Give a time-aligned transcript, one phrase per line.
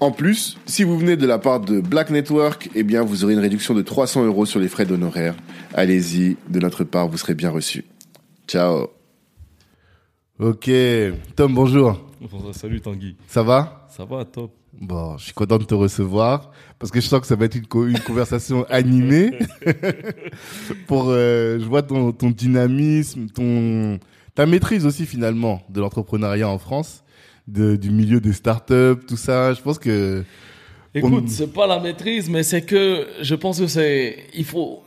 [0.00, 3.34] En plus, si vous venez de la part de Black Network, eh bien, vous aurez
[3.34, 5.34] une réduction de 300 euros sur les frais d'honoraires.
[5.74, 7.84] Allez-y, de notre part, vous serez bien reçu.
[8.48, 8.88] Ciao.
[10.38, 10.70] Ok,
[11.36, 12.00] Tom, bonjour.
[12.52, 13.16] Salut Tanguy.
[13.28, 13.86] Ça va?
[13.94, 14.52] Ça va, top.
[14.80, 17.56] Bon, je suis content de te recevoir parce que je sens que ça va être
[17.56, 19.32] une, co- une conversation animée.
[20.86, 23.98] Pour, euh, je vois ton, ton dynamisme, ton,
[24.34, 27.04] ta maîtrise aussi finalement de l'entrepreneuriat en France,
[27.48, 29.52] de, du milieu des startups, tout ça.
[29.54, 30.24] Je pense que
[30.94, 34.16] Écoute, On- c'est pas la maîtrise, mais c'est que je pense que c'est.
[34.34, 34.82] Il faut.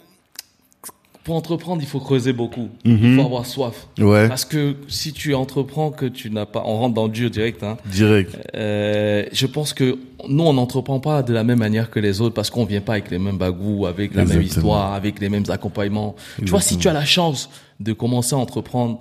[1.23, 2.67] Pour entreprendre, il faut creuser beaucoup.
[2.83, 3.87] Il faut avoir soif.
[3.97, 6.61] ouais, Parce que si tu entreprends que tu n'as pas.
[6.65, 7.77] On rentre dans le dur direct, hein.
[7.85, 8.37] direct.
[8.55, 12.35] Euh, je pense que nous, on n'entreprend pas de la même manière que les autres
[12.35, 15.45] parce qu'on vient pas avec les mêmes bagous, avec la même histoire, avec les mêmes
[15.47, 16.13] accompagnements.
[16.39, 18.99] Tu vois, si tu as la chance de commencer à entreprendre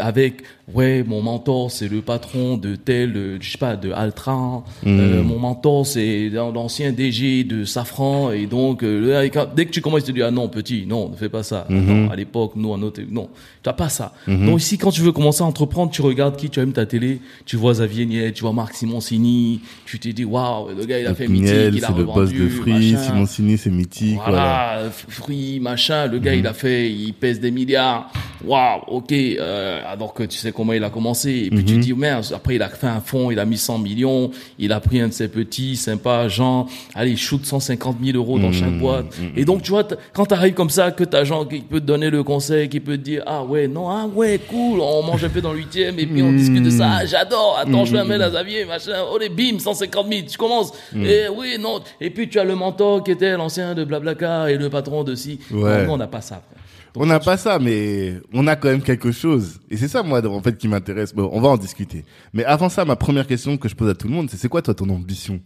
[0.00, 4.64] avec, ouais, mon mentor, c'est le patron de tel, euh, je sais pas, de Altran,
[4.86, 10.04] euh, mon mentor, c'est l'ancien DG de Safran, et donc, euh, dès que tu commences,
[10.04, 11.66] tu te dis, ah non, petit, non, ne fais pas ça.
[11.68, 13.28] Attends, à l'époque, nous, à notre, non,
[13.62, 14.12] tu as pas ça.
[14.26, 17.20] Donc ici, quand tu veux commencer à entreprendre, tu regardes qui, tu allumes ta télé,
[17.46, 21.06] tu vois Xavier Niel, tu vois Marc Simoncini, tu te dis, waouh, le gars, il
[21.06, 23.02] a fait mythique, Miel, il a c'est le boss revendu, de Free, machin.
[23.02, 24.18] Simon Sini, c'est mythique.
[24.24, 24.34] Voilà.
[24.34, 28.10] Voilà, fruits, machin, le gars il a fait, il pèse des milliards.
[28.44, 29.12] Waouh, ok.
[29.12, 31.30] Euh, alors que tu sais comment il a commencé.
[31.46, 32.24] Et puis tu dis merde.
[32.34, 34.30] Après il a fait un fonds, il a mis 100 millions.
[34.58, 36.66] Il a pris un de ses petits, sympa, Jean.
[36.94, 39.06] Allez, shoot 150 000 euros dans chaque boîte.
[39.36, 42.10] Et donc tu vois, quand t'arrives comme ça, que t'as Jean qui peut te donner
[42.10, 45.28] le conseil, qui peut te dire ah ouais non ah ouais cool, on mange un
[45.28, 46.88] peu dans le huitième et puis on discute de ça.
[46.98, 47.58] Ah, J'adore.
[47.60, 48.92] Attends, je vais mail à Xavier, machin.
[49.12, 50.26] Oh les bim, 150 000.
[50.28, 50.72] Tu commences.
[50.94, 51.80] Et oui non.
[52.00, 55.14] Et puis tu as le mentor qui était l'ancien de Blablacar et le patron de
[55.14, 55.38] si.
[55.50, 55.86] Ouais.
[55.86, 56.42] Non, on n'a pas ça.
[56.46, 56.63] frère.
[56.96, 59.60] On n'a pas ça, mais on a quand même quelque chose.
[59.68, 61.12] Et c'est ça, moi, en fait, qui m'intéresse.
[61.12, 62.04] Bon, on va en discuter.
[62.32, 64.48] Mais avant ça, ma première question que je pose à tout le monde, c'est c'est
[64.48, 65.40] quoi, toi, ton ambition?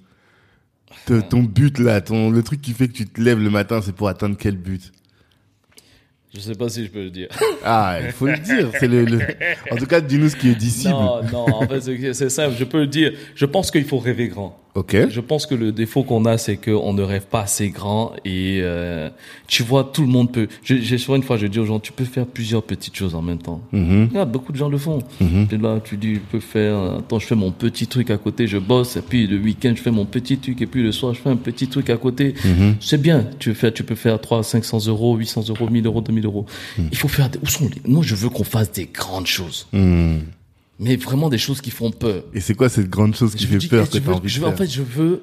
[1.07, 3.81] Te- Ton but, là, ton, le truc qui fait que tu te lèves le matin,
[3.83, 4.93] c'est pour atteindre quel but?
[6.35, 7.29] Je sais pas si je peux le dire.
[7.65, 8.71] Ah, il faut le dire.
[8.79, 9.19] C'est le, le-
[9.71, 10.91] En tout cas, dis-nous ce qui est disciple.
[10.91, 12.55] Non, non, en fait, c'est c'est simple.
[12.59, 13.13] Je peux le dire.
[13.35, 14.61] Je pense qu'il faut rêver grand.
[14.78, 14.97] Ok.
[15.11, 18.61] Je pense que le défaut qu'on a, c'est qu'on ne rêve pas assez grand et
[18.62, 19.11] euh,
[19.49, 20.47] tu vois, tout le monde peut.
[20.62, 23.22] J'ai souvent une fois, je dis aux gens, tu peux faire plusieurs petites choses en
[23.22, 23.61] même temps.
[23.72, 24.09] Mhm.
[24.11, 25.00] Regarde, beaucoup de gens le font.
[25.21, 25.49] Mhm.
[25.50, 28.47] Et là, tu dis, je peux faire, attends, je fais mon petit truc à côté,
[28.47, 31.12] je bosse, et puis le week-end, je fais mon petit truc, et puis le soir,
[31.12, 32.34] je fais un petit truc à côté.
[32.44, 32.77] Mhm.
[32.81, 33.27] C'est bien.
[33.41, 36.47] Tu fais, tu peux faire 3, 500 euros, 800 euros, 1000 euros, 2000 euros.
[36.78, 36.88] Mhm.
[36.93, 39.67] Il faut faire des, où sont les, moi, je veux qu'on fasse des grandes choses.
[40.78, 42.22] Mais vraiment des choses qui font peur.
[42.34, 44.11] Et c'est quoi cette grande chose qui Je fait dis, peur est-ce que que tu
[44.11, 45.22] as envie je de veux- faire En fait, je veux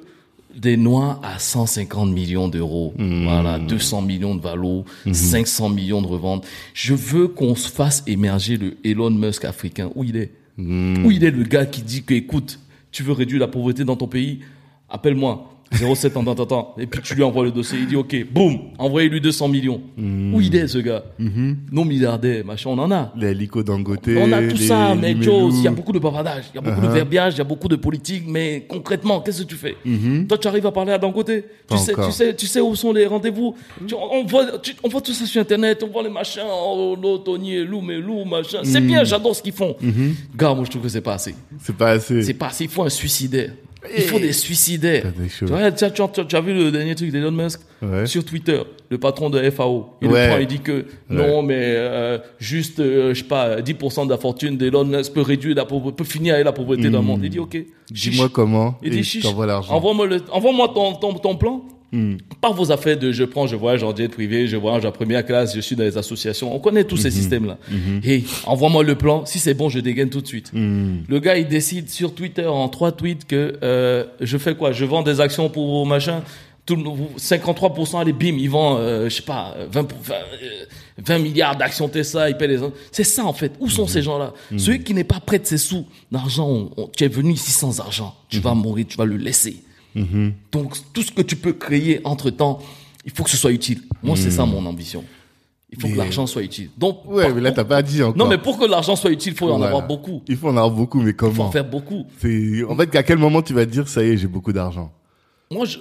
[0.54, 2.94] des noix à 150 millions d'euros.
[2.98, 3.24] Hmm.
[3.24, 6.46] Voilà, 200 millions de valo, 500 millions de reventes.
[6.74, 9.90] Je veux qu'on se fasse émerger le Elon Musk africain.
[9.94, 10.32] Où il est?
[10.58, 11.04] Hmm.
[11.04, 12.58] Où il est le gars qui dit que, écoute,
[12.90, 14.40] tu veux réduire la pauvreté dans ton pays?
[14.88, 15.52] Appelle-moi.
[15.72, 16.74] 07 en temps, temps, temps.
[16.78, 17.78] Et puis tu lui envoies le dossier.
[17.80, 19.82] Il dit, OK, boum, envoyez-lui 200 millions.
[19.96, 20.32] Hmm.
[20.34, 21.04] Où il est, ce gars
[21.72, 23.12] Non milliardaire, machin, on en a.
[23.16, 24.08] Les hélicos Dangote.
[24.16, 25.16] On a tout les ça, mais.
[25.20, 26.92] Joe, il y a beaucoup de bavardage, il y a beaucoup de Uh-huh.
[26.94, 30.26] verbiage, il y a beaucoup de politique, mais concrètement, qu'est-ce que tu fais Mhm.
[30.28, 32.74] Toi, tu arrives à parler à Dangote Pas tu sais, tu, sais, tu sais où
[32.76, 33.54] sont les rendez-vous
[34.12, 37.18] on, voit, tu- on voit tout ça sur Internet, on voit les machins, oh, l'eau,
[37.18, 38.58] Tony, Lou, mais Lou, machin.
[38.62, 38.86] C'est Mhm.
[38.86, 39.74] bien, j'adore ce qu'ils font.
[40.36, 41.34] Gars, moi, je trouve que c'est pas assez.
[41.60, 42.22] C'est pas assez.
[42.22, 43.50] C'est pas assez, il faut un suicidaire.
[43.96, 45.12] Il faut des suicidaires.
[45.38, 48.06] Tu, vois, tu, as, tu as- tu as vu le dernier truc d'Elon Musk Ouais.
[48.06, 49.90] sur Twitter, le patron de FAO.
[50.00, 50.24] Il Ouais.
[50.24, 54.10] le prend, il dit que non, mais euh, juste, euh, je sais pas, 10% de
[54.10, 57.04] la fortune d'Elon Musk peut réduire la pauvreté, peut finir avec la pauvreté dans le
[57.04, 57.20] monde.
[57.22, 57.56] Il dit ok.
[57.90, 59.24] Dis-moi comment Il dit chiche.
[59.26, 61.62] Envoie-moi le, envoie-moi ton, ton, ton plan.
[62.40, 65.24] Par vos affaires de je prends, je voyage en jet privé, je voyage en première
[65.24, 66.54] classe, je suis dans les associations.
[66.54, 67.58] On connaît tous ces systèmes-là.
[68.04, 69.24] Et envoie-moi le plan.
[69.24, 70.50] Si c'est bon, je dégaine tout de suite.
[70.54, 74.72] Le gars, il décide sur Twitter en trois tweets que euh, je fais quoi?
[74.72, 76.22] Je vends des actions pour machin.
[76.66, 76.82] Tout, le-
[77.16, 80.64] 53% allez bim, ils vendent, euh, je sais pas, 20, pour- 20, euh,
[80.98, 82.58] 20 milliards d'actions Tesla, ils paient les
[82.90, 83.52] C'est ça en fait.
[83.60, 84.32] Où sont ces gens-là?
[84.58, 88.12] Celui qui n'est pas prêt de ses sous, on- tu es venu ici sans argent.
[88.28, 89.62] Tu vas mourir, tu vas le laisser.
[90.52, 92.58] Donc tout ce que tu peux créer entre temps,
[93.04, 93.80] il faut que ce soit utile.
[94.02, 95.04] Moi, c'est ça mon ambition.
[95.70, 96.70] Il faut que l'argent soit utile.
[96.78, 98.16] Donc, Ouais, par- mais là, t'as pas dit encore.
[98.16, 100.22] non, mais pour que l'argent soit utile, il faut en avoir beaucoup.
[100.28, 102.04] Il faut en avoir beaucoup, mais Il faut comment en faire beaucoup.
[102.18, 104.92] C'est en fait à quel moment tu vas dire ça y est, j'ai beaucoup d'argent?
[105.50, 105.78] Moi, je,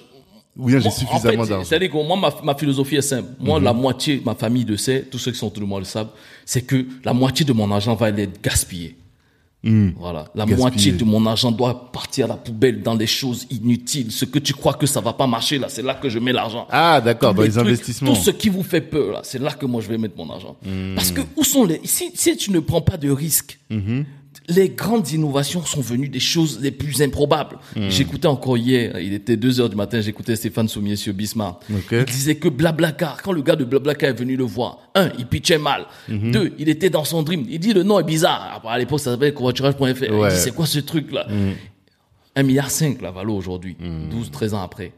[0.57, 1.57] ou bien j'ai suffisamment en fait, d'argent?
[1.59, 1.63] Mhm.
[1.65, 3.29] C'est-à-dire que moi, ma, ma philosophie est simple.
[3.39, 5.85] Moi, la moitié, ma famille le sait, tous ceux qui sont autour de moi le
[5.85, 6.09] savent,
[6.45, 8.95] c'est que la moitié de mon argent va aller être gaspillé.
[9.97, 10.25] Voilà.
[10.35, 10.55] La Hmm.
[10.55, 14.11] Moitié de mon argent doit partir à la poubelle dans des choses inutiles.
[14.11, 16.31] Ce que tu crois que ça va pas marcher, là, c'est là que je mets
[16.31, 16.67] l'argent.
[16.71, 18.13] Ah, d'accord, dans les, trucs, investissements.
[18.13, 20.29] Tout ce qui vous fait peur, là, c'est là que moi je vais mettre mon
[20.29, 20.55] argent.
[20.65, 20.95] Hmm.
[20.95, 24.05] Parce que où sont les, si, si tu ne prends pas de risques, Mm-hmm.
[24.47, 27.57] Les grandes innovations sont venues des choses les plus improbables.
[27.75, 27.89] Hmm.
[27.89, 31.63] J'écoutais encore hier, il était 2 heures du matin, j'écoutais Stéphane Soumier sur Bismarck.
[31.91, 35.25] Il disait que Blablacar, quand le gars de Blablacar est venu le voir, un, il
[35.25, 35.85] pitchait mal.
[36.09, 36.31] Mm-hmm.
[36.31, 37.45] Deux, il était dans son dream.
[37.49, 38.53] Il dit le nom est bizarre.
[38.55, 40.03] Après, à l'époque, ça s'appelait covoiturage.fr.
[40.03, 41.25] Il dit c'est quoi ce truc là?
[41.29, 41.53] Mm.
[42.37, 44.09] 1 milliard 5 la valo aujourd'hui, Mm.
[44.09, 44.91] 12 13 ans après.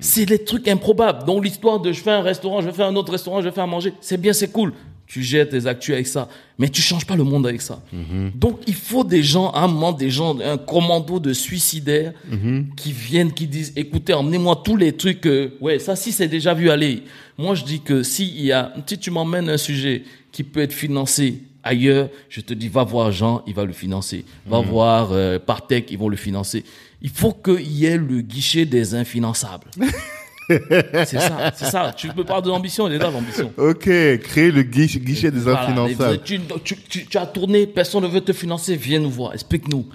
[0.00, 1.24] C'est les trucs improbables.
[1.24, 3.66] Donc l'histoire de je fais un restaurant, je faire un autre restaurant, je faire à
[3.66, 4.72] manger, c'est bien, c'est cool.
[5.06, 6.28] Tu jettes tes actus avec ça,
[6.58, 7.82] mais tu changes pas le monde avec ça.
[7.94, 8.38] Mm-hmm.
[8.38, 12.74] Donc il faut des gens, à un moment des gens, un commando de suicidaires Mm-hmm.
[12.74, 15.26] qui viennent, qui disent écoutez, emmenez-moi tous les trucs.
[15.26, 17.02] euh, ouais, ça si c'est déjà vu aller.
[17.38, 20.60] Moi je dis que si il y a, si tu m'emmènes un sujet qui peut
[20.60, 24.24] être financé ailleurs, je te dis va voir Jean, il va le financer.
[24.46, 26.64] Va voir euh, Partech, ils vont le financer.
[27.02, 29.70] Il faut qu'il y ait le guichet des infinançables.
[30.48, 31.92] c'est ça, c'est ça.
[31.96, 33.52] Tu peux parler de l'ambition, il est là l'ambition.
[33.56, 36.12] Ok, créer le guichet, guichet des Voilà, infinançables.
[36.12, 39.32] les- tu, tu, tu- tu as tourné, personne ne veut te financer, viens nous voir,
[39.34, 39.86] explique-nous.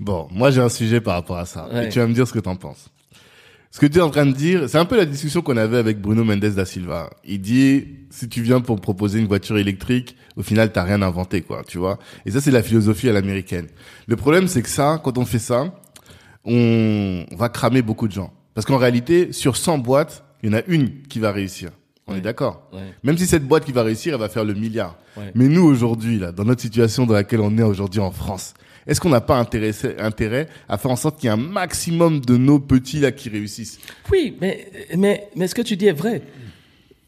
[0.00, 1.68] Bon, moi j'ai un sujet par rapport à ça.
[1.72, 1.86] Ouais.
[1.86, 2.88] Et tu vas me dire ce que t'en penses.
[3.70, 5.76] Ce que tu es en train de dire, c'est un peu la discussion qu'on avait
[5.76, 7.10] avec Bruno Mendes da Silva.
[7.24, 11.02] Il dit, si tu viens pour me proposer une voiture électrique, au final, t'as rien
[11.02, 11.98] inventé, quoi, tu vois.
[12.24, 13.66] Et ça, c'est la philosophie à l'américaine.
[14.06, 15.74] Le problème, c'est que ça, quand on fait ça,
[16.44, 18.32] on va cramer beaucoup de gens.
[18.58, 21.70] Parce qu'en réalité, sur 100 boîtes, il y en a une qui va réussir.
[22.08, 22.80] On est d'accord Ouais.
[23.04, 24.98] Même si cette boîte qui va réussir, elle va faire le milliard.
[25.16, 25.30] Ouais.
[25.36, 28.54] Mais nous, aujourd'hui, là, dans notre situation dans laquelle on est aujourd'hui en France,
[28.88, 32.18] est-ce qu'on n'a pas intéressé, intérêt à faire en sorte qu'il y ait un maximum
[32.18, 33.78] de nos petits là qui réussissent?
[34.10, 36.22] Oui, mais, mais, mais ce que tu dis est vrai?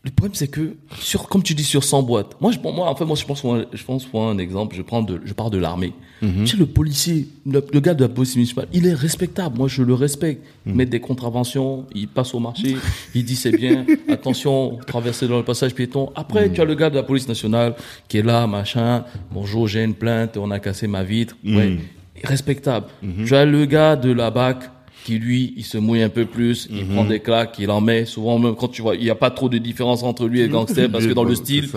[0.02, 2.34] Le problème, c'est que, sur, comme tu dis, sur 100 boîtes.
[2.40, 3.42] Moi, je, moi, en fait, moi, je pense,
[3.72, 5.92] je pense pour un exemple, je prends de, je pars de l'armée.
[6.22, 9.58] Tu sais, le policier, le, le gars de la police municipale, il est respectable.
[9.58, 10.42] Moi, je le respecte.
[10.66, 12.76] Il met des contraventions, il passe au marché,
[13.14, 16.10] il dit c'est bien, attention, traverser dans le passage piéton.
[16.14, 17.74] Après, tu as le gars de la police nationale
[18.08, 19.04] qui est là, machin.
[19.30, 21.36] Bonjour, j'ai une plainte, on a cassé ma vitre.
[21.44, 21.76] Ouais.
[22.24, 22.86] Respectable.
[23.26, 24.64] Tu as le gars de la BAC
[25.04, 28.04] qui lui, il se mouille un peu plus, il prend des claques, il en met.
[28.04, 30.48] Souvent même quand tu vois, il n'y a pas trop de différence entre lui et
[30.48, 31.68] gangster parce que dans le style.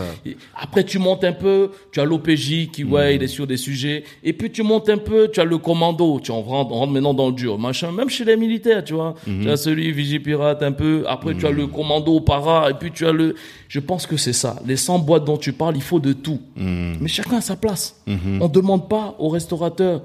[0.55, 4.03] Après tu montes un peu, tu as l'OPJ qui ouais, il est sur des sujets.
[4.23, 6.19] Et puis tu montes un peu, tu as le commando.
[6.21, 7.91] Tu en rentres, on rentre maintenant dans le dur, machin.
[7.91, 9.15] Même chez les militaires, tu vois.
[9.25, 11.03] Tu as celui Vigipirate un peu.
[11.07, 13.35] Après tu as le commando para et puis tu as le.
[13.67, 14.57] Je pense que c'est ça.
[14.65, 16.39] Les 100 boîtes dont tu parles, il faut de tout.
[16.57, 18.01] Mais chacun a sa place.
[18.39, 20.01] On demande pas aux restaurateurs.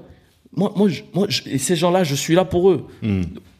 [0.55, 2.85] Moi, moi, je- moi je- et ces gens-là, je suis là pour eux.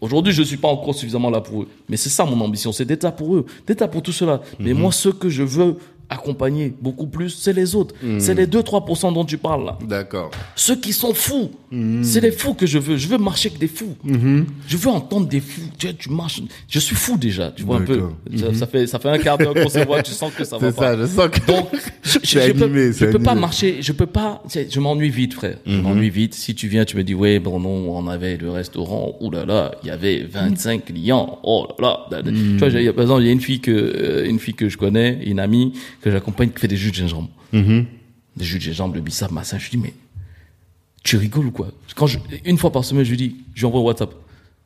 [0.02, 1.68] Aujourd'hui, je suis pas encore suffisamment là pour eux.
[1.88, 4.42] Mais c'est ça mon ambition, c'est d'être là pour eux, d'être là pour tout cela.
[4.60, 5.78] Mais moi, ce que je veux
[6.10, 7.96] accompagner beaucoup plus, c'est les autres.
[8.20, 9.78] C'est les 2-3% dont tu parles là.
[9.88, 10.32] D'accord.
[10.56, 11.52] Ceux qui sont fous,
[12.02, 12.98] c'est les fous que je veux.
[12.98, 13.96] Je veux marcher avec des fous.
[14.68, 15.62] Je veux entendre des fous.
[15.78, 16.42] Tu, vois, tu marches.
[16.68, 17.52] Je suis fou déjà.
[17.52, 18.02] Tu vois un peu.
[18.36, 20.02] Ça, ça fait ça fait un quart d'heure qu'on se voit.
[20.02, 20.96] Tu sens que ça va C'est pas.
[20.96, 21.46] ça, je sens que...
[21.48, 21.68] Donc,
[22.02, 23.42] je, je- C'est je peux, animé, je c'est peux pas animé.
[23.42, 25.58] marcher, je peux pas, c'est- je m'ennuie vite, frère.
[25.66, 26.34] Je m'ennuie vite.
[26.34, 29.46] Si tu viens, tu me dis, ouais, bon, non, on avait le restaurant, ouh là
[29.46, 32.22] là, il y avait 25 clients, oh là là.
[32.24, 34.78] Tu vois, par exemple, il y a une fille que, euh, une fille que je
[34.78, 37.30] connais, une amie, que j'accompagne, qui fait des jus de gingembre.
[37.54, 39.58] Des jus de gingembre, le bissap, massin.
[39.58, 39.94] Je lui dis, mais,
[41.04, 41.72] tu rigoles ou quoi?
[41.96, 44.14] Quand je, une fois par semaine, je lui dis, je lui envoie WhatsApp.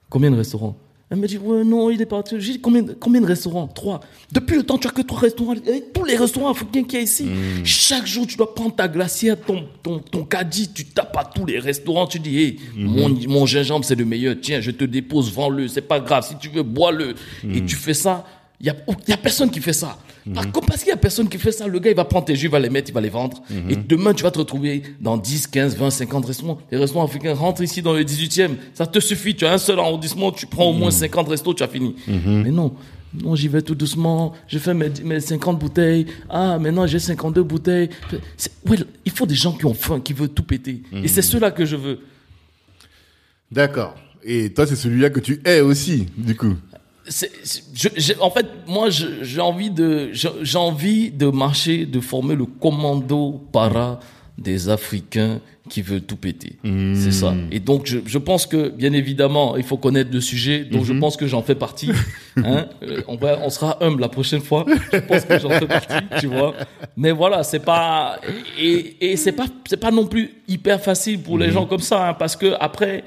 [0.10, 0.78] Combien de restaurants?
[1.10, 2.36] Elle me dit, ouais, non, il est parti.
[2.40, 3.68] J'ai dit, combien, combien de restaurants?
[3.68, 4.00] Trois.
[4.32, 5.54] Depuis le temps, tu as que trois restaurants.
[5.54, 7.28] Et tous les restaurants africains qu'il y a ici.
[7.64, 11.46] Chaque jour, tu dois prendre ta glacière, ton, ton, ton caddie, tu tapes à tous
[11.46, 12.08] les restaurants.
[12.08, 14.36] Tu dis, hey, mon, mon gingembre, c'est le meilleur.
[14.42, 15.68] Tiens, je te dépose, vends-le.
[15.68, 16.26] C'est pas grave.
[16.28, 17.14] Si tu veux, bois-le.
[17.44, 18.26] Et tu fais ça.
[18.60, 20.00] Il y a, il y a personne qui fait ça.
[20.34, 22.26] Par contre, parce qu'il y a personne qui fait ça, le gars, il va prendre
[22.26, 23.42] tes jus, il va les mettre, il va les vendre.
[23.70, 26.60] Et demain, tu vas te retrouver dans 10, 15, 20, 50 restaurants.
[26.72, 28.52] Les restaurants africains rentrent ici dans le 18e.
[28.74, 29.36] Ça te suffit.
[29.36, 31.96] Tu as un seul arrondissement, tu prends au moins 50 restos, tu as fini.
[32.08, 32.74] Mais non.
[33.22, 34.34] Non, j'y vais tout doucement.
[34.48, 36.08] Je fais mes, mes 50 bouteilles.
[36.30, 37.90] Ah, maintenant j'ai 52 bouteilles.
[38.68, 40.82] Ouais, il faut des gens qui ont faim, qui veulent tout péter.
[41.04, 42.00] Et c'est ceux-là que je veux.
[43.52, 43.96] D'accord.
[44.24, 46.56] Et toi, c'est celui-là que tu es aussi, du coup.
[47.08, 53.42] Je- en fait, moi, j'ai envie de, j'ai envie de marcher, de former le commando
[53.52, 54.00] para
[54.38, 56.58] des Africains qui veulent tout péter.
[56.96, 57.34] C'est ça.
[57.52, 60.64] Et donc, je, je pense que, bien évidemment, il faut connaître le sujet.
[60.66, 61.92] Donc, je pense que j'en fais partie.
[62.38, 64.66] Hein Euh, on va, on sera humble la prochaine fois.
[64.92, 66.56] Je pense que j'en fais partie, tu vois.
[66.98, 68.20] Mais voilà, c'est pas
[68.60, 72.10] et, et c'est pas c'est pas non plus hyper facile pour les gens comme ça,
[72.10, 73.04] hein, parce que après.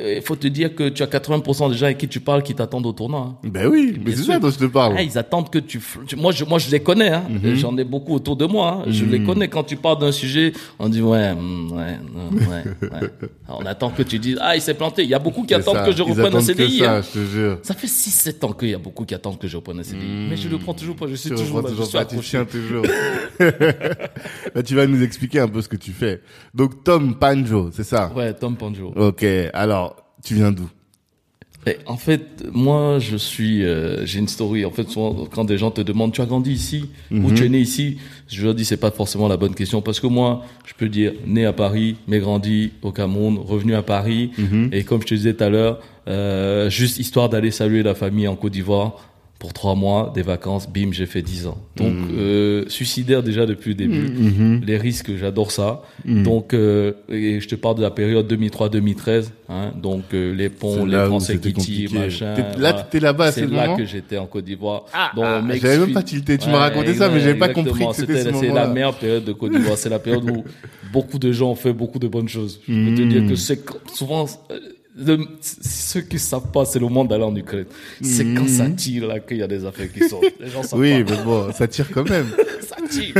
[0.00, 2.42] Euh, Il faut te dire que tu as 80% des gens avec qui tu parles
[2.42, 3.38] qui t'attendent au tournant.
[3.44, 3.48] hein.
[3.48, 4.94] Ben oui, mais c'est ça dont je te parle.
[4.96, 5.80] Ah, ils attendent que tu,
[6.16, 7.10] Moi, je, moi, je les connais.
[7.10, 7.24] Hein.
[7.28, 7.54] Mhm.
[7.56, 8.82] J'en ai beaucoup autour de moi.
[8.86, 8.90] hein.
[8.90, 9.48] Je les connais.
[9.48, 13.10] Quand tu parles d'un sujet, on dit ouais, hmm, ouais, non, ouais, ouais.
[13.48, 15.02] Alors, on attend que tu dises ah, il s'est planté.
[15.02, 15.84] Il y a beaucoup qui attendent ça.
[15.84, 16.78] que je Ils reprenne un CDI.
[16.78, 17.02] ça, hein.
[17.02, 17.58] je te jure.
[17.62, 20.26] Ça fait 6-7 ans qu'il y a beaucoup qui attendent que je reprenne un CDI.
[20.30, 21.06] Mais je le prends toujours pas.
[21.06, 21.68] Je suis toujours là.
[21.76, 22.84] Je suis pas, tu tiens toujours.
[24.54, 26.20] Là, tu vas nous expliquer un peu ce que tu fais.
[26.54, 28.12] Donc, Tom Panjo, c'est ça?
[28.14, 28.92] Ouais, Tom Panjo.
[28.96, 29.91] Ok, alors,
[30.24, 30.68] tu viens d'où?
[31.64, 34.64] Et en fait, moi, je suis, euh, j'ai une story.
[34.64, 36.86] En fait, souvent, quand des gens te demandent, tu as grandi ici?
[37.12, 37.98] Ou tu es né ici,
[38.28, 39.80] je leur dis, c'est pas forcément la bonne question.
[39.80, 43.82] Parce que moi, je peux dire, né à Paris, mais grandi au Cameroun, revenu à
[43.82, 44.32] Paris,
[44.72, 48.26] et comme je te disais tout à l'heure, euh, juste histoire d'aller saluer la famille
[48.26, 49.11] en Côte d'Ivoire
[49.42, 51.58] pour trois mois, des vacances, bim, j'ai fait dix ans.
[51.74, 54.60] Donc, euh, suicidaire déjà depuis le début.
[54.64, 55.82] Les risques, j'adore ça.
[56.06, 59.32] Donc, euh, et je te parle de la période 2003-2013.
[59.48, 61.88] Hein, donc, euh, les ponts, les là Français compliqué.
[61.92, 62.34] machin.
[62.34, 64.84] T'es- là, t'étais là-bas C'est ce là moment que j'étais en Côte d'Ivoire.
[64.92, 66.38] Ah, ah, j'avais même pas tilté.
[66.38, 69.24] Tu m'as raconté ça, mais j'avais pas compris que c'était ce C'est la meilleure période
[69.24, 69.76] de Côte d'Ivoire.
[69.76, 70.44] C'est la période où
[70.92, 72.60] beaucoup de gens ont fait beaucoup de bonnes choses.
[72.68, 73.08] Je peux te Hmm.
[73.08, 73.60] dire que c'est
[73.92, 74.58] souvent, euh,
[74.96, 77.64] le- ceux qui savent pas, c'est le monde d'aller en Ukraine.
[78.02, 80.24] C'est quand ça tire là qu'il y a des affaires qui sortent.
[80.40, 80.78] Les gens savent.
[80.78, 81.12] Oui, pas.
[81.12, 82.26] mais bon, ça tire quand même.
[82.62, 83.14] Ça tire.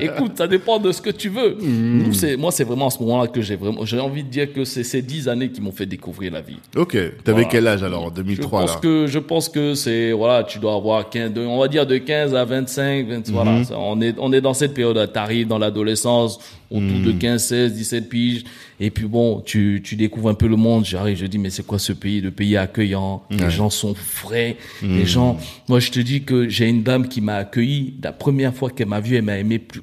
[0.00, 1.56] Écoute, ça dépend de ce que tu veux.
[1.60, 2.02] Hmm.
[2.06, 4.52] Nous, c'est, moi, c'est vraiment à ce moment-là que j'ai vraiment, j'ai envie de dire
[4.52, 6.56] que c'est ces dix années qui m'ont fait découvrir la vie.
[6.76, 7.44] Ok, t'avais Voilà.
[7.48, 10.58] quel âge alors en Je 2003 pense là que je pense que c'est voilà, tu
[10.58, 13.66] dois avoir 15 de- on va dire de 15 à 25, 20, voilà, Mhm.
[13.76, 16.38] on est on est dans cette période t'arrives dans l'adolescence
[16.70, 17.18] autour de Mhm.
[17.18, 18.44] 15, 16, 17 piges
[18.80, 21.66] et puis bon, tu tu découvres un peu le monde, j'arrive, je dis mais c'est
[21.66, 24.96] quoi ce pays, le pays accueillant, les gens sont frais, Mhm.
[24.98, 28.54] les gens moi je te dis que j'ai une dame qui m'a accueilli, la première
[28.54, 29.82] fois qu'elle m'a vu, elle m'a aimé plus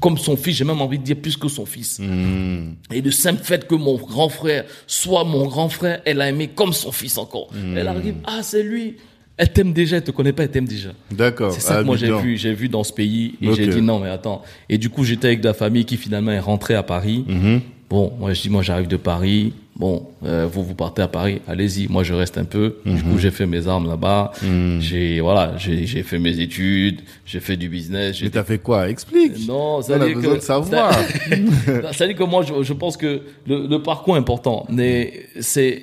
[0.00, 1.98] comme son fils, j'ai même envie de dire plus que son fils.
[1.98, 2.74] Mhm.
[2.92, 6.50] Et le simple fait que mon grand frère soit mon grand frère, elle a aimé
[6.54, 7.48] comme son fils encore.
[7.54, 7.74] Hmm.
[7.78, 8.96] Elle arrive, ah c'est lui.
[9.36, 10.90] Elle t'aime déjà, elle te connaît pas, elle t'aime déjà.
[11.10, 11.50] D'accord.
[11.52, 13.98] C'est ça que moi j'ai vu, j'ai vu dans ce pays et j'ai dit non
[13.98, 14.42] mais attends.
[14.68, 17.24] Et du coup j'étais avec de la famille qui finalement est rentrée à Paris.
[17.26, 17.60] Mhm.
[17.90, 19.52] Bon, moi je dis moi j'arrive de Paris.
[19.76, 21.88] Bon, euh, vous vous partez à Paris, allez-y.
[21.88, 22.76] Moi je reste un peu.
[22.86, 23.02] Du Mhm.
[23.02, 24.30] coup j'ai fait mes armes là-bas.
[24.78, 28.22] J'ai voilà, j'ai fait mes études, j'ai fait du business.
[28.22, 28.88] Mais t'as fait quoi?
[28.88, 29.48] Explique.
[29.48, 30.92] non, ça On a veut dire besoin que de savoir.
[31.82, 35.26] ça, ça dit que moi, je, je pense que le, le parcours est important, mais
[35.40, 35.82] c'est-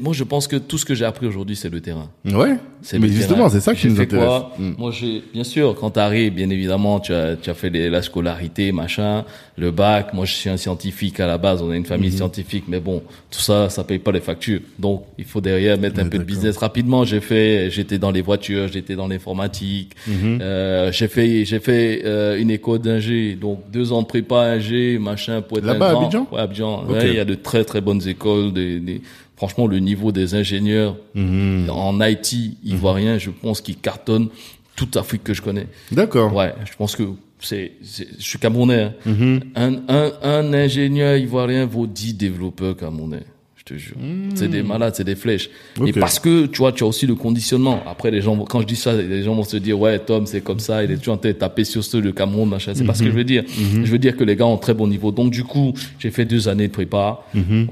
[0.00, 2.10] moi, je pense que tout ce que j'ai appris aujourd'hui, c'est le terrain.
[2.24, 2.58] Ouais.
[2.84, 4.26] C'est Mais justement, c'est ça qui nous intéresse.
[4.28, 4.72] quoi Mm.
[4.76, 8.02] Moi, j'ai, bien sûr, quand t'arrives, bien évidemment, tu as, tu as fait les- la
[8.02, 9.24] scolarité, machin,
[9.56, 10.12] le bac.
[10.12, 11.62] Moi, je suis un scientifique à la base.
[11.62, 12.16] On a une famille Mm-hmm.
[12.16, 14.60] scientifique, mais bon, tout ça, ça paye pas les factures.
[14.78, 17.04] Donc, il faut derrière mettre un peu de business rapidement.
[17.04, 19.92] J'ai fait, j'étais dans les voitures, j'étais dans l'informatique.
[20.08, 20.38] Mm-hmm.
[20.42, 24.98] Euh, j'ai fait, j'ai fait euh, une école d'ingé, donc deux ans de prépa ingé,
[24.98, 25.96] machin, pour être Là-bas.
[25.98, 26.82] Abidjan Ouais, Abidjan.
[26.84, 26.90] Ok.
[26.90, 28.52] Ouais, il y a de très très bonnes écoles.
[28.52, 29.00] Des, des-
[29.36, 31.68] franchement, le niveau des ingénieurs Mhm.
[31.70, 34.28] en IT ivoirien, je pense qu'ils cartonnent
[34.76, 35.66] toute l'Afrique que je connais.
[35.92, 36.34] D'accord.
[36.34, 37.04] Ouais, je pense que
[37.40, 38.82] c'est, je suis camerounais.
[38.82, 38.92] hein.
[39.06, 39.40] Mhm.
[39.54, 43.22] Un, un, un ingénieur ivoirien vaut 10 développeurs camerounais.
[43.66, 43.96] Je te jure.
[44.34, 45.48] C'est des malades, c'est des flèches.
[45.86, 47.82] Et parce que, tu vois, tu as aussi le conditionnement.
[47.86, 50.42] Après, les gens, quand je dis ça, les gens vont se dire, ouais, Tom, c'est
[50.42, 52.72] comme ça, il est toujours en train de taper sur ceux de Cameroun, machin.
[52.74, 53.42] C'est pas ce que je veux dire.
[53.56, 55.12] Je veux dire que les gars ont très bon niveau.
[55.12, 57.22] Donc, du coup, j'ai fait deux années de prépa.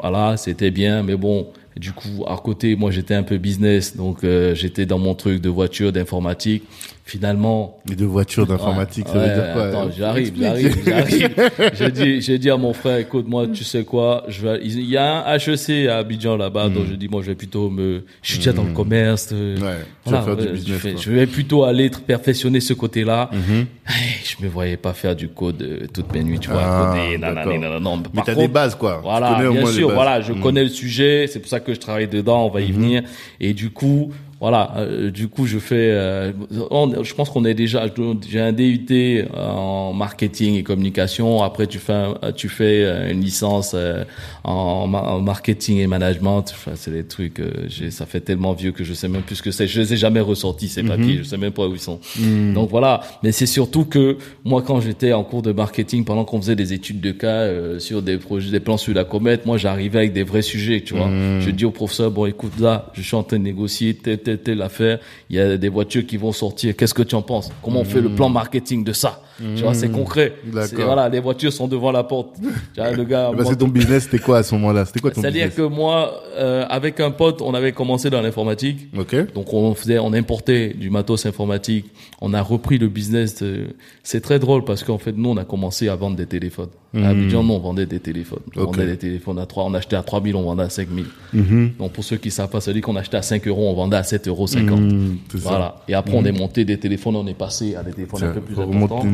[0.00, 3.94] Voilà, c'était bien, mais bon, du coup, à côté, moi, j'étais un peu business.
[3.94, 6.62] Donc, euh, j'étais dans mon truc de voiture, d'informatique.
[7.04, 11.50] Finalement, Les deux voitures d'informatique, ça veut Ouais, dire quoi Attends, j'arrive, j'arrive, j'arrive.
[11.74, 14.88] j'ai dit, j'ai dit à mon frère, écoute, moi, tu sais quoi, je vais, il
[14.88, 18.04] y a un HEC à Abidjan là-bas, donc je dis, moi, je vais plutôt me,
[18.22, 19.32] je suis déjà dans le commerce.
[19.32, 19.56] Ouais,
[20.06, 23.30] faire du je, business, vais plutôt aller perfectionner ce côté-là.
[23.84, 26.94] Hey, je me voyais pas faire du code euh, toutes mes nuits, tu vois, Ah,
[27.18, 27.58] nanana, d'accord.
[27.58, 29.00] nanana, non, Mais t'as des bases, quoi.
[29.02, 30.40] Voilà, bien sûr, voilà, je Mm.
[30.40, 33.02] connais le sujet, c'est pour ça que je travaille dedans, on va y venir.
[33.40, 36.32] Et du coup, voilà, euh, du coup, je fais, euh,
[36.72, 37.86] on- je pense qu'on est déjà,
[38.28, 41.42] j'ai un DUT en marketing et communication.
[41.44, 44.02] Après, tu fais, un- tu fais euh, une licence euh,
[44.42, 46.42] en, en marketing et management.
[46.50, 49.36] Enfin, c'est des trucs, euh, j'ai, ça fait tellement vieux que je sais même plus
[49.36, 49.68] ce que c'est.
[49.68, 51.18] Je les ai jamais ressortis ces papiers.
[51.18, 52.00] Je sais même pas où ils sont.
[52.54, 53.00] Donc voilà.
[53.22, 56.72] Mais c'est surtout que moi, quand j'étais en cours de marketing, pendant qu'on faisait des
[56.72, 60.12] études de cas euh, sur des projets, des plans sur la comète, moi, j'arrivais avec
[60.12, 61.06] des vrais sujets, tu vois.
[61.40, 63.94] Je dis au professeur, bon, écoute, là, je suis en train de négocier
[64.36, 64.98] telle, telle affaire.
[65.30, 66.76] Il y a des voitures qui vont sortir.
[66.76, 67.50] Qu'est-ce que tu en penses?
[67.62, 69.20] Comment on fait le plan marketing de ça?
[69.56, 70.34] Tu vois, c'est concret.
[70.44, 70.68] D'accord.
[70.68, 72.36] C'est- Voilà, les voitures sont devant la porte.
[72.74, 74.84] Tu vois, le gars, Bah, c'est ton business, c'était quoi à ce moment-là?
[74.84, 78.88] C'était quoi ton c'est-à-dire que moi, euh, avec un pote, on avait commencé dans l'informatique.
[79.34, 81.86] Donc on faisait, on importait du matos informatique.
[82.20, 83.42] On a repris le business.
[83.42, 83.68] de-
[84.04, 86.68] C'est très drôle parce qu'en fait, nous, on a commencé à vendre des téléphones.
[86.94, 88.40] À Abidjan, nous, on vendait des téléphones.
[88.56, 88.62] On Hmm.
[88.64, 88.76] Ok.
[88.76, 91.06] vendait des téléphones à 3, on achetait à 3000, on vendait à 5000.
[91.32, 91.70] Mhm.
[91.78, 93.74] Donc pour ceux qui savent pas, ça veut dire qu'on achetait à 5 euros, on
[93.74, 94.46] vendait à 7,50 euros.
[94.46, 94.80] 50.
[94.80, 95.48] Mhm, c'est ça.
[95.48, 95.76] Voilà.
[95.88, 98.40] Et après, on est monté des téléphones, on est passé à des téléphones un peu
[98.42, 99.06] plus importants.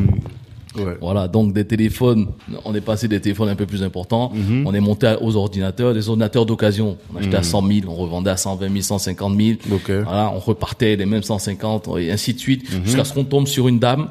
[0.77, 0.97] Ouais.
[1.01, 2.27] Voilà, donc des téléphones,
[2.63, 4.67] on est passé des téléphones un peu plus importants, Mhm.
[4.67, 6.95] on est monté aux ordinateurs, des ordinateurs d'occasion.
[7.13, 9.57] On achetait à 100 000, on revendait à 120 000, 150 000.
[9.71, 9.89] Ok.
[9.89, 12.85] Voilà, on repartait les mêmes 150 et ainsi de suite, Mhm.
[12.85, 14.09] jusqu'à ce qu'on tombe sur une dame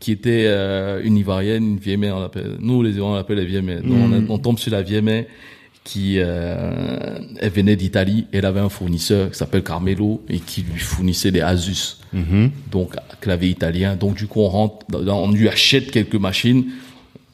[0.00, 2.56] qui était euh, une Ivoirienne, une vieille mère, on l'appelle.
[2.58, 3.82] Nous, les Ivoiriens, on l'appelle les vieilles mères.
[3.82, 4.26] Donc, Mhm.
[4.30, 5.24] on, on tombe sur la vieille mère
[5.84, 8.26] qui euh, elle venait d'Italie.
[8.32, 12.50] Elle avait un fournisseur qui s'appelle Carmelo et qui lui fournissait des Asus Mhm.
[12.72, 13.94] donc clavier italien.
[13.96, 16.64] Donc du coup on rentre, on lui achète quelques machines.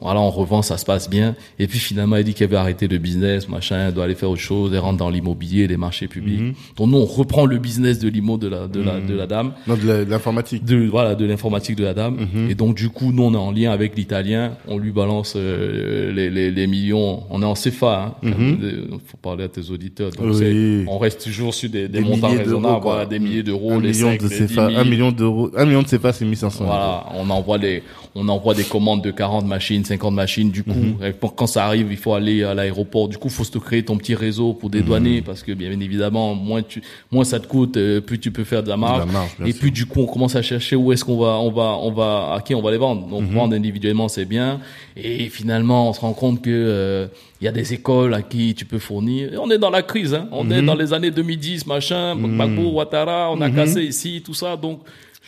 [0.01, 1.35] Voilà, on revend, ça se passe bien.
[1.59, 4.31] Et puis finalement, elle dit qu'elle veut arrêter le business, machin, elle doit aller faire
[4.31, 6.55] autre chose, elle rentre dans l'immobilier, les marchés publics.
[6.77, 9.53] Donc nous, on reprend le business de l'immo de la, de la, de la dame
[9.67, 10.65] Non, de l'informatique.
[10.65, 12.19] de voilà de l'informatique de la dame
[12.51, 16.13] et donc du coup nous on est en lien avec l'italien on lui balance euh,
[16.13, 20.11] les, les, les millions on est en CFA hein, Il faut parler à tes auditeurs
[20.11, 20.85] donc Oui.
[20.89, 24.11] on reste toujours sur des, des, Des montants raisonnables voilà, des milliers d'euros les million
[24.11, 24.81] 5 de les 10 CFA, 000.
[24.81, 26.73] un million d'euros, un million de CFA, c'est 1500 euros.
[26.73, 27.83] Voilà, on envoie des,
[28.15, 30.51] on envoie des commandes de 40 machines, 50 machines.
[30.51, 31.13] Du coup, Mhm.
[31.21, 33.09] pour- quand ça arrive, il faut aller à l'aéroport.
[33.09, 34.73] Du coup, faut se créer ton petit réseau pour Mhm.
[34.77, 38.45] dédouaner parce que bien évidemment, moins tu, moins ça te coûte, euh, plus tu peux
[38.45, 39.03] faire de la marge.
[39.03, 39.61] De la marge, bien Et sûr.
[39.61, 42.35] puis du coup, on commence à chercher où est-ce qu'on va, on va, on va,
[42.37, 43.03] à qui on va les vendre.
[43.07, 43.11] Mhm.
[43.11, 44.61] Donc vendre individuellement, c'est bien.
[44.97, 47.07] Et finalement, on se rend compte que euh,
[47.41, 49.35] il y a des écoles à qui tu peux fournir.
[49.35, 50.27] Et on est dans la crise, hein.
[50.33, 50.53] On Mhm.
[50.53, 54.57] est dans les années 2010, machin, Gbagbo, Ouattara, on a cassé ici, tout ça.
[54.57, 54.85] Donc Mhm.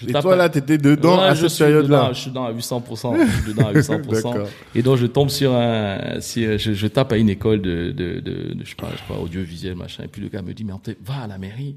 [0.06, 1.98] Et toi, là, t'étais dedans Ouais, à je cette suis période-là.
[2.02, 3.16] dedans, Je suis dedans à 800%.
[3.26, 4.06] Je suis dedans à 800%.
[4.12, 4.48] D'accord.
[4.74, 7.90] et donc, je tombe sur un, si, euh, je, je tape à une école de,
[7.90, 10.04] de, de, de, je sais pas, je sais pas, audiovisuel, machin.
[10.04, 11.76] Et puis le gars me dit, mais en fait, va à la mairie.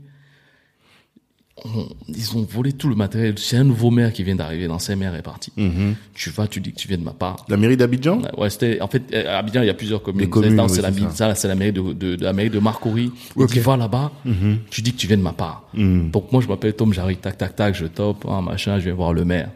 [1.64, 3.36] On- ils ont volé tout le matériel.
[3.38, 4.66] C'est un nouveau maire qui vient d'arriver.
[4.66, 5.52] L'ancien maire est parti.
[5.58, 5.96] Mhm.
[6.14, 7.46] Tu vas, tu dis que tu viens de ma part.
[7.50, 8.22] La mairie d'Abidjan?
[8.38, 10.28] Ouais, c'était, en fait, à Abidjan, il y a plusieurs communes.
[10.34, 11.36] C'est- oui, c'est la, ça.
[11.36, 13.12] ça, la mairie de, de, de la mairie de Marcory.
[13.36, 13.52] Il Ok.
[13.54, 14.12] dit, va là-bas.
[14.72, 15.64] Tu dis que tu viens de ma part.
[15.76, 16.10] Mhm.
[16.12, 18.92] Donc moi je m'appelle Tom, j'arrive tac tac tac, je top, ah, machin, je vais
[18.92, 19.50] voir le maire.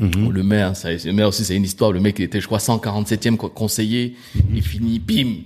[0.00, 0.30] Mhm.
[0.30, 1.90] Le maire, ça, le maire aussi c'est une histoire.
[1.90, 4.14] Le mec il était je crois 147e co- conseiller,
[4.54, 5.38] il finit, bim,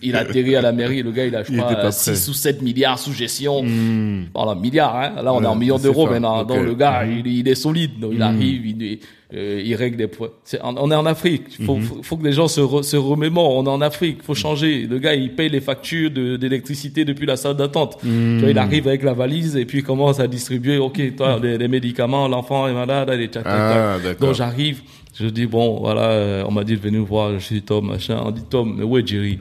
[0.00, 1.02] il atterrit à la mairie.
[1.02, 1.58] Le gars il a je Mhm.
[1.58, 2.30] Il crois pas 6 prêt.
[2.30, 3.64] ou 7 milliards sous gestion.
[3.64, 4.26] Mhm.
[4.32, 4.94] Voilà, milliards.
[4.94, 5.22] Hein.
[5.24, 6.42] Là on est en millions d'euros maintenant.
[6.42, 6.46] Mhm.
[6.46, 7.98] Donc le gars il, il est solide.
[7.98, 8.98] Donc il arrive, il,
[9.34, 10.28] euh, il règle des points.
[10.62, 11.44] On on est en Afrique.
[11.58, 11.66] Il Mhm.
[11.66, 13.56] faut, faut, faut que les gens se, re- se remémorent.
[13.56, 14.22] On est en Afrique.
[14.22, 14.86] faut changer.
[14.86, 17.98] Le gars il paye les factures de- d'électricité depuis la salle d'attente.
[18.04, 18.34] Mhm.
[18.36, 20.78] Tu vois, il arrive avec la valise et puis il commence à distribuer.
[20.78, 23.96] Ok, toi les, les médicaments, l'enfant est malade, allez, tac, Ah.
[24.20, 24.80] Donc j'arrive.
[25.18, 27.88] Je dis bon voilà, euh, on m'a dit de venir vous voir, je suis Tom
[27.88, 28.20] machin.
[28.24, 29.38] On dit Tom, mais où est Jerry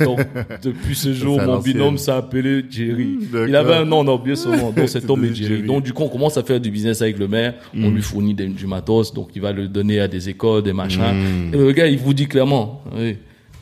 [0.00, 0.18] Donc
[0.62, 3.18] depuis ce jour, mon binôme s'est appelé Jerry.
[3.46, 4.72] Il avait un nom, on a oublié son nom.
[4.72, 5.56] Donc c'est Tom et Jerry.
[5.56, 5.62] Jerry.
[5.66, 7.54] Donc du coup, on commence à faire du business avec le maire.
[7.74, 10.72] On lui fournit des- du matos, donc il va le donner à des écoles, des
[10.72, 11.00] machins.
[11.00, 11.54] Mm.
[11.54, 13.16] Et le gars, il vous dit clairement, oui,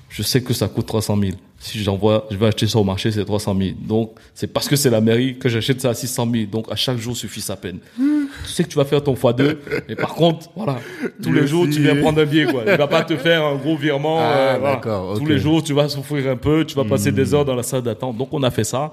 [0.09, 1.33] je sais que ça coûte 300 000.
[1.59, 3.71] Si j'envoie, je vais acheter ça au marché, c'est 300 000.
[3.87, 6.45] Donc, c'est parce que c'est la mairie que j'achète ça à 600 000.
[6.47, 7.79] Donc, à chaque jour suffit sa peine.
[8.47, 9.57] Tu sais que tu vas faire ton x2.
[9.89, 10.79] Mais par contre, voilà,
[11.23, 12.63] tous les jours, tu viens prendre un billet, quoi.
[12.67, 14.19] Il va pas te faire un gros virement.
[14.21, 14.23] Ah,
[14.55, 14.77] euh, voilà.
[15.19, 17.63] Tous les jours, tu vas souffrir un peu, tu vas passer des heures dans la
[17.63, 18.17] salle d'attente.
[18.17, 18.91] Donc, on a fait ça.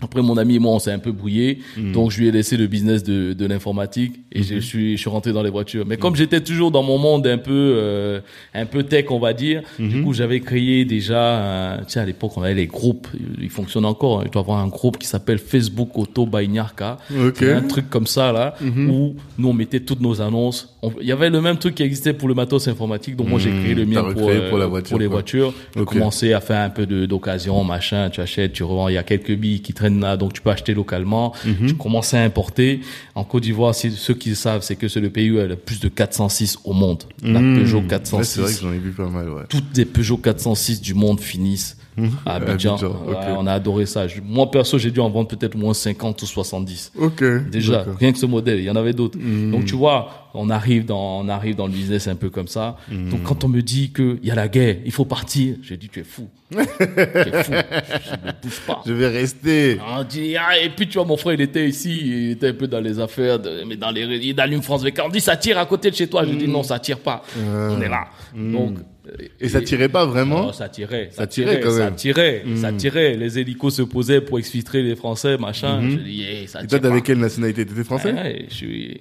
[0.00, 1.58] Après, mon ami et moi, on s'est un peu brouillé.
[1.92, 5.10] Donc, je lui ai laissé le business de, de l'informatique et je suis, je suis
[5.10, 5.84] rentré dans les voitures.
[5.86, 8.20] Mais comme j'étais toujours dans mon monde un peu, euh,
[8.54, 12.04] un peu tech, on va dire, du coup, j'avais créé déjà, euh, tu sais, à
[12.04, 13.08] l'époque, on avait les groupes.
[13.40, 14.20] Ils fonctionnent encore.
[14.20, 14.24] hein.
[14.26, 16.98] Je dois avoir un groupe qui s'appelle Facebook Auto by Nyarka.
[17.10, 17.36] Ok.
[17.38, 18.54] C'est un truc comme ça, là,
[18.90, 20.74] où nous, on mettait toutes nos annonces.
[20.82, 23.16] On- Il y avait le même truc qui existait pour le matos informatique.
[23.16, 25.16] Donc, moi, j'ai créé le mien T'as pour, euh, pour la voiture, pour les quoi.
[25.16, 25.54] voitures.
[25.74, 25.88] J'ai Ok.
[25.92, 28.10] commencé à faire un peu d'occasion, machin.
[28.10, 28.88] Tu achètes, tu revends.
[28.88, 31.32] Il y a quelques billes qui traînent là, donc tu peux acheter localement.
[31.44, 31.68] Mhm.
[31.68, 32.80] Je commençais à importer.
[33.14, 35.40] En Côte d'Ivoire, ceux qui le savent, c'est que c'est le pays où il y
[35.40, 37.04] a le plus de 406 au monde.
[37.22, 37.58] La Mmh.
[37.58, 38.56] Peugeot Ouais, c'est vrai 406.
[38.58, 39.42] que j'en ai vu pas mal, ouais.
[39.48, 41.76] Toutes les Peugeot 406 du monde finissent
[42.26, 42.74] à Abidjan.
[42.74, 44.06] Abidjan, Ouais, on a adoré ça.
[44.24, 46.92] Moi, perso, j'ai dû en vendre peut-être moins 50 ou 70.
[46.98, 47.22] Ok.
[47.50, 49.18] Déjà, rien que ce modèle, il y en avait d'autres.
[49.18, 49.50] Hmm.
[49.50, 52.76] Donc tu vois, on arrive dans on arrive dans le business un peu comme ça.
[52.90, 53.10] Hmm.
[53.10, 55.76] Donc quand on me dit que il y a la guerre, il faut partir, j'ai
[55.76, 56.28] dit tu es fou.
[56.52, 57.52] tu es fou.
[57.52, 58.82] Je ne bouge pas.
[58.86, 59.78] Je vais rester.
[59.98, 62.54] On dit, ah, et puis tu vois, mon frère, il était ici, il était un
[62.54, 65.06] peu dans les affaires, de- mais dans les, il allume France 24.
[65.06, 66.24] On dit, ça tire à côté de chez toi.
[66.26, 67.22] Je dis, non, ça tire pas.
[67.46, 68.04] On est là.
[68.34, 68.78] Donc.
[69.04, 69.22] Hmm.
[69.40, 71.08] Et ça tirait pas vraiment Non, ça tirait.
[71.10, 71.96] Ça tirait quand Ça même.
[71.96, 72.42] tirait.
[72.46, 72.56] Mm.
[72.56, 73.14] Ça tirait.
[73.16, 75.80] Les hélicos se posaient pour exfiltrer les Français, machin.
[75.90, 76.64] Je dis, eh, ça Hmm.
[76.64, 77.66] Et toi, t'avais quelle nationalité?
[77.66, 78.12] T'étais français?
[78.12, 79.00] Ouais, je suis,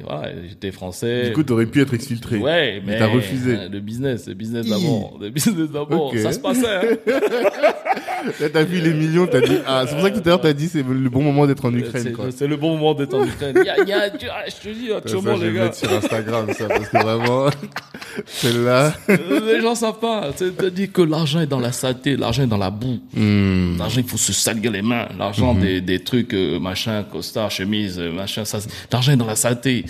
[0.50, 1.28] j'étais français.
[1.28, 2.38] Du coup, t'aurais pu être exfiltré.
[2.38, 2.98] ouais, mais.
[2.98, 3.56] t'as refusé.
[3.56, 5.18] euh, Le business, le business d'abord.
[5.22, 6.12] Le business d'abord.
[6.18, 6.82] Ça se passait, hein.
[8.40, 10.42] Là, t'as vu les millions, t'as dit, ah, c'est pour ça que tout à l'heure,
[10.42, 13.26] t'as dit, c'est le bon moment d'être en Ukraine, C'est- le bon moment d'être en
[13.26, 13.56] Ukraine.
[13.66, 15.58] Y a, y a, tu- ah, je te dis, Ça, actuellement, je vais les le
[15.58, 15.64] gars.
[15.66, 17.50] mettre sur Instagram, ça, parce que vraiment,
[18.26, 18.94] celle-là.
[19.08, 20.32] Les gens savent pas.
[20.36, 23.00] C'est-à-dire que l'argent est dans la saleté, l'argent est dans la boue.
[23.14, 23.78] Hmm.
[23.78, 25.08] L'argent, il faut se salir les mains.
[25.18, 28.60] L'argent des, des trucs, euh, machin, costard, chemise, euh, machin, ça,
[28.92, 29.86] l'argent est dans la saleté.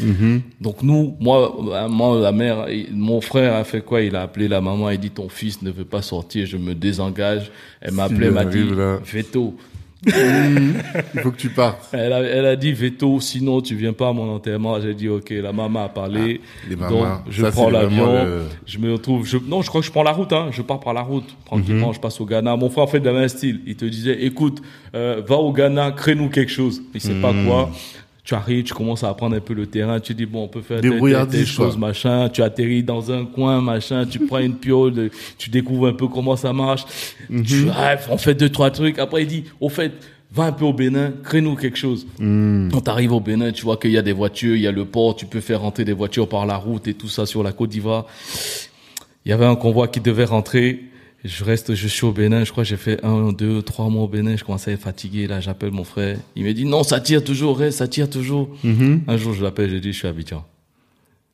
[0.60, 4.02] Donc nous, moi, euh, moi, la mère, et mon frère a fait quoi?
[4.02, 6.74] Il a appelé la maman, il dit ton fils ne veut pas sortir, je me
[6.74, 7.52] désengage.
[7.82, 8.64] Elle m'a appelé, elle m'a dit,
[9.04, 9.56] veto.
[10.06, 11.90] Il faut que tu partes.
[11.94, 14.80] Elle a, elle a dit veto, sinon tu viens pas à mon enterrement.
[14.82, 16.42] J'ai dit ok, la maman a parlé.
[16.44, 19.26] Ah, les donc je ça, prends l'avion, le- je me retrouve.
[19.28, 20.34] Je, non, je crois que je prends la route.
[20.34, 21.90] Hein, je pars par la route tranquillement.
[21.90, 21.94] Mhm.
[21.94, 22.56] Je passe au Ghana.
[22.56, 23.62] Mon frère fait de la même style.
[23.68, 24.62] Il te disait écoute,
[24.96, 26.82] euh, va au Ghana, crée-nous quelque chose.
[26.94, 27.22] Il sait Mhm.
[27.22, 27.70] pas quoi.
[28.24, 30.62] Tu arrives, tu commences à apprendre un peu le terrain, tu dis bon, on peut
[30.62, 31.88] faire telle, telle, Débrouillardise, telle chose, quoi.
[31.88, 36.08] machin, tu atterris dans un coin, machin, tu prends une piole, tu découvres un peu
[36.08, 36.86] comment ça marche,
[37.30, 37.44] Mhm.
[37.44, 39.92] tu, ah, on fait deux, trois trucs, après il dit, au fait,
[40.34, 42.06] va un peu au Bénin, crée-nous quelque chose.
[42.20, 42.70] Hmm.
[42.72, 44.86] Quand t'arrives au Bénin, tu vois qu'il y a des voitures, il y a le
[44.86, 47.52] port, tu peux faire rentrer des voitures par la route et tout ça sur la
[47.52, 48.06] Côte d'Ivoire.
[49.26, 50.84] Il y avait un convoi qui devait rentrer.
[51.24, 52.44] Je reste, je suis au Bénin.
[52.44, 54.36] Je crois que j'ai fait un, deux, trois mois au Bénin.
[54.36, 55.28] Je commençais à être fatigué.
[55.28, 56.18] Là, j'appelle mon frère.
[56.36, 58.50] Il me dit non, ça tire toujours, reste, ça tire toujours.
[58.64, 59.02] Mhm.
[59.08, 60.44] Un jour, je l'appelle, je dis, je suis à Abidjan.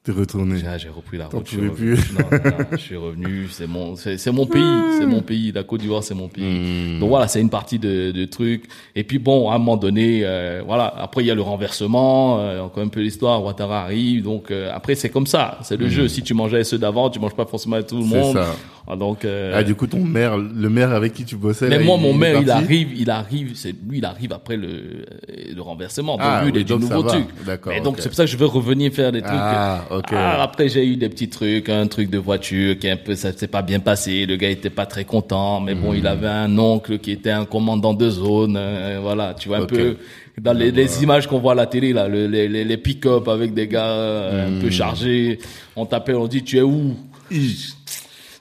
[0.04, 0.60] T'es retourné.
[0.60, 1.46] J'ai, ah, repris la route.
[1.46, 1.96] je suis revenu.
[2.14, 3.48] Non, non, non, je suis revenu.
[3.50, 4.98] C'est mon, c'est, mon pays.
[4.98, 5.52] C'est mon pays.
[5.52, 6.46] La Côte d'Ivoire, c'est mon pays.
[6.46, 7.00] Hmm.
[7.00, 8.70] Donc voilà, c'est une partie de, de trucs.
[8.96, 10.94] Et puis bon, à un moment donné, euh, voilà.
[10.98, 12.40] Après, il y a le renversement.
[12.40, 13.44] Euh, encore un peu l'histoire.
[13.44, 14.24] Ouattara arrive.
[14.24, 15.60] Donc euh, après, c'est comme ça.
[15.64, 16.08] C'est le jeu.
[16.08, 18.38] Si tu mangeais ceux d'avant, tu manges pas forcément tout le monde.
[18.38, 18.56] ça.
[18.90, 19.26] Ah, Donc.
[19.26, 21.68] euh, Ah, du coup, ton maire, le maire avec qui tu bossais.
[21.68, 24.32] mais là, moi, il- mon il maire, il arrive, il arrive, c'est lui, il arrive
[24.32, 25.06] après le,
[25.54, 26.14] le renversement.
[26.14, 27.26] Donc Ah, lui, il oui, donc nouveau truc.
[27.46, 29.34] D'accord, Mais donc c'est pour ça que je veux revenir faire des trucs.
[29.36, 30.06] Ah, ok.
[30.14, 33.14] Ah, après j'ai eu des petits trucs, un truc de voiture qui est un peu,
[33.16, 34.26] ça s'est pas bien passé.
[34.26, 36.06] Le gars était pas très content, mais bon, il Hmm.
[36.08, 38.56] avait un oncle qui était un commandant de zone.
[38.58, 39.98] euh, voilà, tu vois un peu
[40.40, 43.28] dans les, les images qu'on voit à la télé là, le- les, les, les pick-up
[43.28, 44.58] avec des gars euh, Hmm.
[44.58, 45.40] un peu chargés.
[45.76, 46.96] On t'appelle, on dit tu es où?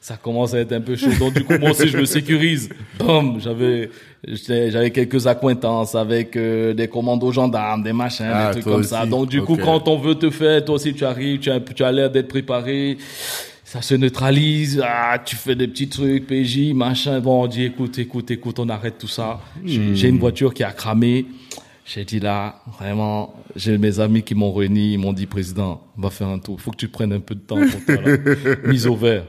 [0.06, 1.10] Ça commence à être un peu chaud.
[1.18, 2.68] Donc du coup, moi aussi, je me sécurise.
[2.96, 3.90] Bam, j'avais,
[4.24, 8.84] j'avais quelques accointances avec euh, des commandos gendarmes, des machins, Ah, des trucs toi comme
[8.84, 9.04] ça.
[9.04, 11.82] Donc du coup, quand on veut te faire, toi aussi, tu arrives, tu as, tu
[11.82, 12.98] as l'air d'être préparé.
[13.64, 17.18] Ça se neutralise, ah, tu fais des petits trucs, PJ, machin.
[17.18, 19.40] Bon, on dit, écoute, écoute, écoute, on arrête tout ça.
[19.64, 19.96] J'ai Hmm.
[19.96, 21.26] j'ai une voiture qui a cramé.
[21.88, 26.00] J'ai dit là, vraiment, j'ai mes amis qui m'ont réuni, ils m'ont dit, président, on
[26.02, 26.56] va faire un tour.
[26.58, 28.56] Il faut que tu prennes un peu de temps pour toi, là.
[28.66, 29.24] Mise au vert.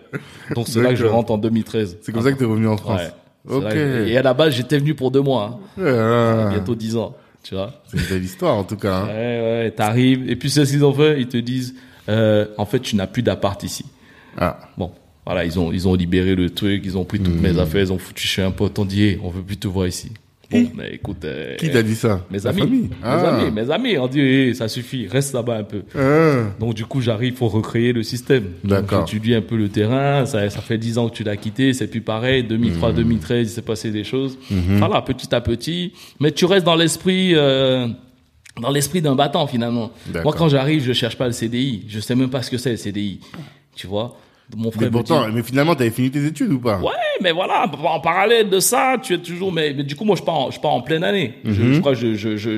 [0.55, 1.99] Donc c'est là que je rentre en 2013.
[2.01, 3.01] C'est comme ça que t'es revenu en France.
[3.47, 3.55] Ouais.
[3.57, 3.69] Ok.
[3.73, 5.81] que- Et à la base, j'étais venu pour deux mois, hein.
[5.85, 6.49] Ah.
[6.49, 7.73] bientôt dix ans, tu vois.
[7.87, 9.01] C'est une belle histoire, en tout cas.
[9.03, 9.07] hein.
[9.07, 9.13] Ouais,
[9.65, 10.27] ouais, t'arrives.
[10.27, 11.75] Et puis c'est ce qu'ils ont fait, ils te disent,
[12.09, 13.85] euh, en fait, tu n'as plus d'appart ici.
[14.35, 14.57] Ah.
[14.79, 14.91] Bon,
[15.27, 17.41] voilà, ils ont, ils ont libéré le truc, ils ont pris toutes Hmm.
[17.41, 19.67] mes affaires, ils ont foutu chez un pote, on dit, hey, on veut plus te
[19.67, 20.11] voir ici.
[20.49, 22.25] Bon, mais écoute, euh, Qui t'a dit ça?
[22.31, 23.35] mes Ta amis, mes Ah.
[23.37, 25.81] amis, mes amis, on dit, hey, ça suffit, reste là-bas un peu.
[25.93, 26.53] Ah.
[26.59, 28.45] Donc du coup, j'arrive pour recréer le système.
[28.63, 29.05] D'accord.
[29.05, 30.25] J'étudie un peu le terrain.
[30.25, 31.73] Ça, ça fait dix ans que tu l'as quitté.
[31.73, 32.43] C'est plus pareil.
[32.43, 32.95] 2003, Hmm.
[32.95, 34.37] 2013, il s'est passé des choses.
[34.49, 35.91] Voilà, petit à petit.
[36.21, 37.31] Mais tu restes dans l'esprit.
[37.35, 37.87] Euh,
[38.61, 39.91] dans l'esprit d'un battant finalement.
[40.23, 41.83] Moi quand j'arrive, je cherche pas le CDI.
[41.89, 43.19] Je sais même pas ce que c'est le CDI.
[43.75, 44.17] Tu vois?
[44.55, 46.79] Mon frère Mais pourtant, dit, mais finalement, t'avais fini tes études ou pas?
[46.79, 49.51] Ouais, mais voilà, en parallèle de ça, tu es toujours.
[49.51, 51.33] Mais, mais du coup, moi, je pars, en, je pars en pleine année.
[51.43, 51.53] Mhm.
[51.53, 52.57] je, je crois que je, je,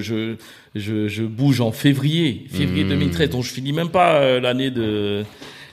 [0.76, 2.90] je, je, bouge en février, février Mhm.
[2.92, 3.30] 2013.
[3.32, 5.24] Donc, je finis même pas euh, l'année de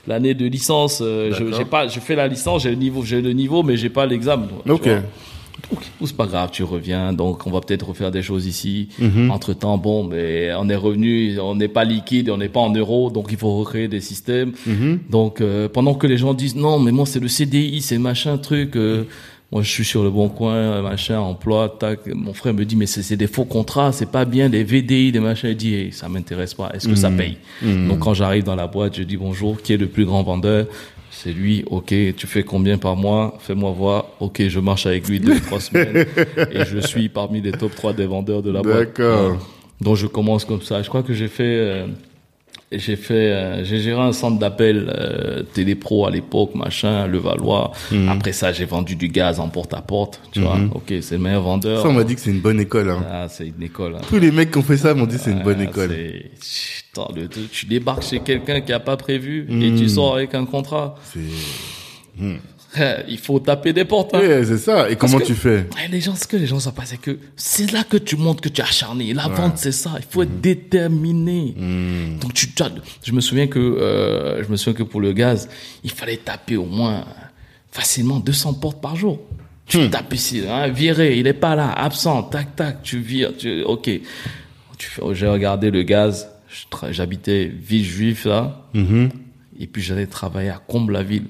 [0.07, 1.01] l'année de licence.
[1.03, 3.77] euh, je, j'ai pas, je fais la licence, j'ai le niveau, j'ai le niveau, mais
[3.77, 4.47] j'ai pas l'examen.
[4.67, 4.87] Ok.
[6.05, 7.13] C'est pas grave, tu reviens.
[7.13, 8.89] Donc, on va peut-être refaire des choses ici.
[8.99, 9.31] Mhm.
[9.31, 12.73] Entre temps, bon, mais on est revenu, on n'est pas liquide, on n'est pas en
[12.73, 14.53] euros, donc il faut recréer des systèmes.
[14.65, 14.99] Mhm.
[15.09, 18.37] Donc, euh, pendant que les gens disent non, mais moi c'est le CDI, c'est machin
[18.37, 18.75] truc.
[18.75, 19.03] euh,
[19.49, 22.01] moi, je suis sur le bon coin, machin, emploi, tac.
[22.07, 25.21] Mon frère me dit, mais c'est des faux contrats, c'est pas bien, des VDI, des
[25.21, 25.49] machins.
[25.51, 26.69] Il dit, hey, ça m'intéresse pas.
[26.73, 27.37] Est-ce que ça paye?
[27.63, 30.67] Donc, quand j'arrive dans la boîte, je dis bonjour, qui est le plus grand vendeur?
[31.23, 33.39] C'est lui, ok, tu fais combien par mois?
[33.39, 34.05] Fais-moi voir.
[34.19, 36.05] Ok, je marche avec lui deux, trois semaines
[36.51, 38.95] et je suis parmi les top 3 des vendeurs de la boîte.
[38.95, 39.37] D'accord.
[39.81, 40.83] Donc je commence comme ça.
[40.83, 41.85] Je crois que j'ai fait,
[42.71, 47.71] j'ai fait, euh, j'ai géré un centre d'appel euh, Télépro à l'époque, machin, Le Valois.
[47.91, 48.09] Mhm.
[48.09, 50.19] Après ça, j'ai vendu du gaz en porte à porte.
[50.33, 51.81] Tu vois, ok, c'est le meilleur vendeur.
[51.81, 52.89] Ça, on m'a dit que c'est une bonne école.
[52.89, 53.05] Hein.
[53.09, 53.95] Ah, c'est une école.
[53.95, 54.01] hein.
[54.09, 55.89] Tous les mecs qui ont fait ça m'ont dit que c'est une bonne Ah, école.
[55.89, 59.77] Putain, le- tu débarques chez quelqu'un qui a pas prévu et Mhm.
[59.77, 60.95] tu sors avec un contrat.
[61.03, 61.19] C'est...
[63.07, 64.13] Il faut taper des portes.
[64.13, 64.19] Hein.
[64.19, 64.89] Ouais, c'est ça.
[64.89, 65.67] Et comment que- tu fais?
[65.89, 68.41] Les gens, ce que les gens savent pas, c'est que c'est là que tu montres
[68.41, 69.13] que tu es acharné.
[69.13, 69.91] La vente, c'est ça.
[69.97, 71.53] Il faut être déterminé.
[71.57, 72.19] Hmm.
[72.19, 72.47] Donc, tu,
[73.03, 75.49] je me souviens que, euh, je me souviens que pour le gaz,
[75.83, 77.05] il fallait taper au moins
[77.71, 79.19] facilement 200 portes par jour.
[79.65, 79.89] Tu Hmm.
[79.89, 83.89] tapes ici, hein, viré, il est pas là, absent, tac, tac, tu vires, tu, ok.
[84.77, 86.29] Tu fais, j'ai regardé le gaz,
[86.91, 89.09] j'habitais Villejuif, là, Mhm.
[89.59, 91.25] et puis j'allais travailler à Comble-la-Ville.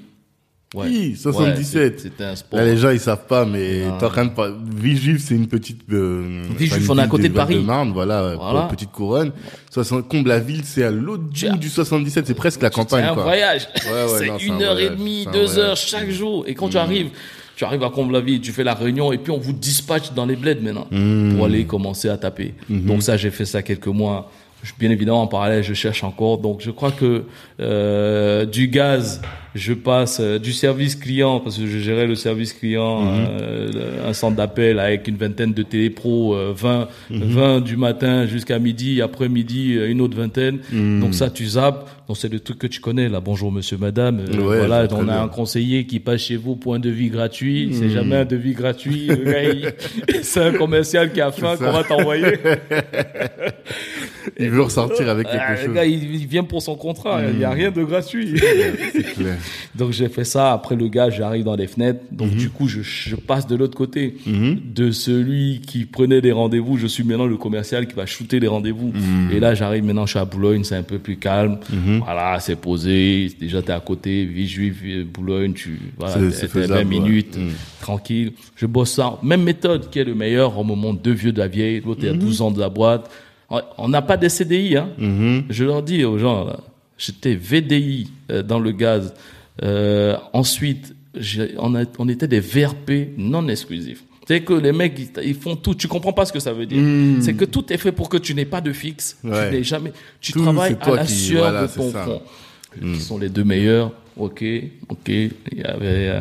[0.74, 0.86] Ouais.
[0.86, 2.00] Oui, Ouais, 77.
[2.00, 2.58] c'était un sport.
[2.58, 4.50] Là, les gens, ils savent pas, mais t'es en train de pas...
[4.76, 5.80] Villejuif, c'est une petite...
[5.90, 7.54] Euh, Villejuif, on est à ville côté de Paris.
[7.54, 8.60] Val-de-Marne, voilà, euh, Voilà.
[8.62, 9.32] pour petite couronne.
[9.70, 10.06] 60...
[10.08, 13.22] Comble-la-Ville, c'est à l'autre bout du 77, c'est presque la campagne, C'est un quoi.
[13.22, 13.66] voyage.
[13.86, 16.44] Ouais, ouais, c'est une un heure et demie, deux heures chaque jour.
[16.46, 17.10] Et quand tu arrives,
[17.56, 20.36] tu arrives à Comble-la-Ville, tu fais la réunion et puis on vous dispatche dans les
[20.36, 21.34] bleds maintenant Mmh.
[21.36, 22.52] pour aller commencer à taper.
[22.68, 24.30] Donc ça, j'ai fait ça quelques mois.
[24.62, 26.38] Je- Bien évidemment, en parallèle, je cherche encore.
[26.38, 27.24] Donc, je crois que
[27.60, 29.20] euh, du gaz,
[29.54, 33.26] je passe euh, du service client parce que je gérais le service client, Mmh.
[33.40, 37.18] euh, un centre d'appel avec une vingtaine de télépros, euh, 20, Mmh.
[37.22, 40.58] 20 du matin jusqu'à midi, après midi euh, une autre vingtaine.
[40.72, 41.00] Mmh.
[41.00, 41.88] Donc ça, tu zappes.
[42.08, 43.20] Donc c'est le truc que tu connais là.
[43.20, 44.20] Bonjour monsieur, madame.
[44.20, 45.22] Euh, Ouais, voilà, on a bien.
[45.22, 47.66] un conseiller qui passe chez vous pour un devis gratuit.
[47.68, 47.72] Mmh.
[47.74, 49.08] C'est jamais un devis gratuit.
[50.22, 52.32] C'est un commercial qui a faim qu'on va t'envoyer.
[54.38, 55.74] Il veut ressortir avec quelque Ah, le chose.
[55.74, 57.20] gars, il, il vient pour son contrat.
[57.32, 58.34] Il y a rien de gratuit.
[58.92, 59.36] C'est clair.
[59.74, 60.52] Donc j'ai fait ça.
[60.52, 62.00] Après le gars, j'arrive dans les fenêtres.
[62.12, 62.36] Donc Mhm.
[62.38, 64.14] du coup, je, je passe de l'autre côté.
[64.26, 68.48] De celui qui prenait des rendez-vous, je suis maintenant le commercial qui va shooter les
[68.48, 68.92] rendez-vous.
[68.94, 69.30] Mhm.
[69.32, 71.58] Et là, j'arrive maintenant, je suis à Boulogne, c'est un peu plus calme.
[72.04, 73.28] Voilà, c'est posé.
[73.40, 76.84] Déjà, t'es à côté, Villejuif, Boulogne, tu voilà, t'es- c'est t'es 20 faisable, ouais.
[77.00, 77.50] minutes, Mhm.
[77.80, 78.32] tranquille.
[78.56, 79.18] Je bosse ça.
[79.22, 80.58] Même méthode qui est le meilleur.
[80.58, 82.60] On me montre deux vieux de la vieille, l'autre il y a 12 ans de
[82.60, 83.10] la boîte.
[83.50, 84.90] On n'a pas des CDI, hein.
[84.98, 85.44] Mhm.
[85.48, 86.46] Je leur dis aux gens,
[86.98, 89.14] j'étais VDI euh, dans le gaz.
[89.62, 90.94] Euh, ensuite,
[91.56, 94.04] on, a- on était des VRP non exclusifs.
[94.26, 95.74] C'est que les mecs, ils, ils font tout.
[95.74, 96.82] Tu comprends pas ce que ça veut dire.
[97.22, 99.16] C'est que tout est fait pour que tu n'aies pas de fixe.
[99.24, 99.48] Ouais.
[99.50, 99.92] Tu n'es jamais.
[100.20, 102.22] Tu Tout, travailles à la qui- sueur voilà, de ton front.
[102.78, 103.92] Qui sont les deux meilleurs.
[104.18, 104.44] Ok,
[104.90, 105.08] ok.
[105.08, 106.12] Il y avait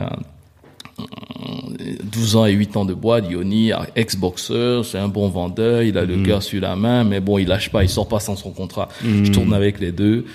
[2.03, 6.03] 12 ans et 8 ans de boîte, Yoni, ex-boxeur, c'est un bon vendeur, il a
[6.05, 6.07] Mm.
[6.07, 8.51] le cœur sur la main, mais bon, il lâche pas, il sort pas sans son
[8.51, 8.89] contrat.
[9.03, 9.25] Mm.
[9.25, 10.25] Je tourne avec les deux,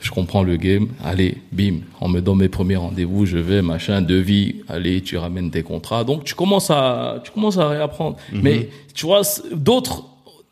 [0.00, 4.02] je comprends le game, allez, bim, on me donne mes premiers rendez-vous, je vais, machin,
[4.02, 6.04] devis, allez, tu ramènes tes contrats.
[6.04, 8.16] Donc, tu commences à, tu commences à réapprendre.
[8.32, 8.40] Mm-hmm.
[8.42, 9.22] Mais, tu vois,
[9.54, 10.04] d'autres,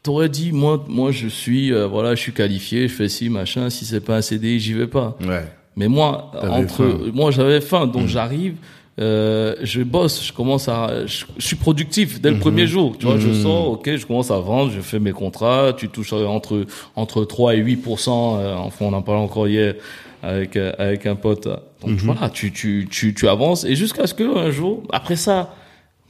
[0.03, 3.69] t'aurais dit, moi, moi, je suis, euh, voilà, je suis qualifié, je fais ci, machin,
[3.71, 5.17] si c'est pas un CDI, j'y vais pas.
[5.27, 5.45] Ouais.
[5.77, 6.99] Mais moi, entre, faim.
[7.15, 7.93] moi j'avais faim, Mm.
[7.93, 8.57] donc j'arrive,
[9.01, 12.41] euh, je bosse, je commence à, je, je suis productif dès le Mm-hmm.
[12.41, 12.97] premier jour.
[12.99, 16.13] Tu vois, je sors, ok, je commence à vendre, je fais mes contrats, tu touches
[16.13, 19.75] euh, entre entre 3 et 8% euh, Enfin, on en parlait encore hier
[20.23, 21.45] avec euh, avec un pote.
[21.47, 21.97] Donc Mm-hmm.
[22.05, 25.55] voilà, tu tu tu tu avances et jusqu'à ce que un jour, après ça.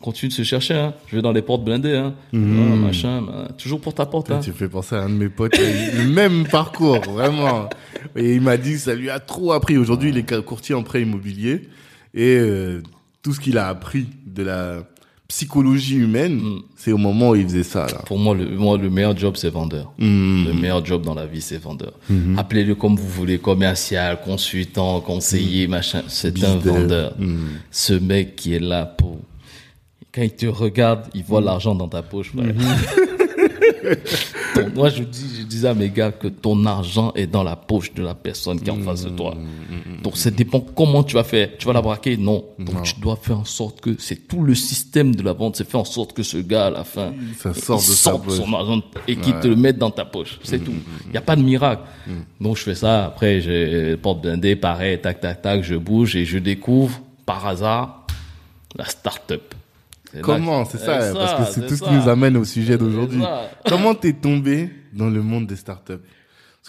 [0.03, 0.95] Continue de se chercher, hein.
[1.07, 2.14] Je vais dans les portes blindées, hein.
[2.35, 4.40] Ah, machin, bah, toujours porte à porte, hein.
[4.42, 7.68] Tu me fais penser à un de mes potes, le même parcours, vraiment.
[8.16, 9.79] Et il m'a dit que ça lui a trop appris.
[9.79, 11.68] Aujourd'hui, il est courtier en prêt immobilier.
[12.14, 12.83] Et euh,
[13.22, 14.85] tout ce qu'il a appris de la
[15.29, 16.62] psychologie humaine, Mm.
[16.77, 17.87] c'est au moment où il faisait ça.
[17.87, 18.03] Là.
[18.05, 19.90] Pour moi, le, moi, le meilleur job, c'est vendeur.
[19.98, 20.44] Mm.
[20.46, 21.94] Le meilleur job dans la vie, c'est vendeur.
[22.11, 22.37] Mm-hmm.
[22.38, 26.03] Appelez-le comme vous voulez, commercial, consultant, conseiller, machin.
[26.09, 26.59] C'est un Mm.
[26.61, 27.14] Vendeur.
[27.18, 27.37] Mm.
[27.70, 29.20] Ce mec qui est là pour...
[30.14, 31.25] Quand il te regarde, il Mm.
[31.27, 32.33] voit l'argent dans ta poche.
[32.33, 32.44] frère.
[32.55, 33.18] Mm-hmm.
[34.55, 37.57] Ton- moi, je, dis, je disais à mes gars que ton argent est dans la
[37.57, 39.35] poche de la personne qui est en face de toi.
[39.35, 40.03] Mm-hmm.
[40.03, 41.51] Donc, ça dépend comment tu vas faire.
[41.59, 42.16] Tu vas la braquer?
[42.16, 42.45] Non.
[42.59, 45.68] Donc, tu dois faire en sorte que c'est tout le système de la vente, c'est
[45.68, 48.81] faire en sorte que ce gars, à la fin, Ça sort de sorte son argent
[49.09, 50.38] et qu'il te le mette dans ta poche.
[50.42, 50.75] C'est Mm, tout.
[51.07, 51.83] Il n'y a pas de miracle.
[52.40, 53.07] Donc, je fais ça.
[53.07, 58.07] Après, j'ai porte blindée, pareil, tac, tac, tac, je bouge et je découvre, par hasard,
[58.77, 59.55] la start-up.
[60.20, 63.22] Comment C'est ça, parce que c'est tout ce qui nous amène au sujet d'aujourd'hui.
[63.68, 66.01] Comment t'es tombé dans le monde des startups?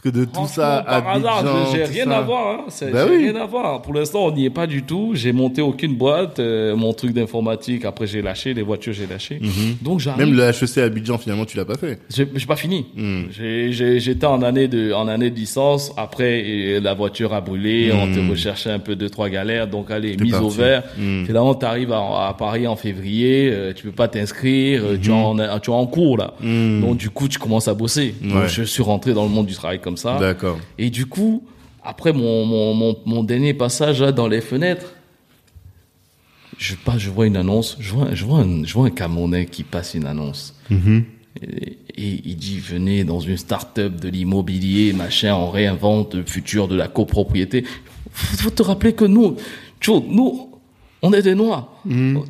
[0.03, 2.47] Que de tout ça, Franchement, par hasard, j'ai rien ça- à voir.
[2.59, 2.65] Hein.
[2.69, 3.17] C'est- Bah oui.
[3.29, 3.81] rien à voir.
[3.81, 5.11] Pour l'instant, on n'y est pas du tout.
[5.13, 6.39] J'ai monté aucune boîte.
[6.39, 8.53] euh, mon truc d'informatique, après j'ai lâché.
[8.53, 9.39] Les voitures, j'ai lâché.
[9.81, 10.25] Donc j'arrive.
[10.25, 11.99] Même le HEC Abidjan, finalement, tu l'as pas fait.
[12.13, 12.85] J'ai j'ai pas fini.
[12.95, 13.23] Hmm.
[13.31, 15.91] J'ai- j'ai- J'étais en année de en année de licence.
[15.97, 17.91] Après, la voiture a brûlé.
[17.93, 19.67] On te recherchait un peu deux trois galères.
[19.67, 20.83] Donc allez, T'es mise au vert.
[20.97, 21.25] Hmm.
[21.25, 23.49] Finalement, t'arrives à, à Paris en février.
[23.51, 24.83] euh, tu peux pas t'inscrire.
[24.83, 26.33] euh, Tu es en tu es en cours là.
[26.41, 26.81] Hmm.
[26.81, 28.13] Donc du coup, tu commences à bosser.
[28.21, 28.49] Donc, Ouais.
[28.49, 30.17] je suis rentré dans le monde du travail comme ça.
[30.19, 30.59] D'accord.
[30.77, 31.43] Et du coup,
[31.83, 34.93] après mon, mon, mon, mon dernier passage là, dans les fenêtres,
[36.57, 39.45] je pas, je vois une annonce, je vois, je vois un, je vois un Camerounais
[39.45, 40.55] qui passe une annonce.
[41.41, 46.67] Et, et il dit venez dans une start-up de l'immobilier, machin, on réinvente le futur
[46.67, 47.65] de la copropriété.
[48.11, 49.35] Faut, faut te rappeler que nous,
[49.79, 50.49] tu vois, nous,
[51.03, 51.69] on est des noirs.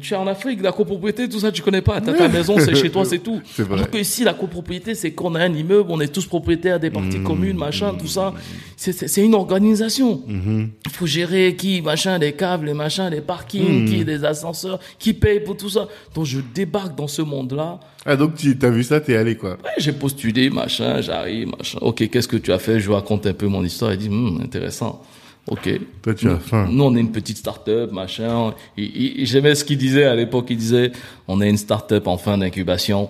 [0.01, 2.01] Tu es en Afrique, la copropriété, tout ça, tu connais pas.
[2.01, 3.39] T'as ta maison, c'est chez toi, c'est tout.
[3.55, 3.75] C'est vrai.
[3.75, 6.89] Alors que ici, la copropriété, c'est qu'on a un immeuble, on est tous propriétaires des
[6.89, 8.33] parties communes, machin, tout ça.
[8.75, 10.21] C'est- une organisation.
[10.27, 15.13] Il faut gérer qui, machin, les caves, les machins, les parkings, qui, les ascenseurs, qui
[15.13, 15.87] paye pour tout ça.
[16.15, 17.79] Donc je débarque dans ce monde-là.
[18.05, 19.51] Ah, donc tu as vu ça, t'es allé, quoi.
[19.51, 21.77] Ouais, j'ai postulé, machin, j'arrive, machin.
[21.81, 22.79] Ok, qu'est-ce que tu as fait?
[22.79, 23.93] Je raconte un peu mon histoire.
[23.93, 24.09] Il dit,
[24.43, 25.01] intéressant.
[25.47, 25.69] Ok.
[26.01, 26.67] Toi, tu as faim.
[26.71, 28.53] Nous, on est une petite start-up, machin.
[28.77, 30.47] J'aimais ce qu'il disait à l'époque.
[30.49, 30.91] Il disait,
[31.27, 33.09] on est une start-up en fin d'incubation.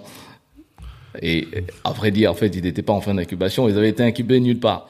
[1.21, 1.47] Et
[1.83, 3.69] à vrai dire, en fait, ils n'étaient pas en fin d'incubation.
[3.69, 4.89] Ils avaient été incubés nulle part.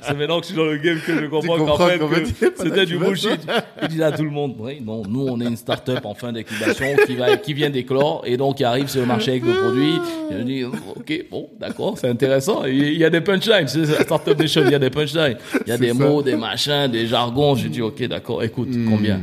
[0.00, 2.08] C'est maintenant que je suis dans le game que je comprends qu'en comprends fait, qu'en
[2.56, 3.40] c'était du bullshit.
[3.82, 6.32] Il dit à tout le monde, oui, non, nous, on est une start-up en fin
[6.32, 9.54] d'incubation qui va, qui vient d'éclore et donc qui arrive sur le marché avec le
[9.54, 9.94] produit.
[10.30, 12.64] Et je dis, ok, bon, d'accord, c'est intéressant.
[12.64, 13.68] Il y a des punchlines.
[13.68, 15.38] C'est la start-up nation, il y a des punchlines.
[15.66, 15.94] Il y a des ça.
[15.94, 17.54] mots, des machins, des jargons.
[17.54, 19.20] Je dis, ok, d'accord, écoute, combien?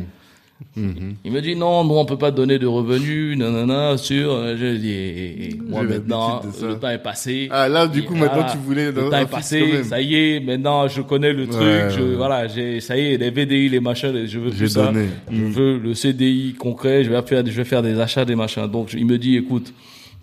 [0.78, 4.32] Il me dit non, nous on peut pas donner de revenus, nanana, sur.
[4.32, 7.48] euh, Je dis, eh, eh, moi maintenant, le temps est passé.
[7.52, 10.40] Ah, là, du coup, Et maintenant, tu voulais Le temps est passé, ça y est,
[10.40, 12.16] maintenant je connais le truc, Ouais, je, ouais.
[12.16, 14.92] voilà, j'ai, ça y est, les VDI, les machins, je veux tout ça.
[15.32, 15.50] Je Mm.
[15.52, 18.68] veux le CDI concret, je vais faire, je vais faire des achats, des machins.
[18.68, 19.74] Donc il me dit, écoute,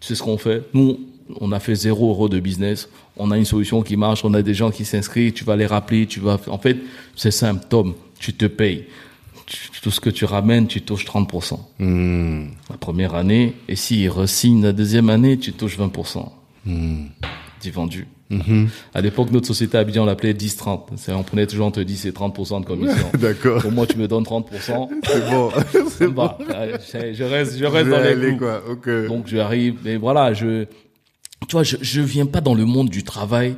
[0.01, 0.99] tu sais ce qu'on fait Nous,
[1.41, 2.89] on a fait zéro euro de business.
[3.17, 4.25] On a une solution qui marche.
[4.25, 5.33] On a des gens qui s'inscrivent.
[5.33, 6.07] Tu vas les rappeler.
[6.07, 6.39] Tu vas.
[6.47, 6.77] En fait,
[7.17, 7.95] c'est simple, Tom.
[8.19, 8.85] Tu te payes.
[9.49, 11.59] Tu- Tout ce que tu ramènes, tu touches 30%.
[11.79, 12.49] Hmm.
[12.69, 13.55] La première année.
[13.69, 16.31] Et s'ils re-signent la deuxième année, tu touches 20%.
[17.63, 18.07] Du vendu.
[18.95, 20.91] À l'époque, notre société à Abidjan, on l'appelait 10-30.
[20.97, 23.09] C'est- On prenait toujours entre 10 et 30% de commission.
[23.19, 23.63] D'accord.
[23.63, 24.89] Pour moi, tu me donnes 30%.
[25.05, 25.51] C'est bon.
[25.89, 26.31] C'est bon.
[26.55, 28.63] Euh, je reste, je reste dans les aller, quoi.
[29.09, 30.65] Donc je arrive, mais voilà, je,
[31.49, 33.57] tu vois, je, je viens pas dans le monde du travail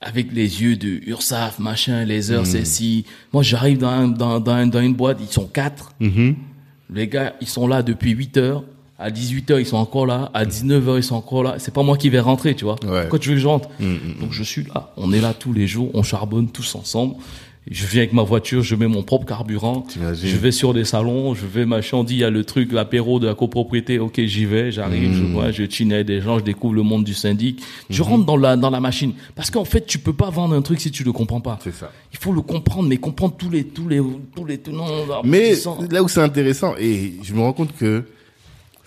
[0.00, 3.04] avec les yeux de URSAF, machin, les heures, c'est si.
[3.32, 5.92] Moi, j'arrive dans, dans, dans, dans une boîte, ils sont quatre.
[6.00, 6.36] Mhm.
[6.92, 8.64] Les gars, ils sont là depuis 8 heures.
[8.98, 10.30] À 18 heures, ils sont encore là.
[10.34, 11.54] À 19 heures, ils sont encore là.
[11.58, 12.76] C'est pas moi qui vais rentrer, tu vois.
[12.84, 13.02] Ouais.
[13.02, 14.92] Pourquoi tu veux que je rentre Mm, Donc je suis là.
[14.96, 15.90] On est là tous les jours.
[15.94, 17.14] On charbonne tous ensemble.
[17.70, 19.84] Je viens avec ma voiture, je mets mon propre carburant.
[19.88, 22.72] Je vais sur des salons, je vais machin, on dit il y a le truc,
[22.72, 26.38] l'apéro de la copropriété, ok j'y vais, j'arrive, je vois, je chine avec des gens,
[26.38, 29.64] je découvre le monde du syndic, je rentre dans la dans la machine parce qu'en
[29.64, 31.58] fait tu peux pas vendre un truc si tu le comprends pas.
[31.62, 31.92] C'est ça.
[32.12, 34.00] Il faut le comprendre, mais comprendre tous les tous les
[34.34, 34.88] tous les tenants.
[35.24, 35.54] Mais
[35.90, 38.04] là où c'est intéressant, et je me rends compte que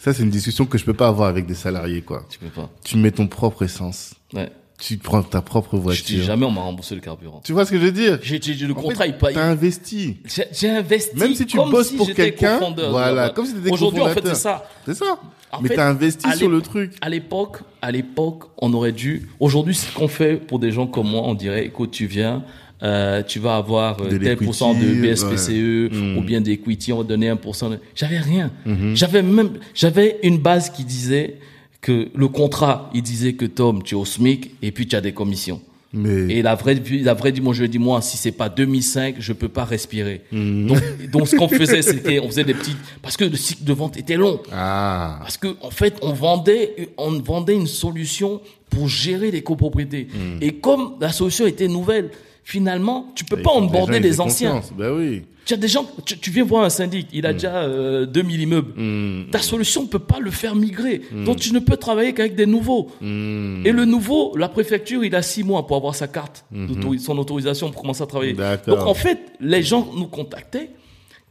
[0.04, 2.26] ça, c'est une discussion que je peux pas avoir avec des salariés, quoi.
[2.30, 2.70] tu peux pas.
[2.84, 4.16] Tu mets ton propre essence.
[4.34, 4.52] Ouais.
[4.86, 6.24] Tu prends ta propre Je voiture.
[6.24, 7.42] jamais on m'a remboursé le carburant.
[7.46, 8.20] Tu vois ce que je veux dire?
[8.22, 9.34] J'ai j'ai- le En contrat fait, il paye.
[9.34, 10.18] T'as investi.
[10.52, 11.16] J'ai investi.
[11.18, 14.36] Même si tu bosses si pour quelqu'un, voilà, comme si t'étais Aujourd'hui en fait c'est
[14.36, 14.66] ça.
[14.86, 15.20] C'est ça.
[15.52, 16.94] En Mais t'as investi sur le truc.
[17.00, 19.30] À l'époque, à l'époque, on aurait dû.
[19.40, 22.44] Aujourd'hui, ce qu'on fait pour des gens comme moi, on dirait, écoute, tu viens,
[22.82, 26.16] euh, tu vas avoir euh, De tel pourcent de BSPCE ouais.
[26.18, 27.70] Ou bien d'equity, on va donner un pourcent.
[27.70, 28.52] de- J'avais rien.
[28.68, 28.96] Mm-hmm.
[28.96, 31.38] J'avais même, j'avais une base qui disait
[31.84, 35.02] que le contrat, il disait que Tom, tu es au SMIC et puis tu as
[35.02, 35.62] des commissions.
[35.92, 39.32] Mais Et la vraie, la vraie, moi, je dis, moi, si c'est pas 2005, je
[39.32, 40.22] peux pas respirer.
[40.32, 40.80] Donc,
[41.12, 43.96] donc, ce qu'on faisait, c'était, on faisait des petits, parce que le cycle de vente
[43.98, 44.42] était long.
[44.52, 48.42] ah, Parce que en fait, on vendait, on vendait une solution
[48.72, 50.08] pour gérer les copropriétés.
[50.12, 50.42] Hmm.
[50.42, 52.10] Et comme la solution était nouvelle,
[52.44, 54.62] finalement, tu peux pas onboarder les anciens.
[54.78, 55.24] Ben oui.
[55.46, 57.34] Tu as des gens, tu, tu viens voir un syndic, il a Hmm.
[57.34, 59.30] déjà euh, 2000 immeubles.
[59.30, 61.02] Ta solution ne peut pas le faire migrer.
[61.12, 61.26] Hmm.
[61.26, 62.92] Donc tu ne peux travailler qu'avec des nouveaux.
[63.02, 67.18] Et le nouveau, la préfecture, il a six mois pour avoir sa carte, d'autori- son
[67.18, 68.34] autorisation pour commencer à travailler.
[68.68, 70.70] Donc en fait, les gens nous contactaient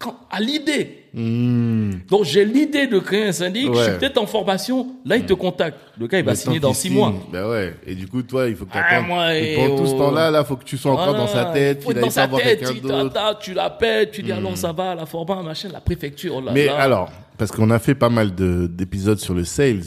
[0.03, 1.05] quand, à l'idée.
[1.15, 1.91] Hmm.
[2.09, 5.35] Donc j'ai l'idée de créer un syndic, je suis peut-être en formation, là il te
[5.35, 5.79] contacte.
[5.99, 7.15] Le gars il va Le signer dans six signe, mois.
[7.31, 7.77] Ben ouais.
[7.87, 9.99] Et du coup, toi, il faut que Ah, moi, Et pendant tout ce oh.
[9.99, 12.41] temps-là, là, faut que tu sois encore dans sa tête, qu'il aille dans sa voir
[12.43, 13.05] tête, quelqu'un tu, d'autre.
[13.05, 13.11] Hmm.
[13.11, 16.37] t'attends, tu l'appelles, tu dis alors ça va, la format, machin, la préfecture.
[16.37, 16.77] oh là Mais là.
[16.77, 19.83] alors, parce qu'on a fait pas mal de d'épisodes sur le sales,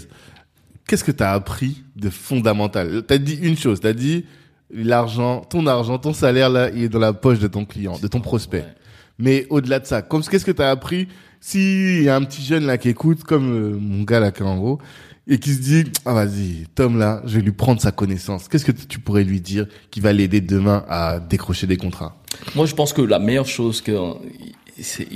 [0.87, 3.03] qu'est-ce que tu as appris de fondamental?
[3.07, 4.25] Tu as dit une chose, tu as dit
[4.71, 8.07] l'argent, ton argent, ton salaire là, il est dans la poche de ton client, de
[8.07, 8.59] ton prospect.
[8.59, 8.84] Ouais.
[9.17, 11.07] Mais au-delà de ça, comme qu'est-ce que tu as appris
[11.39, 14.41] si y a un petit jeune là qui écoute comme euh, mon gars là qui
[14.41, 14.79] est en gros
[15.27, 18.65] et qui se dit ah vas-y Tom là je vais lui prendre sa connaissance qu'est-ce
[18.65, 22.15] que tu pourrais lui dire qui va l'aider demain à décrocher des contrats?
[22.55, 23.93] Moi, je pense que la meilleure chose que
[24.81, 25.07] c'est-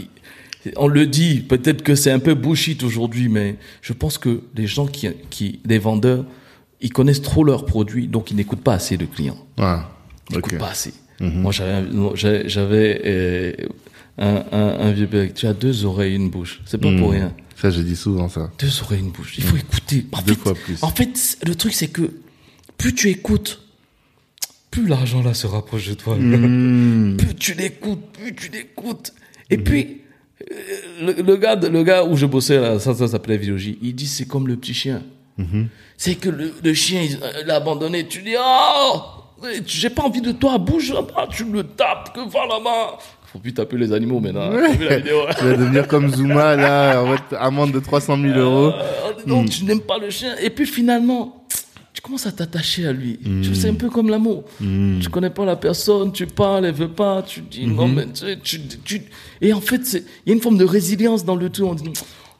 [0.77, 4.67] on le dit, peut-être que c'est un peu bullshit aujourd'hui, mais je pense que les
[4.67, 6.25] gens qui, qui, les vendeurs,
[6.81, 9.37] ils connaissent trop leurs produits, donc ils n'écoutent pas assez de clients.
[9.57, 9.75] ouais.
[10.29, 10.93] Ils n'écoutent pas assez.
[11.21, 13.53] Moi, j'avais, un- moi, j'ai- j'avais euh,
[14.19, 15.33] un, un, un vieux bec.
[15.33, 16.61] Tu as deux oreilles, une bouche.
[16.65, 17.33] C'est pas pour rien.
[17.55, 19.35] ça je dis souvent ça Deux oreilles, une bouche.
[19.37, 20.05] Il faut écouter.
[20.11, 20.77] En Deux fait, fois plus.
[20.83, 22.11] En fait, le truc, c'est que
[22.77, 23.61] plus tu écoutes,
[24.71, 26.15] plus l'argent là se rapproche de toi.
[26.15, 27.17] Hmm.
[27.17, 29.13] Plus tu l'écoutes, plus tu l'écoutes.
[29.49, 30.01] Et puis,
[30.51, 33.95] euh, le, le gars, le gars où je bossais, là, ça, ça s'appelait Vilogie, il
[33.95, 35.01] dit c'est comme le petit chien.
[35.95, 38.05] C'est que le, le chien, il euh, l'a abandonné.
[38.07, 39.01] Tu dis, oh,
[39.65, 41.27] j'ai pas envie de toi, bouge là-bas.
[41.31, 42.97] Tu le tapes, que va là-bas.
[43.31, 44.49] Faut plus taper les animaux maintenant.
[44.51, 47.79] T'as vu la vidéo hein tu vas devenir comme Zuma là en fait amende de
[47.79, 50.35] 300 000 euros Euh, non, tu n'aimes pas le chien.
[50.41, 51.45] Et puis finalement,
[51.93, 53.19] tu commences à t'attacher à lui.
[53.43, 54.45] Tu C'est un peu comme l'amour.
[54.59, 58.39] Tu connais pas la personne, tu parles, elle veut pas, tu dis non, mais tu,
[58.39, 59.01] tu, tu-
[59.41, 59.81] Et en fait,
[60.25, 61.65] il y a une forme de résilience dans le tout.
[61.65, 61.91] On dit,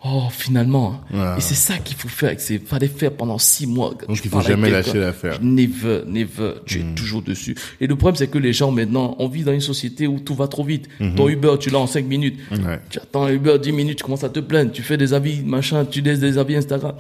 [0.06, 1.02] oh, finalement.
[1.14, 1.36] hein.
[1.38, 2.36] Et c'est ça qu'il faut faire.
[2.50, 3.94] Il fallait faire pendant six mois.
[4.08, 5.40] Donc, il faut jamais lâcher l'affaire.
[5.42, 6.54] Never, never.
[6.66, 7.56] Tu es toujours dessus.
[7.82, 10.36] Et le problème, c'est que les gens maintenant, on vit dans une société où tout
[10.36, 10.88] va trop vite.
[11.16, 12.40] Ton Uber, tu l'as en cinq minutes.
[12.52, 12.80] Ouais.
[12.90, 14.72] Tu attends Uber 10 minutes, tu commences à te plaindre.
[14.72, 16.96] Tu fais des avis, machin, tu laisses des avis Instagram.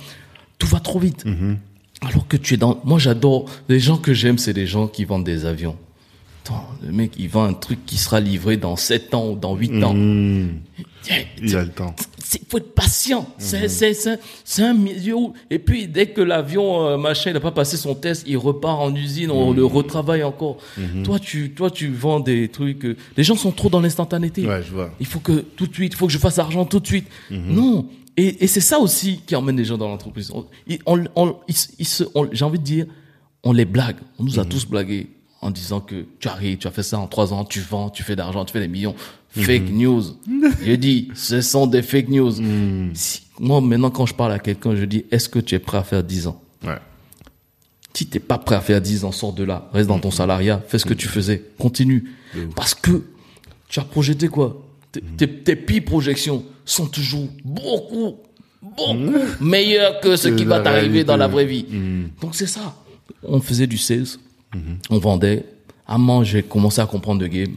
[0.57, 1.23] Tout va trop vite.
[2.01, 2.79] Alors que tu es dans...
[2.85, 3.49] Moi, j'adore...
[3.67, 5.75] Les gens que j'aime, c'est les gens qui vendent des avions.
[6.49, 9.55] Attends, le mec, il vend un truc qui sera livré dans 7 ans ou dans
[9.55, 9.93] 8 ans.
[11.01, 11.95] Tiens, il a le temps
[12.29, 13.27] c'est faut être patient.
[13.39, 17.51] C'est c'est un milieu où et puis dès que l'avion euh, machin il a pas
[17.51, 20.57] passé son test, il repart en usine, on le retravaille encore.
[21.03, 22.85] Toi tu toi tu vends des trucs.
[22.85, 24.45] euh, les gens sont trop dans l'instantanéité.
[24.45, 26.65] ouais je vois Il faut que tout de suite, il faut que je fasse argent
[26.65, 27.07] tout de suite.
[27.31, 27.87] Non.
[28.15, 30.31] Et, et c'est ça aussi qui emmène les gens dans l'entreprise.
[30.33, 30.45] On,
[32.31, 32.85] j'ai envie de dire,
[33.43, 33.95] on les blague.
[34.19, 35.07] On nous a tous blagué
[35.41, 38.03] en disant que tu arrives, tu as fait ça en trois ans, tu vends, tu
[38.03, 38.95] fais d'argent, tu fais des millions.
[39.31, 40.03] Fake news.
[40.65, 42.31] Je dis, ce sont des fake news.
[42.93, 45.77] Si- moi, maintenant, quand je parle à quelqu'un, je dis, est-ce que tu es prêt
[45.77, 46.41] à faire 10 ans?
[46.65, 46.77] Ouais.
[47.93, 50.61] Si t'es pas prêt à faire 10 ans, sors de là, reste dans ton salariat,
[50.67, 52.11] fais ce que tu faisais, continue.
[52.55, 53.03] Parce que
[53.69, 54.61] tu as projeté quoi?
[54.91, 58.15] Tes- tes, pires projections sont toujours beaucoup,
[58.61, 61.65] beaucoup meilleures que ce qui va t'arriver dans la vraie vie.
[62.21, 62.75] Donc c'est ça.
[63.23, 64.05] On faisait du sales,
[64.89, 65.45] on vendait.
[65.87, 67.55] À j'ai commencé à comprendre le game.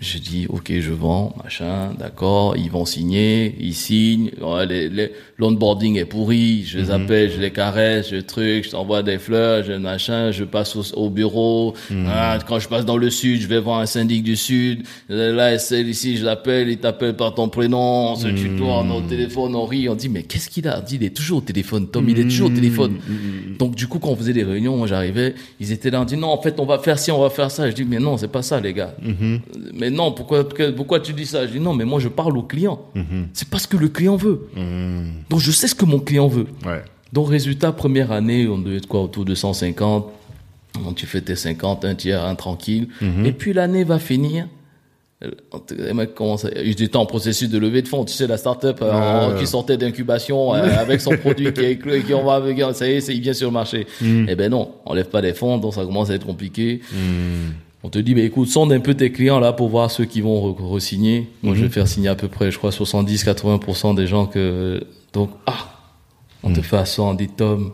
[0.00, 5.12] J'ai dit, ok, je vends, machin, d'accord, ils vont signer, ils signent, ouais, les- les-
[5.38, 9.64] l'onboarding est pourri, je les appelle, je les caresse, je truc, je t'envoie des fleurs,
[9.64, 11.74] je machin, je passe au, au bureau,
[12.06, 15.58] Ah, quand je passe dans le sud, je vais voir un syndic du sud, là,
[15.58, 19.00] celle ici, je l'appelle, il t'appelle par ton prénom, on se tutoie, on est au
[19.08, 20.80] téléphone, on rit, on dit, mais qu'est-ce qu'il a?
[20.82, 22.96] Dit, il est toujours au téléphone, Tom, il est toujours au téléphone.
[23.58, 26.16] Donc, du coup, quand on faisait des réunions, moi, j'arrivais, ils étaient là, on dit,
[26.18, 27.68] non, en fait, on va faire ci, on va faire ça.
[27.70, 28.94] Je dis, mais non, c'est pas ça, les gars.
[29.78, 31.46] Mais non, pourquoi, pourquoi tu dis ça?
[31.46, 32.80] Je dis, non, mais moi, je parle au client.
[33.32, 34.48] C'est pas ce que le client veut.
[35.30, 36.46] Donc, je sais ce que mon client veut.
[36.66, 40.06] ouais Donc, résultat, première année, on devait être quoi, autour de 150.
[40.84, 42.88] Donc, tu fais tes 50, un tiers, un tranquille.
[43.24, 44.46] Et puis, l'année va finir.
[45.76, 48.04] Les mecs commencent à- Ils étaient en processus de levée de fonds.
[48.04, 48.92] Tu sais, la start-up euh,
[49.40, 52.86] qui sortait d'incubation euh, avec son produit qui est et qui on va avec, ça
[52.86, 53.86] y est, il vient sur le marché.
[54.28, 56.82] Eh ben non, on lève pas des fonds, donc ça commence à être compliqué.
[57.88, 60.52] On te dit, écoute, sonde un peu tes clients là pour voir ceux qui vont
[60.52, 61.26] re- re-signer.
[61.42, 64.84] Moi, je vais faire signer à peu près, je crois, 70-80% des gens que...
[65.14, 65.70] Donc, ah,
[66.42, 67.72] on te fait asseoir, on dit, Tom,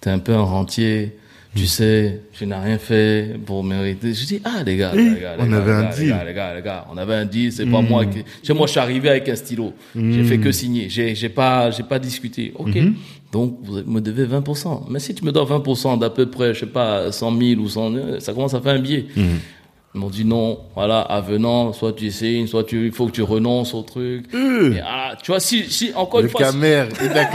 [0.00, 1.18] t'es un peu un rentier.
[1.54, 4.14] Tu sais, tu n'as rien fait pour mériter.
[4.14, 6.08] Je dis, ah, les gars, les gars, les on gars, avait un les deal.
[6.08, 8.24] gars, les gars, les gars, on avait un deal, c'est pas moi qui,
[8.54, 9.74] moi, je suis arrivé avec un stylo.
[9.94, 10.88] J'ai fait que signer.
[10.88, 12.54] J'ai, j'ai pas, j'ai pas discuté.
[12.56, 12.74] OK.
[13.32, 14.82] Donc, vous me devez 20%.
[14.90, 17.68] Mais si tu me dois 20% d'à peu près, je sais pas, 100 000 ou
[17.68, 19.06] 100 000, ça commence à faire un billet.
[19.94, 23.22] Ils m'ont dit non, voilà, avenant, soit tu signes, soit tu, il faut que tu
[23.22, 24.24] renonces au truc.
[24.34, 27.26] Et, ah, tu vois, si, si, encore le une fois, si- camer il a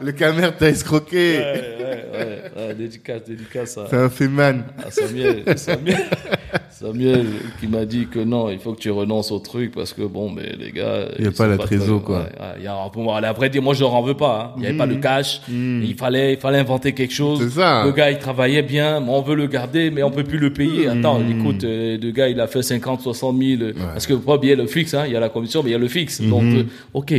[0.00, 4.90] le camer t'a escroqué Ouais, ouais, ouais, ouais, dédicace, dédicace à, c'est un féman à
[4.90, 6.04] Samuel, Samuel,
[6.70, 7.26] Samuel
[7.60, 10.30] qui m'a dit que non, il faut que tu renonces au truc parce que bon,
[10.30, 11.08] mais les gars.
[11.18, 12.18] Il y a pas la trésor, quoi.
[12.18, 14.50] ouais, ouais, il y a, la vraie dire, moi je leur en veux pas.
[14.50, 14.52] hein.
[14.56, 15.40] Il n'y avait pas de cash.
[15.48, 17.38] Il fallait, il fallait inventer quelque chose.
[17.42, 17.84] C'est ça.
[17.84, 20.52] Le gars, il travaillait bien, mais on veut le garder, mais on peut plus le
[20.52, 20.88] payer.
[20.88, 23.62] Attends, écoute, euh, le gars, il a fait 50, 60 000.
[23.62, 25.62] euh, Parce que pas il y a le fixe, hein, il y a la commission,
[25.62, 26.20] mais il y a le fixe.
[26.20, 27.12] Donc, euh, ok.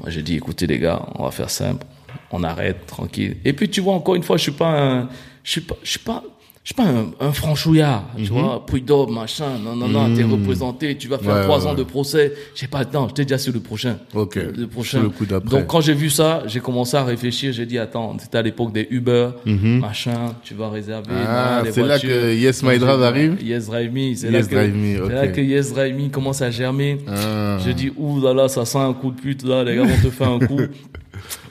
[0.00, 1.84] Moi, j'ai dit, écoutez les gars, on va faire simple.
[2.32, 3.36] On arrête, tranquille.
[3.44, 5.08] Et puis tu vois, encore une fois, je suis pas un,
[5.44, 6.22] je suis pas, je suis pas,
[6.62, 9.58] je suis pas un, un franchouillard, tu vois, prud'homme, machin.
[9.64, 11.36] Non, non, non, t'es représenté, tu vas faire Mhm.
[11.38, 12.34] Ouais, trois ouais, ans de procès.
[12.54, 13.96] J'ai pas le temps, je t'ai déjà sur le prochain.
[14.14, 14.36] Ok.
[14.36, 14.98] Le prochain.
[14.98, 15.50] Sur le coup d'après.
[15.50, 17.52] Donc quand j'ai vu ça, j'ai commencé à réfléchir.
[17.54, 20.34] J'ai dit attends, c'était à l'époque des Uber, machin.
[20.44, 21.10] Tu vas réserver.
[21.12, 21.24] Mhm.
[21.26, 24.14] Ah, c'est là que Yes My Drive arrive Yes Drive Me.
[24.14, 26.98] C'est Yes là que, Drive Me, c'est là que Yes Drive Me commence à germer.
[27.08, 27.56] Ah.
[27.64, 29.64] Je dis ouh là là, ça sent un coup de pute là.
[29.64, 30.60] Les gars vont te faire un coup.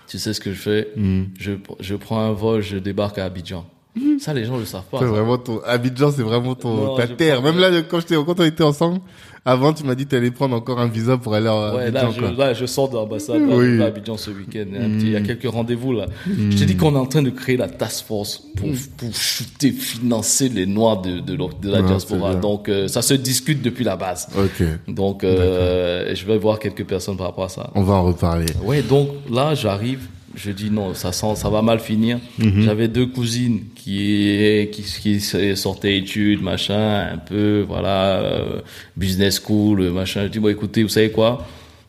[0.10, 0.92] tu sais ce que je fais?
[0.96, 1.26] Hmm.
[1.40, 3.66] Je je prends un vol, je débarque à Abidjan.
[4.20, 5.00] Ça les gens le savent pas.
[5.00, 7.42] C'est vraiment ton Abidjan, c'est vraiment ton Non, ta terre.
[7.42, 9.00] Même là, quand j'étais quand on était ensemble,
[9.46, 12.08] avant tu m'as dit que t'allais prendre encore un visa pour aller à Ouais, Abidjan.
[12.08, 13.82] là, je, là, je sors de l'ambassade Oui.
[13.82, 14.66] à Abidjan ce week-end.
[14.74, 16.08] Il y a Il y a quelques rendez-vous là.
[16.28, 19.72] Je te dis qu'on est en train de créer la task force pour, pour shooter,
[19.72, 22.36] financer les noirs de, de, l'o- de la Ah, diaspora.
[22.36, 24.28] Donc, euh, ça se discute depuis la base.
[24.38, 27.70] Ok, Donc, euh, je vais voir quelques personnes par rapport à ça.
[27.76, 28.48] on va en reparler.
[28.64, 32.20] Ouais, donc là, j'arrive, je dis non, ça sent, ça va mal finir.
[32.62, 35.20] J'avais deux cousines qui, qui, qui
[35.56, 38.62] sortaient études, machin, un peu, voilà, euh,
[38.96, 40.24] business school, machin.
[40.24, 41.46] Je dis, bon, écoutez, vous savez quoi?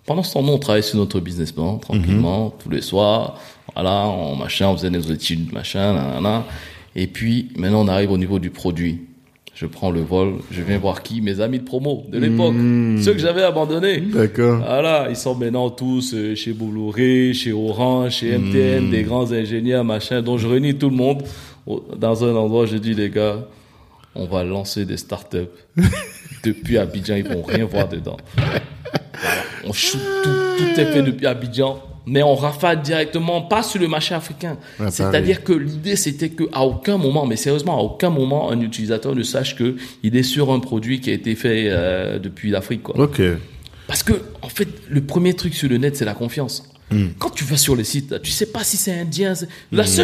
[0.07, 3.39] Pendant ce temps, nous, on travaillait sur notre business plan, tranquillement, tous les soirs.
[3.75, 6.45] Voilà, on, machin, on faisait nos études, machin, nanana.
[6.97, 9.03] Et puis, maintenant, on arrive au niveau du produit.
[9.61, 11.21] Je prends le vol, je viens voir qui?
[11.21, 12.55] Mes amis de promo de l'époque.
[13.05, 14.01] Ceux que j'avais abandonnés.
[14.01, 14.57] D'accord.
[14.57, 18.91] Voilà, ils sont maintenant tous euh, chez Bolloré, chez Orange, chez MTN, Hmm.
[18.91, 20.23] des grands ingénieurs, machin.
[20.23, 21.25] Donc je réunis tout le monde
[21.67, 22.65] au- dans un endroit.
[22.65, 23.47] Je dis les gars,
[24.15, 25.51] on va lancer des startups.
[26.43, 28.17] depuis Abidjan, ils vont rien voir dedans.
[28.39, 31.83] Voilà, on shoot tout, tout est fait depuis Abidjan.
[32.07, 34.57] Mais on rafale directement, pas sur le marché africain.
[34.91, 39.15] C'est-à-dire que l'idée, c'était que à aucun moment, mais sérieusement, à aucun moment, un utilisateur
[39.15, 42.89] ne sache que il est sur un produit qui a été fait euh, depuis l'Afrique.
[42.89, 43.21] Ok.
[43.87, 46.63] Parce que, en fait, le premier truc sur le net, c'est la confiance.
[46.91, 47.09] Hmm.
[47.19, 49.35] Quand tu vas sur le site, tu sais pas si c'est indien.
[49.35, 49.49] seule,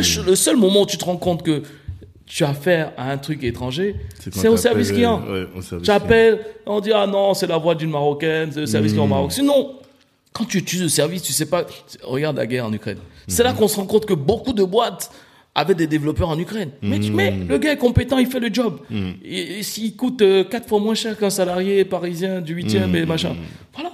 [0.05, 1.63] ch- le seul moment où tu te rends compte que
[2.27, 5.23] tu as affaire à un truc étranger, C'est c'est au service client.
[5.29, 8.67] euh, ouais, Tu appelles, on dit, ah non, c'est la voix d'une Marocaine, c'est le
[8.67, 9.33] service client au Maroc.
[9.33, 9.73] Sinon,
[10.37, 11.67] quand tu utilises le service, tu sais pas,
[12.03, 12.99] regarde la guerre en Ukraine.
[13.29, 15.11] C'est là qu'on se rend compte que beaucoup de boîtes
[15.55, 16.71] avaient des développeurs en Ukraine.
[16.83, 18.79] Mais, tu- mais le gars est compétent, il fait le job.
[19.25, 23.35] Et s'il coûte euh, quatre fois moins cher qu'un salarié parisien du 8e et machin.
[23.75, 23.93] Voilà.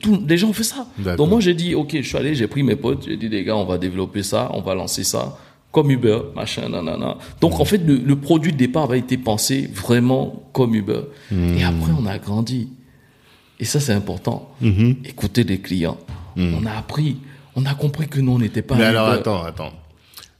[0.00, 0.86] Tout, les gens ont fait ça.
[1.16, 3.44] Donc moi j'ai dit, ok, je suis allé, j'ai pris mes potes, j'ai dit les
[3.44, 5.38] gars, on va développer ça, on va lancer ça,
[5.72, 7.18] comme Uber, machin, nanana.
[7.40, 11.00] Donc en fait, le, le produit de départ avait été pensé vraiment comme Uber.
[11.58, 12.68] Et après, on a grandi.
[13.60, 14.54] Et ça, c'est important.
[15.04, 15.98] Écouter les clients.
[16.36, 17.18] On a appris,
[17.54, 19.72] on a compris que nous, on n'était pas Mais alors, attends, attends.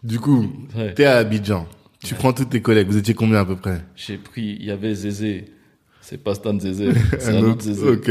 [0.03, 0.47] Du coup,
[0.77, 0.93] Ouais.
[0.95, 1.67] t'es à Abidjan.
[2.05, 2.89] Tu prends tous tes collègues.
[2.89, 3.81] Vous étiez combien à peu près?
[3.97, 5.47] J'ai pris, il y avait Zézé.
[6.03, 7.89] C'est pas Stan Zézé, c'est Un un autre- Zézé.
[7.89, 8.11] Ok.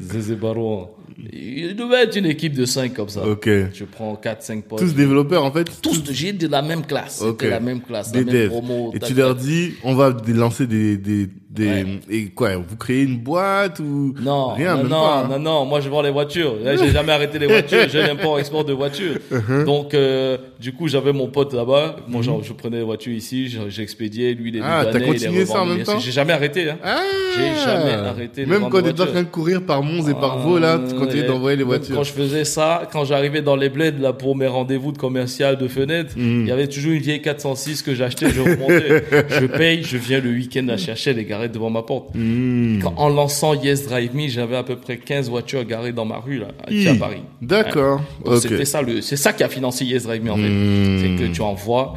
[0.00, 0.88] Zézé Baron.
[1.30, 3.26] Il devait être une équipe de 5 comme ça.
[3.26, 3.46] Ok.
[3.74, 4.78] Je prends 4, 5 potes.
[4.78, 5.68] Tous développeurs, en fait?
[5.82, 7.20] Tous, j'ai de la même classe.
[7.20, 7.42] Ok.
[7.42, 8.48] C'était la même classe, Des la même devs.
[8.48, 8.92] promo.
[8.94, 11.86] Et tu leur dis, on va lancer des, des, des, Ouais.
[12.10, 15.18] et quoi, vous créez une boîte ou Non, rien, non, même non, pas.
[15.24, 15.28] hein.
[15.30, 16.56] non, non, moi je vends les voitures.
[16.64, 17.88] J'ai jamais arrêté les voitures.
[17.90, 19.16] J'ai l'import-export de voitures.
[19.34, 19.64] Uh-huh.
[19.64, 21.96] Donc, euh, du coup, j'avais mon pote là-bas.
[22.08, 24.64] Moi, genre, je prenais les voitures ici, je- j'expédiais, lui, les Mm-hmm.
[24.66, 26.70] Ah, t'as les continué ça en même temps J'ai jamais arrêté.
[26.70, 26.78] Hein.
[26.84, 27.00] Ah
[27.36, 30.58] J'ai jamais arrêté Même quand t'étais en train de courir par Mons et par Vaux,
[30.58, 31.94] là, tu continuais d'envoyer les voitures.
[31.96, 35.56] Quand je faisais ça, quand j'arrivais dans les bleds là pour mes rendez-vous de commercial
[35.58, 36.42] de fenêtre, Mm.
[36.42, 39.04] il y avait toujours une vieille 406 que j'achetais, je remontais,
[39.40, 42.14] je paye, je viens le week-end la chercher, elle est devant ma porte.
[42.14, 42.78] Hmm.
[42.82, 46.18] Quand- en lançant Yes Drive Me, j'avais à peu près 15 voitures garées dans ma
[46.18, 46.98] rue là, ici à Hi.
[46.98, 47.22] Paris.
[47.42, 48.00] D'accord.
[48.24, 48.36] Ouais.
[48.38, 50.42] C'était ça le, c'est ça qui a financé Yes Drive Me en fait.
[50.48, 50.98] Hmm.
[51.18, 51.94] C'est que tu envoies,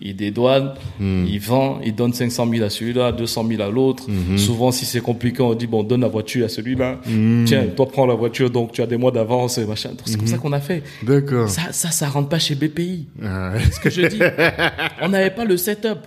[0.00, 4.04] il dédouane, il vend, il donne 500 000 à celui-là, 200 000 à l'autre.
[4.08, 4.36] Hmm.
[4.36, 7.00] Souvent, si c'est compliqué, on dit bon, donne la voiture à celui-là.
[7.46, 9.90] Tiens, toi prends la voiture, donc tu as des mois d'avance et machin.
[10.04, 10.82] C'est comme ça qu'on a fait.
[11.02, 11.48] D'accord.
[11.48, 13.06] Ça, ça, ça rentre pas chez BPI.
[13.22, 13.52] Ah.
[13.58, 14.18] C'est ce que je dis.
[15.02, 15.98] on n'avait pas le setup.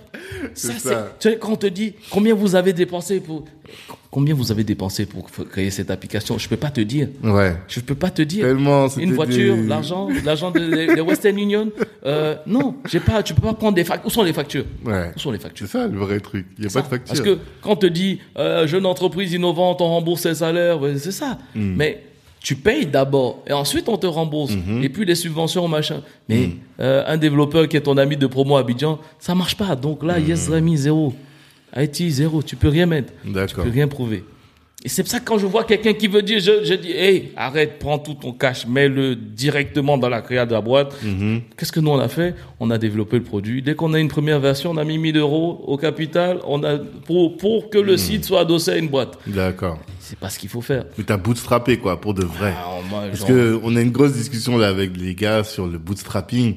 [0.54, 1.12] Ça, ça.
[1.18, 3.44] tu sais, quand on te dit combien vous avez dépensé pour,
[4.10, 7.08] combien vous avez dépensé pour créer cette application, je peux pas te dire.
[7.22, 7.54] Ouais.
[7.68, 8.44] Je peux pas te dire.
[8.44, 11.70] Tellement, Une voiture, des- l'argent, l'argent de, de- Western Union.
[12.04, 14.06] Euh, non, j'ai pas, tu peux pas prendre des factures.
[14.08, 14.64] Où sont les factures?
[14.84, 15.12] Ouais.
[15.14, 15.68] Où sont les C'est factures?
[15.68, 16.46] ça le vrai truc.
[16.58, 16.80] Il n'y a Ça.
[16.82, 17.08] pas de facture.
[17.14, 21.12] Parce que quand on te dit euh, jeune entreprise innovante, on rembourse ses salaires, c'est
[21.12, 21.38] ça.
[21.54, 21.74] Hmm.
[21.76, 22.02] Mais
[22.42, 24.52] tu payes d'abord et ensuite on te rembourse.
[24.52, 24.82] Mhm.
[24.82, 26.00] Et puis les subventions, machin.
[26.28, 26.50] Mais
[26.80, 29.76] euh, un développeur qui est ton ami de promo à Abidjan, ça marche pas.
[29.76, 30.26] Donc là, Hmm.
[30.26, 31.14] Yes Rami, zéro.
[31.76, 32.42] IT, zéro.
[32.42, 33.12] Tu peux rien mettre.
[33.46, 34.24] Tu peux rien prouver.
[34.82, 36.90] Et c'est pour ça que quand je vois quelqu'un qui veut dire, je, je dis,
[36.92, 40.94] hey, arrête, prends tout ton cash, mets-le directement dans la créa de la boîte.
[41.02, 41.42] Mhm.
[41.54, 42.34] Qu'est-ce que nous on a fait?
[42.60, 43.60] On a développé le produit.
[43.60, 46.78] Dès qu'on a une première version, on a mis 1000 euros au capital, on a
[46.78, 47.84] pour pour que Mhm.
[47.84, 49.18] le site soit adossé à une boîte.
[49.26, 49.78] D'accord.
[49.98, 50.86] C'est pas ce qu'il faut faire.
[50.96, 52.54] Mais t'as bootstrappé, quoi, pour de vrai.
[52.56, 55.66] Ah, moi, Parce genre- que on a une grosse discussion là avec les gars sur
[55.66, 56.56] le bootstrapping.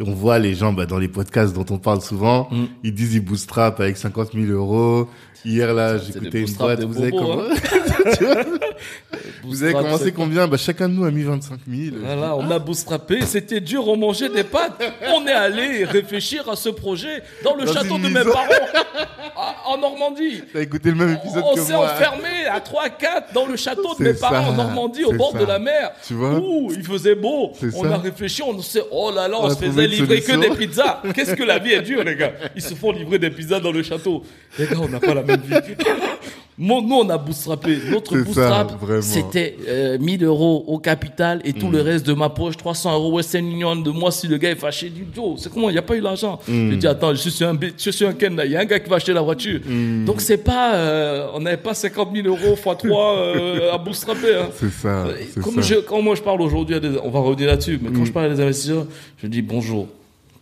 [0.00, 2.64] On voit les gens bah, dans les podcasts dont on parle souvent, Mm.
[2.84, 5.08] ils disent ils bootstrap avec 50 000 euros.
[5.44, 6.80] Hier là, j'écoutais une boîte.
[6.80, 7.10] de Vous avez,
[9.42, 10.46] vous avez commencé combien?
[10.46, 11.96] Bah chacun de nous a mis 25 000.
[12.00, 14.80] Voilà, on a bootstrappé, c'était dur, on mangeait des pâtes.
[15.08, 18.46] On est allé réfléchir à ce projet dans le Dans château de mes parents,
[19.66, 20.42] en Normandie.
[20.52, 24.04] T'as écouté le même épisode On que s'est enfermé à 3-4 dans le château de
[24.04, 25.38] mes parents en Normandie, au bord ça.
[25.38, 25.90] de la mer.
[26.06, 26.38] Tu vois?
[26.38, 27.52] Ouh, il faisait beau.
[27.74, 27.94] On ça.
[27.94, 31.02] a réfléchi, on s'est, oh là là, on, On se faisait livrer que des pizzas.
[31.14, 32.32] Qu'est-ce que la vie est dure, les gars?
[32.54, 34.22] Ils se font livrer des pizzas dans le château.
[34.58, 35.74] Les gars, on n'a pas la même vie.
[36.58, 37.78] Mon- nous, on a bootstrappé.
[37.90, 42.56] Notre bootstrap, c'était euh, 1000 euros au capital et tout le reste de ma poche,
[42.58, 44.86] 300 euros Western Union de moi si le gars est fâché.
[44.86, 45.70] Il dit, Joe, c'est comment?
[45.70, 46.38] Il n'y a pas eu l'argent.
[46.46, 48.78] Je dis, attends, je suis un, je suis un Ken, il y a un gars
[48.78, 49.60] qui va acheter la voiture.
[50.04, 54.34] Donc, c'est pas, euh, on n'avait pas 50 000 euros x 3 euh, à bootstrapper.
[54.36, 54.48] Hein.
[54.54, 55.06] C'est ça.
[55.06, 55.62] Euh, Comme ça.
[55.62, 58.12] je, quand moi je parle aujourd'hui, à des- on va revenir là-dessus, mais quand je
[58.12, 58.86] parle à des investisseurs,
[59.20, 59.88] je dis bonjour.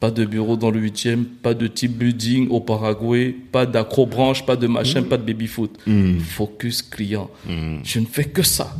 [0.01, 4.57] Pas de bureau dans le 8e, pas de type building au Paraguay, pas d'acrobranche, pas
[4.57, 5.78] de machin, pas de baby-foot.
[6.20, 7.28] Focus client.
[7.84, 8.74] Je ne fais que ça.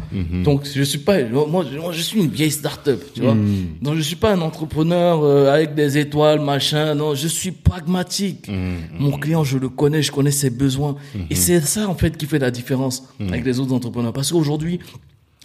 [0.44, 3.36] Donc je suis pas, moi, moi, je suis une vieille start-up, tu vois.
[3.82, 6.94] Donc je suis pas un entrepreneur euh, avec des étoiles, machin.
[6.94, 8.50] Non, je suis pragmatique.
[8.98, 10.96] Mon client, je le connais, je connais ses besoins.
[11.28, 14.14] Et c'est ça en fait qui fait la différence avec les autres entrepreneurs.
[14.14, 14.80] Parce qu'aujourd'hui,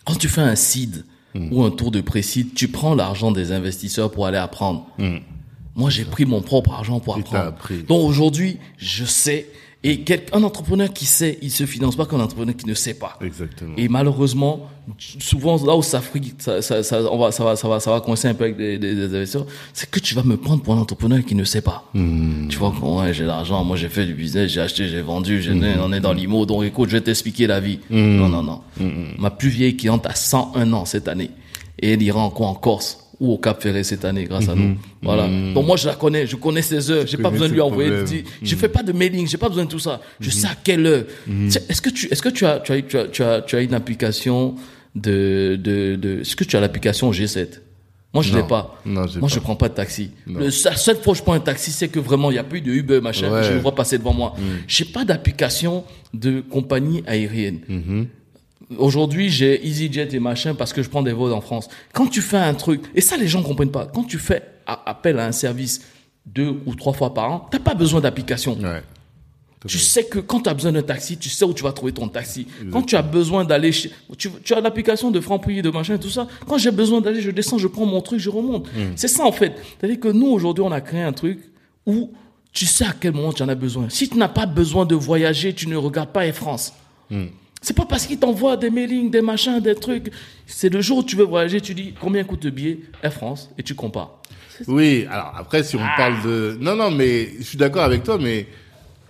[0.05, 1.03] quand tu fais un seed
[1.51, 4.88] ou un tour de pré-seed, tu prends l'argent des investisseurs pour aller apprendre.
[5.76, 7.43] Moi, j'ai pris mon propre argent pour apprendre.
[7.88, 9.47] Donc aujourd'hui, je sais.
[9.84, 12.95] Et quel- un entrepreneur qui sait, il se finance pas qu'un entrepreneur qui ne sait
[12.95, 13.19] pas.
[13.21, 13.73] Exactement.
[13.78, 14.67] Et malheureusement,
[15.19, 17.91] souvent là où ça frite, ça, ça, ça, on va, ça va, ça va, ça
[17.91, 20.63] va coincer un peu avec des, des, des investisseurs, c'est que tu vas me prendre
[20.63, 21.88] pour un entrepreneur qui ne sait pas.
[21.93, 25.51] Tu vois, ouais, j'ai l'argent, moi j'ai fait du business, j'ai acheté, j'ai vendu, j'ai
[25.51, 27.80] on est dans l'IMO, donc écoute, je vais t'expliquer la vie.
[27.91, 28.61] Non, non, non.
[29.19, 31.30] Ma plus vieille cliente a 101 ans cette année.
[31.80, 34.76] Et elle ira encore en Corse ou au Cap Ferré cette année grâce à nous.
[35.01, 35.28] Voilà.
[35.53, 37.89] Donc moi je la connais, je connais ses heures, j'ai pas besoin de lui envoyer
[37.89, 38.05] de
[38.41, 40.01] je fais pas de mailing, j'ai pas besoin de tout ça.
[40.20, 41.03] Je sais à quelle heure.
[41.70, 43.61] Est-ce que tu, est-ce que tu as, tu as, tu as, tu as, tu as
[43.61, 44.55] une application
[44.95, 47.61] de, de, de, est-ce que tu as l'application G7?
[48.13, 48.80] Moi, je l'ai pas.
[48.86, 49.28] Non, moi, pas.
[49.28, 50.11] je prends pas de taxi.
[50.26, 52.45] Le seul, seule fois que je prends un taxi, c'est que vraiment, il y a
[52.45, 53.43] plus de Uber, machin, Ouais.
[53.43, 54.36] je le vois passer devant moi.
[54.70, 57.59] J'ai pas d'application de compagnie aérienne.
[58.78, 61.68] Aujourd'hui, j'ai EasyJet et machin parce que je prends des vols en France.
[61.93, 63.86] Quand tu fais un truc, et ça, les gens comprennent pas.
[63.86, 65.82] Quand tu fais a- appel à un service
[66.26, 68.57] deux ou trois fois par an, t'as pas besoin d'application.
[68.59, 68.82] Ouais.
[69.68, 71.91] Tu sais que quand tu as besoin d'un taxi, tu sais où tu vas trouver
[71.91, 72.45] ton taxi.
[72.72, 73.89] Quand tu as besoin d'aller chez...
[74.16, 76.28] Tu, tu as l'application de Franprix, de machin, tout ça.
[76.47, 78.68] Quand j'ai besoin d'aller, je descends, je prends mon truc, je remonte.
[78.95, 79.53] C'est ça, en fait.
[79.80, 81.39] C'est-à-dire que nous, aujourd'hui, on a créé un truc
[81.88, 82.11] où
[82.51, 83.89] tu sais à quel moment tu en as besoin.
[83.89, 86.72] Si tu n'as pas besoin de voyager, tu ne regardes pas Air France.
[87.66, 90.11] C'est pas parce qu'ils t'envoient des mailings, des machins, des trucs.
[90.45, 93.49] C'est le jour où tu veux voyager, tu dis combien coûte le billet Air France
[93.57, 94.20] et tu compares.
[94.68, 95.95] Oui, alors après, si on Ah.
[95.97, 96.57] parle de...
[96.61, 98.45] Non, non, mais je suis d'accord avec toi, mais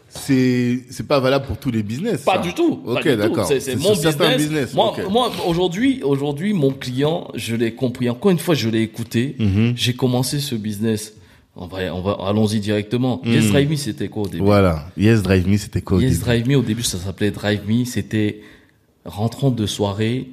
[0.08, 2.22] c'est c'est pas valable pour tous les business.
[2.22, 2.40] Pas ça.
[2.40, 2.80] du tout.
[2.86, 3.16] Ok, du tout.
[3.18, 3.46] d'accord.
[3.46, 4.38] C'est, c'est C'est mon business.
[4.38, 5.12] business, Moi, ok.
[5.12, 8.10] moi aujourd'hui, aujourd'hui, mon client, je l'ai compris.
[8.10, 9.36] Encore une fois, je l'ai écouté.
[9.38, 9.74] Mhm.
[9.76, 11.14] J'ai commencé ce business.
[11.58, 13.22] On va, on va, allons-y directement.
[13.24, 13.32] Mhm.
[13.34, 14.44] Yes Drive Me, c'était quoi au début?
[14.44, 14.88] Voilà.
[14.98, 16.24] Yes Drive Me, c'était quoi au Yes début?
[16.24, 17.86] Drive Me, au début, ça s'appelait Drive Me.
[17.86, 18.42] C'était
[19.06, 20.28] rentrant de soirée.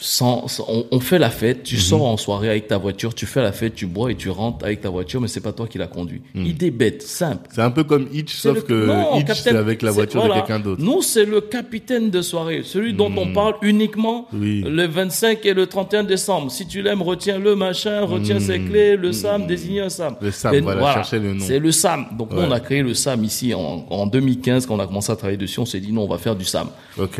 [0.00, 1.62] Sans, on, on fait la fête, Mhm.
[1.64, 4.30] tu sors en soirée avec ta voiture, tu fais la fête, tu bois et tu
[4.30, 6.22] rentres avec ta voiture, mais c'est pas toi qui la conduis.
[6.34, 7.48] Idée bête, simple.
[7.52, 8.38] C'est un peu comme Hitch, Mhm.
[8.40, 10.36] sauf le- que non, Hitch, c'est avec la voiture voilà.
[10.36, 10.82] de quelqu'un d'autre.
[10.82, 14.62] Nous, c'est le capitaine de soirée, celui dont on parle uniquement Oui.
[14.66, 16.50] le 25 et le 31 décembre.
[16.52, 20.14] Si tu l'aimes, retiens le machin, retiens ses clés, le SAM, désigne un SAM.
[20.20, 21.44] Le SAM, voilà, cherchez le nom.
[21.44, 22.06] C'est le SAM.
[22.16, 25.10] Donc nous, on a créé le SAM ici en, en 2015, quand on a commencé
[25.10, 26.68] à travailler dessus, on s'est dit non, on va faire du SAM.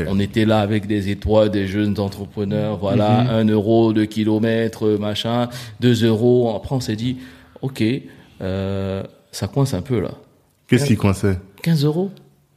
[0.07, 3.31] On était là avec des étoiles, des jeunes entrepreneurs, voilà, Mhm.
[3.31, 5.49] un euro de kilomètre, machin,
[5.81, 6.55] deux euros.
[6.57, 7.17] Après, on s'est dit,
[7.63, 7.83] ok,
[8.41, 9.03] euh,
[9.33, 10.11] ça coince un peu là.
[10.69, 11.39] Qu'est-ce qui coinçait?
[11.63, 12.11] 15 euros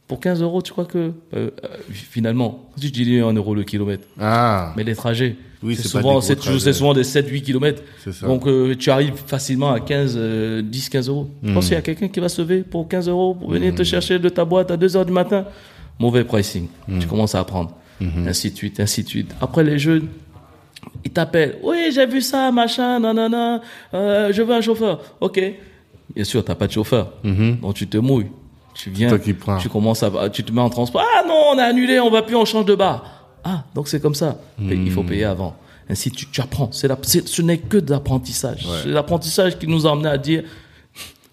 [0.08, 1.50] Pour 15 euros, tu crois que, euh, euh,
[1.88, 6.18] finalement, si tu dis 1 euro le kilomètre, Ah, mais les trajets, Oui, c'est souvent,
[6.20, 7.82] des c'est souvent des 7-8 kilomètres.
[8.22, 11.30] Donc, euh, tu arrives facilement à 15, euh, 10, 15 euros.
[11.42, 11.48] Hmm.
[11.48, 13.74] Je pense qu'il y a quelqu'un qui va se lever pour 15 euros pour venir
[13.74, 15.46] te chercher de ta boîte à 2 heures du matin.
[15.98, 16.66] Mauvais pricing.
[16.88, 16.98] Hmm.
[16.98, 17.70] Tu commences à apprendre.
[18.00, 19.32] Ainsi de suite, ainsi de suite.
[19.40, 20.08] Après, les jeunes,
[21.04, 21.58] ils t'appellent.
[21.62, 23.60] Oui, j'ai vu ça, machin, nanana.
[23.94, 25.00] Euh, je veux un chauffeur.
[25.20, 25.40] OK.
[26.14, 27.12] Bien sûr, t'as pas de chauffeur.
[27.22, 27.58] Mhm.
[27.62, 28.26] Donc, tu te mouilles.
[28.74, 29.10] Tu viens,
[29.60, 31.02] tu commences à, tu te mets en transport.
[31.16, 33.28] Ah non, on a annulé, on va plus, on change de bar.
[33.44, 34.38] Ah, donc c'est comme ça.
[34.58, 35.54] Mais Il faut payer avant.
[35.90, 36.70] Ainsi, tu, tu apprends.
[36.72, 38.66] C'est- ce n'est que de l'apprentissage.
[38.82, 40.44] C'est l'apprentissage qui nous a amené à dire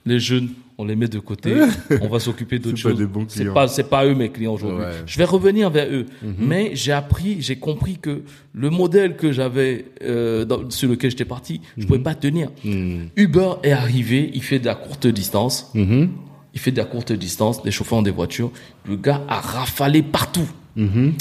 [0.05, 0.49] les jeunes,
[0.81, 1.53] on les met de côté,
[2.01, 3.07] on va s'occuper d'autres C'est pas choses.
[3.27, 3.53] c'est clients.
[3.53, 4.79] pas, c'est pas eux mes clients aujourd'hui.
[4.79, 4.87] Ouais.
[4.99, 5.03] Mhm.
[5.05, 6.05] Je vais revenir vers eux.
[6.39, 8.21] Mais j'ai appris, j'ai compris que
[8.53, 12.49] le modèle que j'avais euh, sur lequel j'étais parti, je pouvais pas tenir.
[12.63, 13.09] Mhm.
[13.17, 15.69] Uber est arrivé, il fait de la courte distance.
[15.75, 16.09] Mhm.
[16.53, 18.51] Il fait de la courte distance, des chauffeurs des voitures.
[18.87, 20.49] Le gars a rafalé partout.
[20.77, 21.13] Mhm.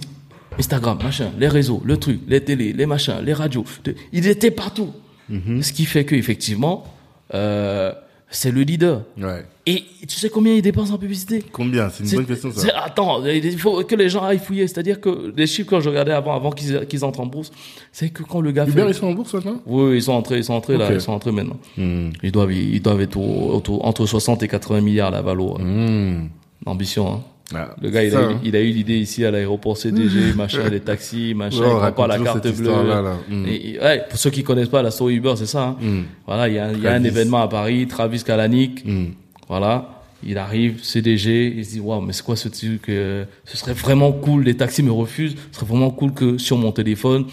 [0.59, 3.65] Instagram, machin, les réseaux, le truc, les télés, les machins, les radios.
[3.85, 4.91] de- il était partout.
[5.29, 5.63] Mhm.
[5.63, 6.85] Ce qui fait que effectivement,
[7.35, 7.93] euh,
[8.31, 9.03] c'est le leader.
[9.21, 9.45] Ouais.
[9.67, 11.89] Et tu sais combien il dépense en publicité Combien?
[11.91, 12.69] C'est une bonne question, ça.
[12.85, 14.67] Attends, il faut que les gens aillent fouiller.
[14.67, 17.51] C'est-à-dire que les chiffres que je regardais avant, avant qu'ils entrent en bourse,
[17.93, 18.89] c'est que quand le gars Uber, fait...
[18.89, 19.61] ils sont en bourse maintenant?
[19.67, 21.59] Oui, ils sont entrés, ils sont entrés là, ils sont entrés maintenant.
[21.77, 22.11] Hmm.
[22.23, 25.57] Ils doivent, ils doivent être autour- entre 60 et 80 milliards la valo.
[25.59, 26.29] Hmm.
[26.67, 27.21] Ambition, hein.
[27.55, 28.41] Ah, Le gars, il, ça, a, eu, hein.
[28.45, 32.07] il a eu l'idée ici à l'aéroport CDG, machin, les taxis, machin, il prend pas
[32.07, 32.69] la carte bleue.
[32.69, 33.17] là.
[33.29, 33.47] Mm.
[33.47, 35.69] Et- et- ouais, pour ceux qui connaissent pas la story Uber, c'est ça.
[35.69, 35.77] hein.
[35.81, 36.01] Mm.
[36.27, 37.07] Voilà, il y a, un- il y a un Travis.
[37.09, 39.07] événement à Paris, Travis Kalanick, Hmm.
[39.49, 43.57] voilà, il arrive, CDG, il se dit, waouh, mais c'est quoi ce truc euh, Ce
[43.57, 47.25] serait vraiment cool, les taxis me refusent, ce serait vraiment cool que sur mon téléphone,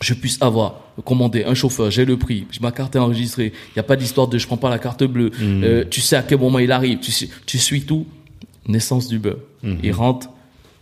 [0.00, 3.80] je puisse avoir commandé un chauffeur, j'ai le prix, ma carte est enregistrée, il n'y
[3.80, 6.38] a pas d'histoire de je prends pas la carte bleue, euh, tu sais à quel
[6.38, 7.12] moment il arrive, tu,
[7.46, 8.04] tu suis tout.
[8.68, 9.34] Naissance d'Uber.
[9.62, 9.76] Hmm.
[9.82, 10.30] Il rentre,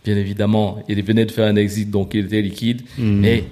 [0.05, 2.83] bien évidemment, il venait de faire un exit, donc il était liquide.
[2.97, 3.23] Hmm.
[3.23, 3.45] Et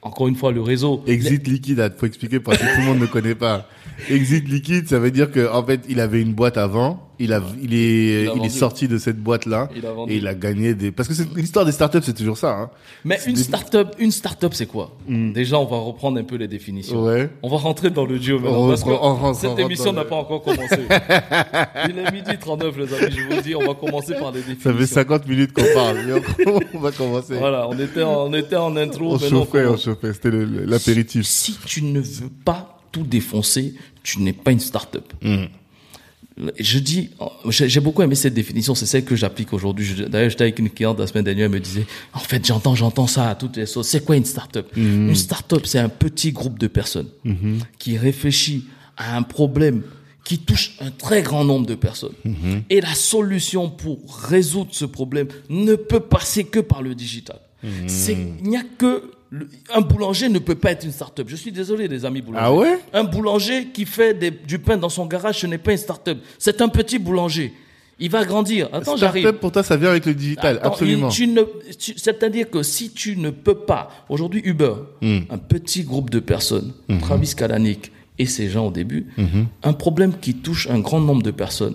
[0.00, 1.02] encore une fois, le réseau.
[1.06, 3.68] Exit liquide, il faut expliquer parce que tout le monde ne connaît pas.
[4.10, 7.40] Exit liquide, ça veut dire que en fait, il avait une boîte avant, il a,
[7.62, 9.18] il est, Il a il est sorti de cette
[9.86, 10.12] a vendu.
[10.12, 10.90] et il a gagné des.
[10.90, 12.50] Parce que c'est l'histoire des startups, c'est toujours ça.
[12.58, 12.70] Hein.
[13.04, 14.96] Mais une des- start-up, une start-up, c'est quoi?
[15.08, 17.04] Déjà, on va reprendre un peu les définitions.
[17.04, 17.30] Ouais.
[17.42, 19.50] On va rentrer dans le duo maintenant On parce que rentre- on rentre- on cette
[19.50, 20.78] rentre émission n'a pas encore commencé.
[21.88, 23.14] Il est midi 39, les amis.
[23.16, 24.72] Je vous dis, on va commencer par les définitions.
[24.72, 25.98] Ça fait 50 minutes qu'on parle,
[26.46, 27.34] on, on va commencer.
[27.36, 29.14] Voilà, on était en, on était en intro.
[29.14, 29.84] On chauffait, on commence.
[29.84, 30.12] chauffait.
[30.12, 31.24] C'était l'apéritif.
[31.26, 35.12] Si tu ne veux pas tout défoncer, tu n'es pas une start-up.
[35.22, 35.44] Hmm.
[36.58, 37.10] Je dis,
[37.50, 39.84] j'ai beaucoup aimé cette définition, c'est celle que j'applique aujourd'hui.
[39.84, 41.84] Je- D'ailleurs, j'étais avec une cliente la semaine dernière, elle me disait,
[42.14, 43.88] en fait, j'entends, j'entends ça à toutes les sauces.
[43.88, 44.66] C'est quoi une start-up?
[44.76, 47.08] Une start-up, c'est un petit groupe de personnes
[47.78, 48.64] qui réfléchit
[48.96, 49.82] à un problème
[50.24, 52.14] qui touche un très grand nombre de personnes.
[52.70, 57.40] Et la solution pour résoudre ce problème ne peut passer que par le digital.
[57.86, 61.26] C'est, il n'y a que le- un boulanger ne peut pas être une start-up.
[61.28, 62.44] Je suis désolé, les amis boulangers.
[62.46, 62.78] Ah ouais?
[62.92, 66.18] Un boulanger qui fait des- du pain dans son garage, ce n'est pas une start-up.
[66.38, 67.52] C'est un petit boulanger.
[67.98, 68.68] Il va grandir.
[68.72, 69.22] Attends, j'arrive.
[69.22, 71.08] Startup, pour toi, ça vient avec le digital, Attends, absolument.
[71.08, 71.42] il- tu ne-
[71.78, 75.20] tu- C'est-à-dire que si tu ne peux pas, aujourd'hui Uber, Hmm.
[75.30, 79.44] un petit groupe de personnes, Travis Kalanick et ces gens au début, Hmm.
[79.62, 81.74] un problème qui touche un grand nombre de personnes.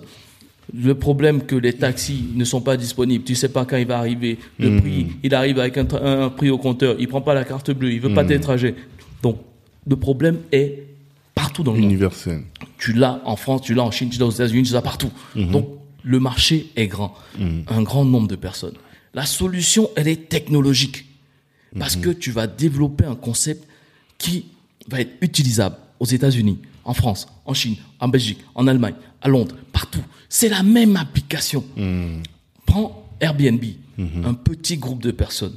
[0.76, 3.98] Le problème que les taxis ne sont pas disponibles, tu sais pas quand il va
[3.98, 4.80] arriver, le Hmm.
[4.80, 8.00] prix, il arrive avec un, prix au compteur, il prend pas la carte bleue, il
[8.00, 8.14] veut Hmm.
[8.14, 8.74] pas des trajets.
[9.22, 9.38] Donc,
[9.86, 10.82] le problème est
[11.34, 11.90] partout dans le monde.
[11.90, 12.42] Universel.
[12.76, 15.10] Tu l'as en France, tu l'as en Chine, tu l'as aux États-Unis, tu l'as partout.
[15.34, 15.68] Donc,
[16.02, 17.14] le marché est grand.
[17.68, 18.74] Un grand nombre de personnes.
[19.14, 21.06] La solution, elle est technologique.
[21.78, 23.66] Parce que tu vas développer un concept
[24.18, 24.46] qui
[24.88, 26.58] va être utilisable aux États-Unis,
[26.88, 30.02] en France, en Chine, en Belgique, en Allemagne, à Londres, partout.
[30.30, 31.62] C'est la même application.
[32.66, 33.62] Prends Airbnb,
[34.24, 35.54] un petit groupe de personnes,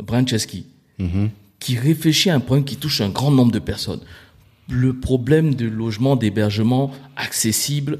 [0.00, 0.66] Brian Chesky,
[1.58, 4.00] qui réfléchit à un problème qui touche un grand nombre de personnes.
[4.68, 7.98] Le problème de logement, d'hébergement accessible,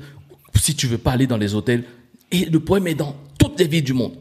[0.55, 1.85] si tu veux pas aller dans les hôtels.
[2.31, 4.15] Et le problème est dans toutes les villes du monde.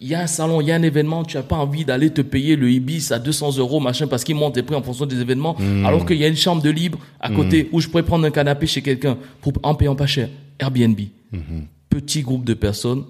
[0.00, 2.10] Il y a un salon, il y a un événement, tu n'as pas envie d'aller
[2.10, 5.06] te payer le Ibis à 200 euros, machin, parce qu'ils montent les prix en fonction
[5.06, 8.04] des événements, alors qu'il y a une chambre de libre à côté où je pourrais
[8.04, 10.28] prendre un canapé chez quelqu'un pour, en payant pas cher.
[10.60, 11.00] Airbnb.
[11.90, 13.04] Petit groupe de personnes,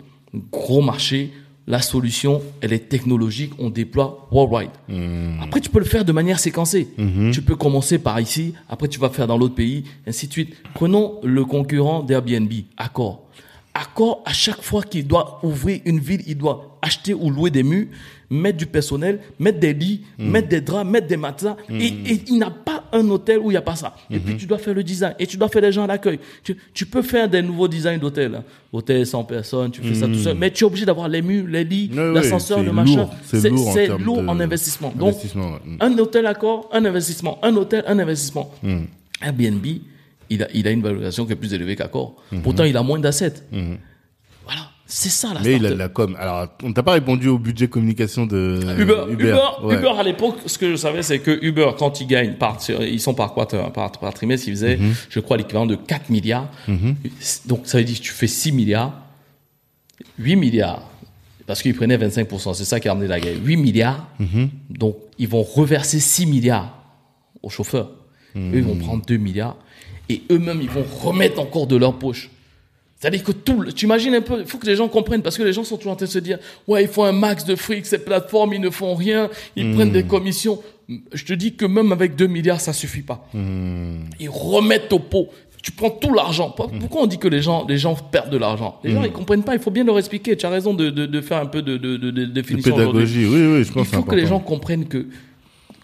[0.51, 1.31] gros marché,
[1.67, 4.71] la solution, elle est technologique, on déploie worldwide.
[5.43, 6.89] Après, tu peux le faire de manière séquencée.
[7.33, 10.55] Tu peux commencer par ici, après tu vas faire dans l'autre pays, ainsi de suite.
[10.73, 13.25] Prenons le concurrent d'Airbnb, Accor.
[13.81, 17.63] Accor, à chaque fois qu'il doit ouvrir une ville, il doit acheter ou louer des
[17.63, 17.87] murs,
[18.31, 21.57] mettre du personnel, mettre des lits, mettre des draps, mettre des matelas.
[21.71, 23.95] Et, et il n'a pas un hôtel où il n'y a pas ça.
[24.11, 26.19] Et puis tu dois faire le design et tu dois faire les gens à l'accueil.
[26.43, 28.35] Tu, tu peux faire des nouveaux designs d'hôtels.
[28.35, 28.45] hein.
[28.73, 30.37] Hôtel sans personne, tu fais ça tout seul.
[30.37, 33.09] Mais tu es obligé d'avoir les murs, les lits, l'ascenseur, le machin.
[33.25, 34.93] C'est lourd en lourd en investissement.
[34.97, 35.59] Donc, Investissement, ouais.
[35.65, 35.77] Mm.
[35.81, 37.39] un hôtel Accor, un investissement.
[37.43, 38.53] Un hôtel, un investissement.
[39.23, 39.65] Airbnb,
[40.31, 42.17] il a, il a une valorisation qui est plus élevée qu'Accor.
[42.43, 43.35] Pourtant, il a moins d'assets.
[44.45, 44.71] Voilà.
[44.91, 46.17] C'est ça la Mais il a de la com.
[46.19, 49.75] Alors, on t'a pas répondu au budget communication de Uber, Uber, ouais.
[49.77, 52.99] Uber, à l'époque, ce que je savais, c'est que Uber, quand ils gagnent, par, ils
[53.01, 54.95] sont par quoi, par, par trimestre, ils faisaient, Mhm.
[55.11, 56.49] je crois, l'équivalent de 4 milliards.
[57.45, 58.95] Donc, ça veut dire que tu fais 6 milliards,
[60.19, 60.89] 8 milliards,
[61.47, 63.37] parce qu'ils prenaient 25%, c'est ça qui a amené la guerre.
[63.45, 64.49] 8 milliards, Mhm.
[64.71, 66.75] donc ils vont reverser 6 milliards
[67.43, 67.91] aux chauffeurs.
[68.37, 68.81] Eux, ils vont Mhm.
[68.83, 69.57] prendre 2 milliards,
[70.09, 72.31] et eux-mêmes, ils vont remettre encore de leur poche.
[73.01, 75.45] C'est-à-dire que tout, tu imagines un peu, il faut que les gens comprennent, parce que
[75.45, 77.55] les gens sont toujours en train de se dire, ouais, il faut un max de
[77.55, 80.59] fric, ces plateformes, ils ne font rien, ils prennent des commissions.
[81.13, 83.29] Je te dis que même avec 2 milliards, ça suffit pas.
[83.35, 85.29] Ils remettent au pot.
[85.63, 86.51] Tu prends tout l'argent.
[86.51, 88.81] Pour- Pourquoi on dit que les gens, les gens perdent de l'argent?
[88.85, 89.55] Les gens, ils comprennent pas.
[89.55, 90.37] Il faut bien leur expliquer.
[90.37, 92.75] Tu as raison de, de, de faire un peu de, de, de, de De définition.
[92.75, 93.05] aujourd'hui.
[93.05, 95.07] pédagogie, oui, oui, je pense Il faut que les gens comprennent que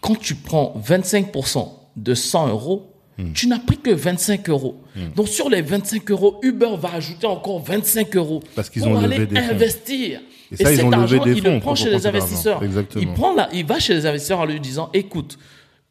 [0.00, 3.32] quand tu prends 25% de 100 euros, Hmm.
[3.32, 4.80] tu n'as pris que 25 euros.
[5.14, 9.00] Donc sur les 25 euros, Uber va ajouter encore 25 euros Parce qu'ils pour ont
[9.00, 9.50] levé aller fonds.
[9.50, 10.20] investir.
[10.50, 12.62] Et ça, ils cet ont levé argent, des il le prend chez les investisseurs.
[12.62, 13.02] Exactement.
[13.02, 15.38] Il prend là, il va chez les investisseurs en lui disant, écoute,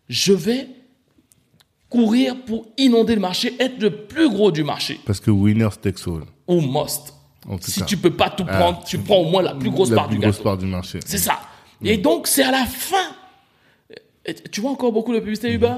[0.09, 0.67] je vais
[1.89, 6.05] courir pour inonder le marché, être le plus gros du marché Parce que winners takes
[6.07, 6.24] all.
[6.47, 6.59] ou
[7.57, 7.86] tout Si cas.
[7.86, 10.07] tu peux pas tout Ah, prendre, tu prends au moins la plus grosse La part
[10.07, 10.99] plus du grosse part du marché.
[11.05, 11.39] C'est ça.
[11.84, 13.11] Et donc, c'est à la fin.
[14.26, 15.76] Et Tu vois encore beaucoup de publicité Uber?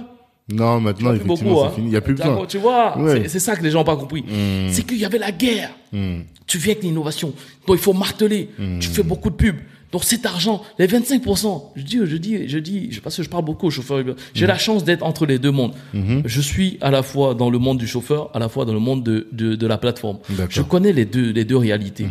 [0.47, 1.71] Non, maintenant, Plus effectivement, c'est hein.
[1.75, 1.87] fini.
[1.87, 2.45] Il n'y a plus D'accord, besoin.
[2.47, 2.95] Tu vois,
[3.27, 4.23] c'est- ça que les gens n'ont pas compris.
[4.69, 5.71] C'est qu'il y avait la guerre.
[5.91, 6.19] Hmm.
[6.45, 7.33] Tu viens avec l'innovation.
[7.67, 8.49] Donc, il faut marteler.
[8.79, 9.55] Tu fais beaucoup de pubs.
[9.91, 13.29] Donc, cet argent, les 25%, je dis, je dis, je dis, je, parce que je
[13.29, 14.13] parle beaucoup aux chauffeurs Uber.
[14.33, 15.73] J'ai la chance d'être entre les deux mondes.
[15.93, 18.79] Je suis à la fois dans le monde du chauffeur, à la fois dans le
[18.79, 20.19] monde de, de, de la plateforme.
[20.49, 22.07] Je connais les deux, les deux réalités.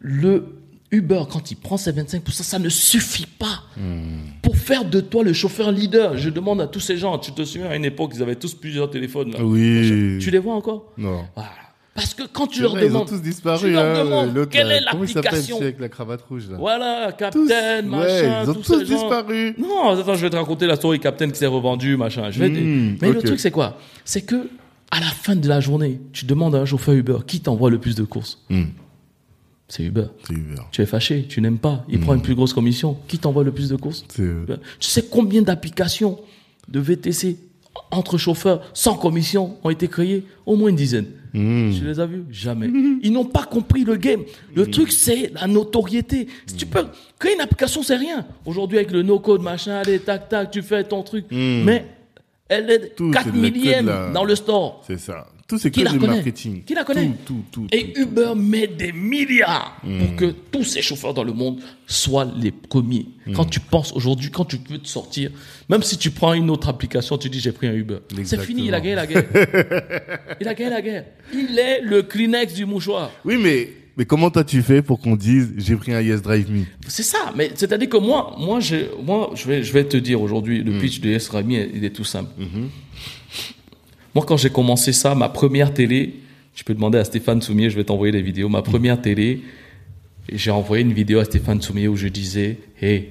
[0.00, 0.61] Le
[0.92, 3.62] Uber, quand il prend ses 25%, ça ne suffit pas
[4.42, 6.16] pour faire de toi le chauffeur leader.
[6.18, 8.54] Je demande à tous ces gens, tu te souviens à une époque, ils avaient tous
[8.54, 9.32] plusieurs téléphones.
[9.32, 9.42] là.
[9.42, 10.18] Oui.
[10.20, 10.92] Tu les vois encore?
[10.98, 11.24] Non.
[11.34, 11.50] Voilà.
[11.94, 13.72] Parce que quand tu leur vrai, ils ont demandes, tous tu disparu.
[13.72, 14.76] leur hein, demandes quelle là.
[14.76, 17.18] est l'application celui avec la cravate rouge, là voilà, Tous.
[17.46, 18.94] Captain, machin, Ouais, ils ont tous tous ces gens.
[19.00, 19.54] disparu.
[19.58, 22.30] Non, attends, je vais te raconter la story Captain qui s'est revendu, machin.
[22.30, 23.76] Je vais te- Hmm, Mais le truc, c'est quoi?
[24.06, 24.48] C'est que
[24.90, 27.78] à la fin de la journée, tu demandes à un chauffeur Uber qui t'envoie le
[27.78, 28.38] plus de courses.
[28.48, 28.64] Hmm.
[29.74, 30.04] C'est Uber.
[30.26, 30.60] C'est Uber.
[30.70, 31.82] Tu es fâché, tu n'aimes pas.
[31.88, 32.98] Il prend une plus grosse commission.
[33.08, 34.44] Qui t'envoie le plus de courses C'est eux.
[34.78, 36.18] Tu sais combien d'applications
[36.68, 37.38] de VTC
[37.90, 41.06] entre chauffeurs sans commission ont été créées Au moins une dizaine.
[41.32, 41.70] Hmm.
[41.72, 42.68] Tu les as vus Jamais.
[43.02, 44.20] Ils n'ont pas compris le game.
[44.54, 46.26] Le truc, c'est la notoriété.
[46.44, 46.84] Si tu peux
[47.18, 48.26] créer une application, c'est rien.
[48.44, 51.24] Aujourd'hui, avec le no-code, machin, allez, tac, tac, tu fais ton truc.
[51.30, 51.86] Mais
[52.46, 54.82] elle est Tout, 4 c'est de la- que de millième la- dans le store.
[54.86, 55.28] C'est ça.
[55.52, 56.64] Tout, c'est Qui que la connaît marketing.
[56.64, 57.66] Qui la connaît Tout, tout, tout.
[57.72, 62.52] Et Uber met des milliards pour que tous ces chauffeurs dans le monde soient les
[62.52, 63.08] premiers.
[63.26, 63.34] Hmm.
[63.34, 65.30] Quand tu penses aujourd'hui, quand tu veux te sortir,
[65.68, 67.98] même si tu prends une autre application, tu dis j'ai pris un Uber.
[68.24, 69.24] C'est fini, il a gagné la guerre.
[70.40, 71.04] il a gagné la guerre.
[71.34, 73.10] Il est le Kleenex du mouchoir.
[73.26, 76.50] Oui, mais, mais comment toi tu fais pour qu'on dise j'ai pris un Yes Drive
[76.50, 76.64] Me?
[76.88, 80.22] C'est ça, mais c'est-à-dire que moi, moi, je, moi, je vais, je vais te dire
[80.22, 82.30] aujourd'hui, le pitch de S Rami, il est tout simple.
[84.14, 86.14] Moi, quand j'ai commencé ça, ma première télé,
[86.54, 88.48] je peux demander à Stéphane Soumier, je vais t'envoyer les vidéos.
[88.48, 89.42] Ma première télé,
[90.30, 93.08] j'ai envoyé une vidéo à Stéphane Soumier où je disais, hey,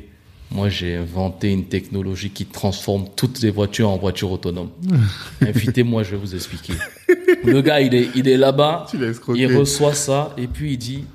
[0.52, 4.70] moi, j'ai inventé une technologie qui transforme toutes les voitures en voitures autonomes.
[5.42, 6.74] Invitez-moi, je vais vous expliquer.
[7.44, 8.98] Le gars, il est, il est là-bas, Tu
[9.36, 11.06] il reçoit ça, et puis il dit,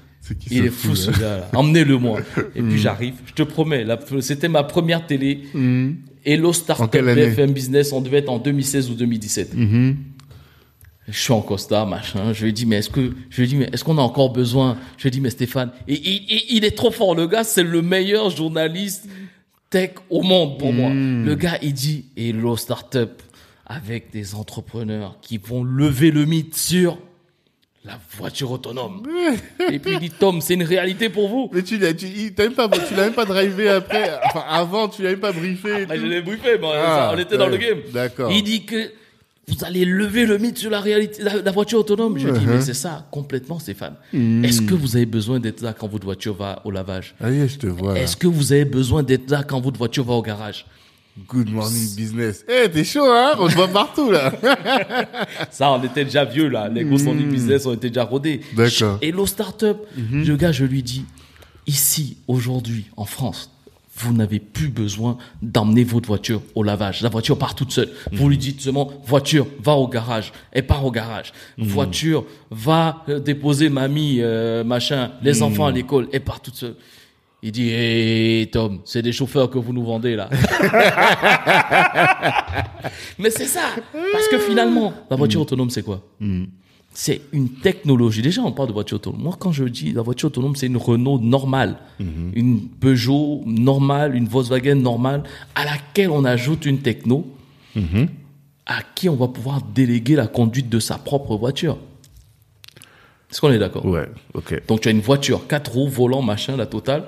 [0.50, 1.50] il est fou, fou ce là gars-là.
[1.54, 2.20] Emmenez-le moi.
[2.54, 3.14] Et puis j'arrive.
[3.26, 3.86] Je te promets,
[4.20, 5.42] c'était ma première télé.
[6.26, 6.90] Hello Startup
[7.30, 9.52] BFM Business, on devait être en 2016 ou 2017.
[11.08, 12.32] Je suis en costard, machin.
[12.32, 14.32] Je lui ai dit, mais est-ce que, je lui dit, mais est-ce qu'on a encore
[14.32, 14.76] besoin?
[14.96, 17.14] Je lui ai dit, mais Stéphane, et, et- et il est trop fort.
[17.14, 19.08] Le gars, c'est le meilleur journaliste
[19.70, 20.90] tech au monde pour moi.
[20.92, 23.10] Le gars, il dit, Hello Startup
[23.66, 26.98] avec des entrepreneurs qui vont lever le mythe sur
[27.86, 29.02] la voiture autonome.
[29.72, 31.48] Et puis il dit, Tom, c'est une réalité pour vous.
[31.52, 34.88] Mais tu l'as, tu, t'as même pas, tu l'as même pas drivé après, enfin avant,
[34.88, 35.82] tu l'as même pas briefé.
[35.84, 37.78] Après, je l'ai briefé, mais Ah, on était dans le game.
[37.92, 38.30] d'accord.
[38.32, 38.90] Il dit que
[39.48, 42.18] vous allez lever le mythe sur la réalité, la, la voiture autonome.
[42.18, 42.48] Je dis, Uh-huh.
[42.48, 43.94] mais c'est ça, complètement, Stéphane.
[44.12, 44.44] Hmm.
[44.44, 47.14] Est-ce que vous avez besoin d'être là quand votre voiture va au lavage?
[47.20, 47.96] Allez, je te vois.
[47.96, 50.66] Est-ce que vous avez besoin d'être là quand votre voiture va au garage?
[51.28, 52.44] Good morning business.
[52.46, 53.32] Eh, t'es chaud, hein?
[53.38, 54.32] On te voit partout, là.
[55.50, 56.68] Ça, on était déjà vieux, là.
[56.68, 58.42] Les gros Sonic Business, on était déjà rodés.
[58.52, 58.56] Hmm.
[58.56, 58.92] D'accord.
[58.94, 58.98] Mhm.
[59.00, 61.04] Et l'eau startup, le gars, je lui dis,
[61.66, 63.50] ici, aujourd'hui, en France,
[63.98, 67.00] vous n'avez plus besoin d'emmener votre voiture au lavage.
[67.00, 67.88] La voiture part toute seule.
[68.12, 68.18] Mhm.
[68.18, 70.34] Vous lui dites seulement, voiture, va au garage.
[70.52, 71.32] Elle part au garage.
[71.56, 71.66] Mhm.
[71.66, 75.12] Voiture, va euh, déposer mamie, euh, machin, Mhm.
[75.22, 76.08] les enfants à l'école.
[76.12, 76.74] Elle part toute seule.
[77.46, 80.28] Il dit, hé Tom, c'est des chauffeurs que vous nous vendez là.
[83.20, 83.68] Mais c'est ça.
[84.12, 86.02] Parce que finalement, la voiture autonome, c'est quoi
[86.92, 88.22] c'est une technologie.
[88.22, 89.22] Déjà, on parle de voiture autonome.
[89.22, 94.26] Moi, quand je dis la voiture autonome, c'est une Renault normale, une Peugeot normale, une
[94.26, 95.22] Volkswagen normale,
[95.54, 97.26] à laquelle on ajoute une techno,
[98.66, 101.78] à qui on va pouvoir déléguer la conduite de sa propre voiture.
[103.30, 103.84] Est-ce qu'on est d'accord?
[103.84, 104.66] Ouais, ok.
[104.66, 107.04] Donc, tu as une voiture, quatre roues, volant, machin, la totale,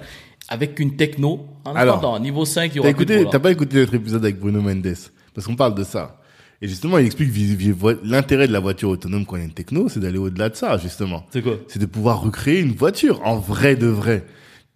[0.49, 1.47] avec une techno.
[1.65, 4.25] En Alors, attendant, niveau 5, il y T'as aura écouté, t'as pas écouté notre épisode
[4.25, 4.95] avec Bruno Mendes?
[5.35, 6.21] Parce qu'on parle de ça.
[6.61, 7.31] Et justement, il explique
[8.03, 10.57] l'intérêt de la voiture autonome quand il y a une techno, c'est d'aller au-delà de
[10.57, 11.25] ça, justement.
[11.31, 11.55] C'est quoi?
[11.69, 14.25] C'est de pouvoir recréer une voiture en vrai de vrai.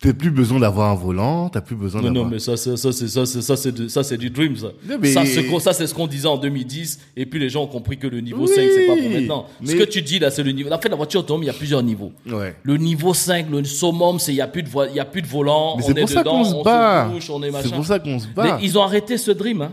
[0.02, 2.24] T'as plus besoin d'avoir un volant, t'as plus besoin Non, d'avoir.
[2.24, 4.56] non, mais ça, c'est- ça, c'est ça, c'est ça, c'est de- ça, c'est du dream,
[4.56, 4.66] ça.
[4.88, 7.62] Non, mais- Ça, c'est ça, c'est ce qu'on disait en 2010, et puis les gens
[7.62, 9.46] ont compris que le niveau Oui, 5, c'est pas pour maintenant.
[9.64, 10.72] Ce mais- que tu dis là, c'est le niveau.
[10.72, 12.10] En fait, la voiture autonome, il y a plusieurs niveaux.
[12.28, 12.56] Ouais.
[12.64, 15.04] Le niveau 5, le summum, c'est il y a plus de vo- il y a
[15.04, 17.08] plus de volant, Mais on c'est est pour ça dedans, qu'on se on bat.
[17.20, 17.76] se on est C'est machin.
[17.76, 18.58] pour ça qu'on se Mais bat.
[18.60, 19.70] ils ont arrêté ce dream, hein.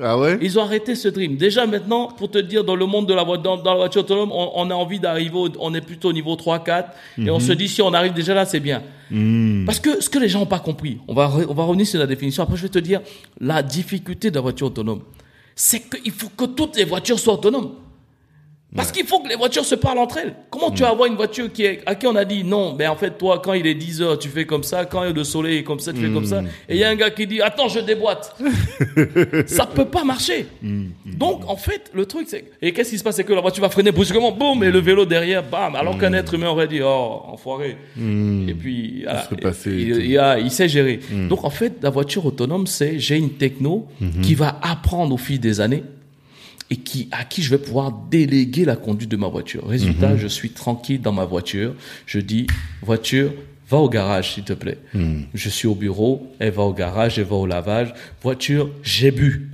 [0.00, 0.38] Ah ouais?
[0.40, 1.36] Ils ont arrêté ce dream.
[1.36, 4.00] Déjà maintenant, pour te dire, dans le monde de la voiture, dans, dans la voiture
[4.02, 7.30] autonome, on, on a envie d'arriver, au- on est plutôt au niveau 3, 4, et
[7.30, 8.82] on se dit, si on arrive déjà là, c'est bien.
[9.66, 11.98] Parce que ce que les gens n'ont pas compris, on va, on va revenir sur
[11.98, 13.00] la définition, après je vais te dire,
[13.40, 15.00] la difficulté de la voiture autonome,
[15.54, 17.72] c'est qu'il faut que toutes les voitures soient autonomes.
[18.74, 20.34] Parce qu'il faut que les voitures se parlent entre elles.
[20.48, 22.86] Comment tu vas avoir une voiture qui est, à qui on a dit non, mais
[22.86, 25.58] en fait, toi, quand il est 10 heures, tu fais comme ça, quand le soleil
[25.58, 26.40] est comme ça, tu fais comme ça.
[26.68, 28.34] Et il y a un gars qui dit, attends, je déboîte.
[29.46, 30.46] ça peut pas marcher.
[31.04, 33.16] Donc, en fait, le truc, c'est, et qu'est-ce qui se passe?
[33.16, 35.74] C'est que la voiture va freiner brusquement, boum, et le vélo derrière, bam.
[35.76, 37.76] Alors qu'un être humain aurait dit, oh, enfoiré.
[38.48, 39.20] Et puis, voilà.
[39.70, 41.00] il, il a- il sait gérer.
[41.28, 43.86] Donc, en fait, la voiture autonome, c'est, j'ai une techno
[44.22, 45.84] qui va apprendre au fil des années
[46.72, 49.68] et qui, à qui je vais pouvoir déléguer la conduite de ma voiture.
[49.68, 51.74] Résultat, je suis tranquille dans ma voiture.
[52.06, 52.46] Je dis,
[52.80, 53.30] voiture,
[53.68, 54.78] va au garage, s'il te plaît.
[55.34, 57.92] Je suis au bureau, elle va au garage, elle va au lavage.
[58.22, 59.50] Voiture, j'ai bu.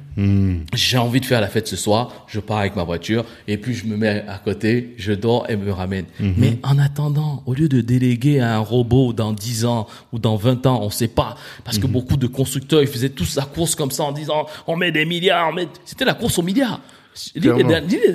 [0.74, 3.74] J'ai envie de faire la fête ce soir, je pars avec ma voiture et puis
[3.74, 6.06] je me mets à côté, je dors et me ramène.
[6.20, 10.36] Mais en attendant, au lieu de déléguer à un robot dans 10 ans ou dans
[10.36, 13.74] 20 ans, on sait pas, parce que beaucoup de constructeurs, ils faisaient tous la course
[13.74, 15.68] comme ça en disant on met des milliards, on met...
[15.84, 16.80] c'était la course aux milliards.
[17.34, 17.40] Lis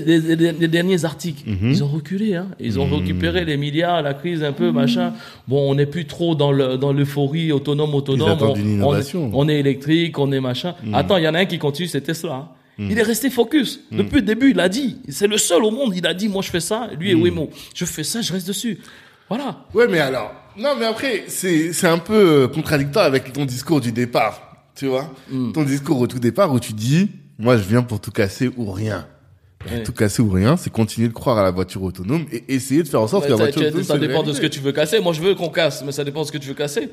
[0.06, 1.43] les, les- les- les- derniers articles.
[1.62, 2.47] Ils ont reculé, hein.
[2.60, 5.14] Ils ont récupéré les milliards, la crise un peu, machin.
[5.47, 8.38] Bon, on n'est plus trop dans le dans l'euphorie autonome, autonome.
[8.41, 8.84] On- une
[9.34, 10.76] on- est électrique, on est machin.
[10.93, 12.34] Attends, il y en a un qui continue, c'est Tesla.
[12.34, 12.47] hein.
[12.80, 13.82] Il est resté focus.
[13.91, 14.97] Depuis le début, il a dit.
[15.10, 15.93] C'est le seul au monde.
[15.95, 16.89] Il a dit, moi, je fais ça.
[16.99, 17.49] Lui et Waymo.
[17.76, 18.80] Je fais ça, je reste dessus.
[19.30, 19.66] Voilà.
[19.76, 20.32] Ouais, mais alors.
[20.58, 24.41] Non, mais après, c'est, c'est un peu euh, contradictoire avec ton discours du départ.
[24.76, 25.12] Tu vois?
[25.54, 27.10] Ton discours au tout départ où tu dis,
[27.44, 29.06] moi, je viens pour tout casser ou rien.
[29.70, 29.84] Ouais.
[29.84, 32.88] Tout casser ou rien, c'est continuer de croire à la voiture autonome et essayer de
[32.88, 34.72] faire en sorte que la voiture tu- autonome ça dépend de ce que tu veux
[34.74, 35.00] casser.
[35.00, 36.89] Moi, je veux qu'on casse, mais ça dépend de ce que tu veux casser.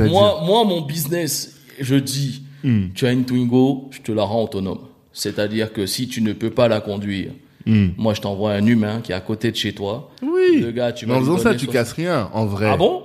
[0.00, 2.88] Moi, moi, mon business, je dis, Hmm.
[2.94, 4.80] tu as une Twingo, je te la rends autonome.
[5.12, 7.30] C'est-à-dire que si tu ne peux pas la conduire,
[7.66, 10.10] moi, je t'envoie un humain qui est à côté de chez toi.
[10.22, 10.28] Hmm.
[10.30, 10.60] Oui.
[10.60, 12.68] Le gars, tu mais en faisant ça, tu casses rien, en vrai.
[12.70, 13.02] Ah bon?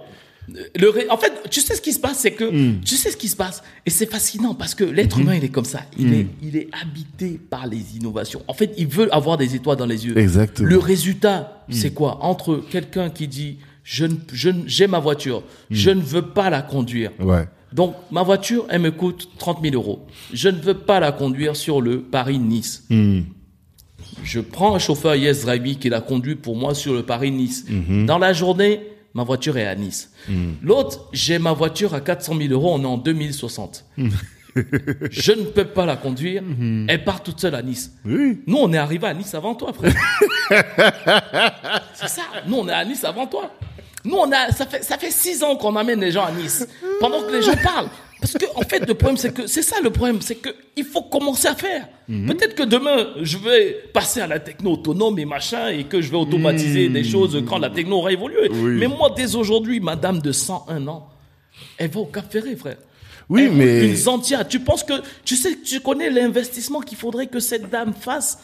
[0.75, 2.81] Le ré- En fait, tu sais ce qui se passe, c'est que Hmm.
[2.85, 5.49] tu sais ce qui se passe, et c'est fascinant parce que l'être humain, il est
[5.49, 5.81] comme ça.
[5.97, 6.13] Il Hmm.
[6.13, 8.41] est, il est habité par les innovations.
[8.47, 10.17] En fait, il veut avoir des étoiles dans les yeux.
[10.17, 10.67] Exactement.
[10.67, 12.23] Le résultat, c'est quoi?
[12.23, 14.05] Entre quelqu'un qui dit, je,
[14.67, 17.11] j'ai ma voiture, je ne veux pas la conduire.
[17.19, 17.47] Ouais.
[17.73, 20.05] Donc, ma voiture, elle me coûte 30 000 euros.
[20.33, 22.83] Je ne veux pas la conduire sur le Paris-Nice.
[22.89, 23.21] Hmm.
[24.23, 27.65] Je prends un chauffeur Yes Drive qui la conduit pour moi sur le Paris-Nice.
[27.69, 28.05] Mhm.
[28.05, 28.81] Dans la journée,
[29.13, 30.11] ma voiture est à Nice.
[30.61, 33.85] L'autre, j'ai ma voiture à 400 000 euros, on est en 2060.
[35.11, 36.85] je ne peux pas la conduire, Mhm.
[36.89, 37.91] elle part toute seule à Nice.
[38.05, 38.41] Oui.
[38.47, 39.93] Nous, on est arrivé à Nice avant toi, frère.
[41.93, 42.21] C'est ça.
[42.47, 43.51] Nous, on est à Nice avant toi.
[44.05, 46.67] Nous, on a, ça fait, ça fait six ans qu'on amène les gens à Nice.
[46.99, 47.89] Pendant que les gens parlent.
[48.19, 50.83] Parce que, en fait, le problème, c'est que, c'est ça le problème, c'est que, il
[50.83, 51.87] faut commencer à faire.
[52.07, 56.09] Peut-être que demain, je vais passer à la techno autonome et machin, et que je
[56.09, 58.49] vais automatiser des choses quand la techno aura évolué.
[58.49, 58.77] Oui.
[58.77, 61.07] Mais moi, dès aujourd'hui, madame de 101 ans,
[61.77, 62.77] elle va au Cap Ferré, frère.
[63.29, 63.87] Oui, Elle mais.
[63.87, 64.43] Une Zantia.
[64.43, 64.93] Tu penses que,
[65.23, 68.39] tu sais, tu connais l'investissement qu'il faudrait que cette dame fasse.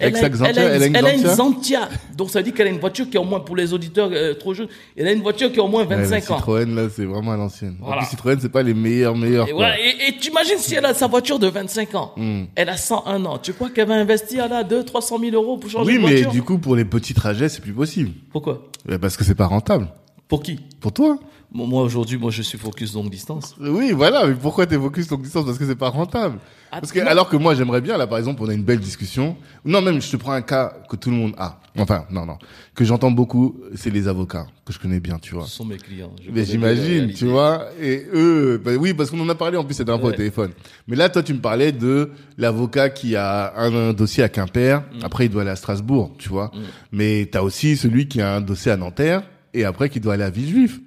[0.00, 1.88] Elle a elle a une elle a une Zantia.
[2.16, 4.34] Donc ça dit qu'elle a une voiture qui est au moins, pour les auditeurs euh,
[4.34, 6.36] trop jeunes, elle a une voiture qui a au moins Ouais, la 25 ans.
[6.36, 7.76] Citroën, là, c'est vraiment à l'ancienne.
[7.82, 8.02] En Voilà.
[8.02, 9.48] plus, Citroën, c'est pas les meilleurs, meilleurs.
[9.48, 12.44] Et, voilà, et, et tu imagines si elle a sa voiture de 25 ans, Hmm.
[12.54, 15.68] elle a 101 ans, tu crois qu'elle va investir là 2 300 000 euros pour
[15.68, 16.30] changer Oui, de mais voiture?
[16.30, 18.10] du coup, pour les petits trajets, c'est plus possible.
[18.30, 18.62] Pourquoi?
[18.88, 19.88] Ouais, Parce que c'est pas rentable.
[20.28, 20.60] Pour qui?
[20.80, 21.18] Pour toi.
[21.50, 23.56] Moi, aujourd'hui, moi, je suis focus longue distance.
[23.58, 25.46] Oui, voilà, mais pourquoi t'es focus longue distance?
[25.46, 26.38] Parce que c'est pas rentable.
[26.70, 27.06] Ah, Parce que, non.
[27.06, 29.36] alors que moi, j'aimerais bien, là, par exemple, on a une belle discussion.
[29.64, 31.60] Non, même, je te prends un cas que tout le monde a.
[31.78, 32.36] Enfin, non, non.
[32.74, 35.44] Que j'entends beaucoup, c'est les avocats, que je connais bien, tu vois.
[35.44, 36.10] Ce sont mes clients.
[36.24, 37.66] Je Mais j'imagine, tu vois.
[37.80, 40.16] Et eux, bah oui, parce qu'on en a parlé en plus cette dernière fois au
[40.16, 40.50] téléphone.
[40.88, 44.80] Mais là, toi, tu me parlais de l'avocat qui a un, un dossier à Quimper.
[44.80, 45.04] Mm.
[45.04, 46.50] Après, il doit aller à Strasbourg, tu vois.
[46.92, 49.22] Mais t'as aussi celui qui a un dossier à Nanterre
[49.54, 50.80] et après qui doit aller à Villejuif.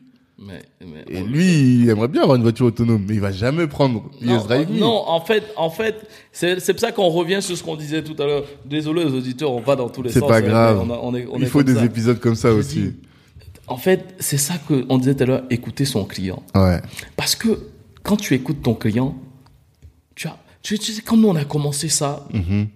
[0.43, 3.31] Mais, mais- Et on- lui, il aimerait bien avoir une voiture autonome, mais il va
[3.31, 5.95] jamais prendre Non, Yes Drive non, en fait, en fait,
[6.31, 8.43] c'est c'est pour ça qu'on revient sur ce qu'on disait tout à l'heure.
[8.65, 10.27] Désolé aux auditeurs, on va dans tous les C'est sens.
[10.27, 10.79] pas hein, grave.
[10.83, 11.85] on a- on est- on il faut des ça.
[11.85, 12.79] épisodes comme ça Je aussi.
[12.81, 12.93] dis-
[13.67, 15.43] En fait, c'est ça que on disait tout à l'heure.
[15.51, 16.41] Écouter son client.
[16.55, 16.81] Ouais.
[17.15, 17.59] Parce que
[18.03, 19.15] quand tu écoutes ton client,
[20.15, 22.67] tu as, tu, tu sais, comme nous on a commencé ça, Mhm.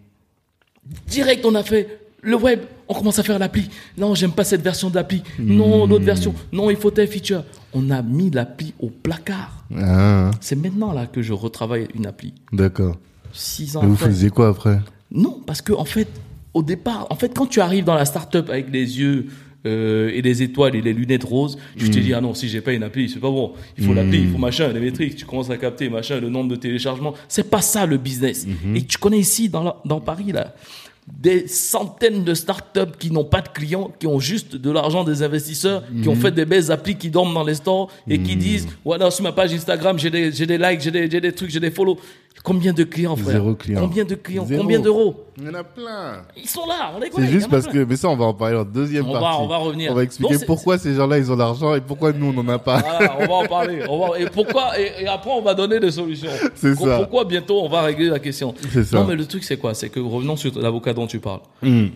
[1.07, 3.70] direct on a fait le web, on commence à faire l'appli.
[3.98, 5.24] Non, j'aime pas cette version de l'appli.
[5.40, 6.34] Non, l'autre version.
[6.52, 7.44] Non, il faut tel feature.
[7.74, 9.66] On a mis l'appli au placard.
[9.78, 12.34] Ah, C'est maintenant là que je retravaille une appli.
[12.54, 12.98] d'accord.
[13.34, 14.06] Six ans Et vous après.
[14.08, 14.80] faisiez quoi après?
[15.12, 16.08] Non, parce que en fait,
[16.54, 19.28] au départ, en fait, quand tu arrives dans la startup avec les yeux
[19.66, 22.62] euh, et les étoiles et les lunettes roses, tu te dis ah non, si j'ai
[22.62, 23.52] pas une appli, c'est pas bon.
[23.78, 25.16] Il faut l'appli, il faut machin, les métriques.
[25.18, 27.14] Tu commences à capter machin, le nombre de téléchargements.
[27.28, 28.48] C'est pas ça le business.
[28.74, 30.54] Et tu connais ici dans la- dans Paris là
[31.08, 35.22] des centaines de startups qui n'ont pas de clients, qui ont juste de l'argent des
[35.22, 38.68] investisseurs, qui ont fait des belles applis qui dorment dans les stores et qui disent
[38.84, 41.51] voilà sur ma page Instagram j'ai des j'ai des likes, j'ai des j'ai des trucs,
[41.51, 41.97] j'ai des follow.
[42.44, 43.80] Combien de clients frère Zéro client.
[43.82, 44.62] Combien de clients Zéro.
[44.62, 46.22] Combien d'euros Il y en a plein.
[46.38, 47.74] ils sont là, on les C'est juste parce plein.
[47.86, 49.38] que, mais ça, on va en parler en deuxième On va- partie.
[49.42, 49.92] on va revenir.
[49.92, 52.48] On va expliquer Donc, pourquoi ces gens-là, ils ont l'argent et pourquoi nous, on n'en
[52.54, 52.82] a pas.
[52.82, 53.80] Voilà, on va en parler.
[53.90, 56.30] On va- et pourquoi et, et après on va donner des solutions.
[56.56, 56.98] C'est ça.
[57.00, 58.54] Pourquoi bientôt on va régler la question.
[58.72, 58.98] C'est ça.
[59.00, 59.74] Non mais le truc c'est quoi?
[59.74, 61.42] C'est que revenons sur l'avocat dont tu parles.
[61.64, 61.88] Hmm.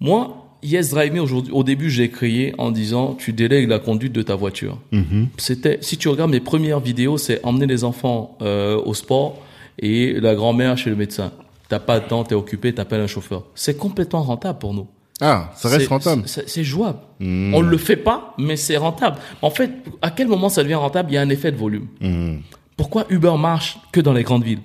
[0.00, 4.12] Moi, Yes Drive Me aujourd'hui, au début j'ai créé en disant tu délègues la conduite
[4.12, 4.78] de ta voiture.
[4.92, 5.28] Mhm.
[5.36, 9.38] C'était si tu regardes mes premières vidéos, c'est emmener les enfants euh, au sport
[9.80, 11.32] et la grand-mère chez le médecin.
[11.68, 13.44] T'as pas de temps, t'es occupé, t'appelles un chauffeur.
[13.54, 14.86] C'est complètement rentable pour nous.
[15.20, 16.22] Ah, ça reste rentable.
[16.26, 16.98] C'est jouable.
[17.18, 17.52] Hmm.
[17.54, 19.18] On le fait pas, mais c'est rentable.
[19.42, 19.70] En fait,
[20.00, 21.10] à quel moment ça devient rentable?
[21.10, 21.88] Il y a un effet de volume.
[22.00, 22.38] Hmm.
[22.76, 24.62] Pourquoi Uber marche que dans les grandes villes?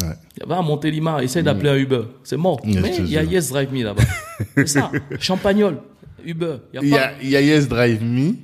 [0.00, 0.46] Ouais.
[0.46, 2.02] Va à Montélimar, essaie d'appeler un Uber.
[2.24, 2.60] C'est mort.
[2.64, 3.22] Yes, mais il y a.
[3.24, 4.02] Yes Drive Me là-bas.
[4.56, 4.90] c'est ça.
[5.18, 5.78] Champagnol,
[6.24, 6.56] Uber.
[6.74, 8.34] Il y a y a Yes Drive Me,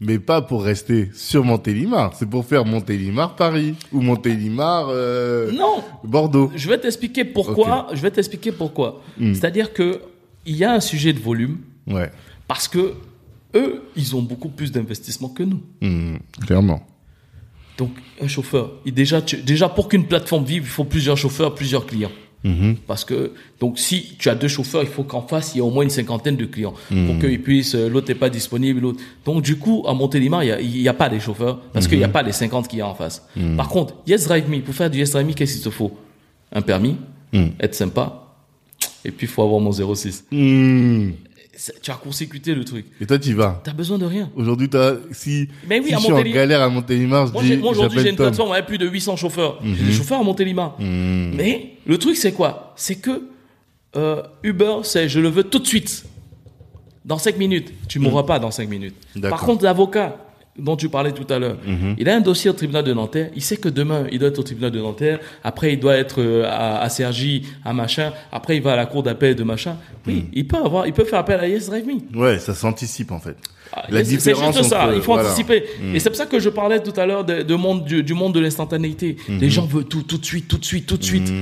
[0.00, 2.14] mais pas pour rester sur Montélimar.
[2.14, 6.50] C'est pour faire Montélimar Paris ou Montélimar euh, Non, Bordeaux.
[6.54, 7.88] je vais t'expliquer pourquoi.
[7.92, 9.02] Je vais t'expliquer pourquoi.
[9.18, 9.34] Hmm.
[9.34, 10.00] C'est-à-dire que
[10.46, 12.10] il y a un sujet de volume Ouais.
[12.48, 12.94] parce que
[13.54, 15.60] eux, ils ont beaucoup plus d'investissement que nous.
[15.80, 16.16] Hmm.
[16.46, 16.84] Clairement.
[17.78, 17.90] Donc,
[18.20, 21.86] un chauffeur, il déjà, tu- déjà pour qu'une plateforme vive, il faut plusieurs chauffeurs, plusieurs
[21.86, 22.10] clients.
[22.44, 22.76] Mhm.
[22.86, 25.62] Parce que, donc, si tu as deux chauffeurs, il faut qu'en face, il y ait
[25.62, 27.06] au moins une cinquantaine de clients Mhm.
[27.06, 29.00] pour qu'ils puissent, euh, l'autre n'est pas disponible, l'autre.
[29.24, 32.08] Donc, du coup, à Montélimar, il y a, pas les chauffeurs parce qu'il n'y a
[32.08, 33.26] pas les 50 qu'il y a en face.
[33.56, 35.92] Par contre, Yes Drive Me, pour faire du Yes Drive Me, qu'est-ce qu'il te faut?
[36.52, 36.96] Un permis,
[37.32, 37.52] Mhm.
[37.60, 38.34] être sympa,
[39.04, 40.24] et puis il faut avoir mon 06.
[40.30, 41.10] Hmm.
[41.56, 42.84] C'est- Tu as court-circuité le truc.
[43.00, 43.60] Et toi, tu y vas?
[43.62, 44.28] T'as besoin de rien.
[44.34, 47.42] Aujourd'hui, t'as, si, Mais oui, si à je suis en galère à Montélimar, je Moi,
[47.44, 49.60] dis, moi, aujourd'hui, j'ai une plateforme avec plus de 800 chauffeurs.
[49.64, 50.76] J'ai des chauffeurs à Montélimar.
[50.80, 52.72] Mais le truc, c'est quoi?
[52.76, 53.22] C'est que
[53.96, 56.04] euh, Uber, c'est je le veux tout de suite.
[57.04, 57.70] Dans 5 minutes.
[57.86, 58.94] Tu ne mourras pas dans 5 minutes.
[59.20, 60.23] Par contre, l'avocat
[60.58, 61.56] dont tu parlais tout à l'heure,
[61.98, 63.30] il a un dossier au tribunal de Nanterre.
[63.34, 65.18] Il sait que demain, il doit être au tribunal de Nanterre.
[65.42, 68.12] Après, il doit être euh, à, à Cergy, à machin.
[68.30, 69.76] Après, il va à la cour d'appel de machin.
[70.06, 72.18] Oui, il peut avoir, il peut faire appel à Yes Drive Me.
[72.18, 73.36] Ouais, ça s'anticipe, en fait.
[73.72, 75.28] Ah, La c'est- c'est différence juste ça, entre- il faut voilà.
[75.28, 75.64] anticiper.
[75.92, 78.14] Et c'est pour ça que je parlais tout à l'heure de, de monde, du, du
[78.14, 79.16] monde de l'instantanéité.
[79.28, 81.32] Les gens veulent tout, tout de suite, tout de suite, tout de suite.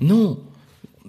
[0.00, 0.38] Non.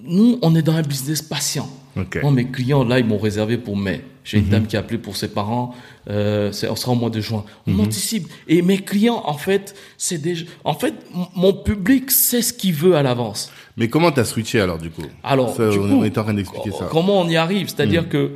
[0.04, 1.70] Nous, on est dans un business patient.
[1.96, 2.18] Ok.
[2.24, 4.02] Moi, mes clients, là, ils m'ont réservé pour mai.
[4.24, 5.74] J'ai une dame qui a appelé pour ses parents.
[6.10, 7.44] Euh, on sera au mois de juin.
[7.68, 8.28] On anticipe.
[8.48, 10.46] Et mes clients, en fait, c'est déjà.
[10.64, 10.94] En fait,
[11.36, 13.52] mon public sait ce qu'il veut à l'avance.
[13.78, 15.04] Mais comment t'as switché alors, du coup?
[15.24, 16.88] Alors, Ça, du on, coup, est en train d'expliquer ça.
[16.92, 17.68] Comment on y arrive?
[17.70, 18.36] C'est-à-dire que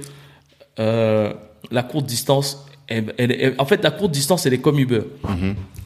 [0.80, 1.34] euh,
[1.72, 5.02] la courte distance, elle, elle- elle- en fait, la courte distance, elle est comme Uber.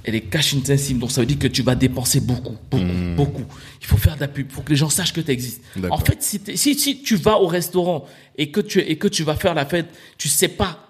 [0.04, 2.84] Elle est cash intensive, donc ça veut dire que tu vas dépenser beaucoup, beaucoup,
[3.16, 3.44] beaucoup.
[3.82, 5.62] Il faut faire de la pub, il faut que les gens sachent que tu existes.
[5.92, 8.06] En fait, si, si, si tu vas au restaurant
[8.38, 9.88] et que tu, et que tu vas faire la fête,
[10.18, 10.86] tu sais pas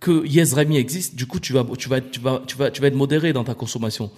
[0.00, 2.80] que Yes Remy existe, du coup, tu vas, tu vas, tu vas, tu vas, tu
[2.80, 4.10] vas être modéré dans ta consommation.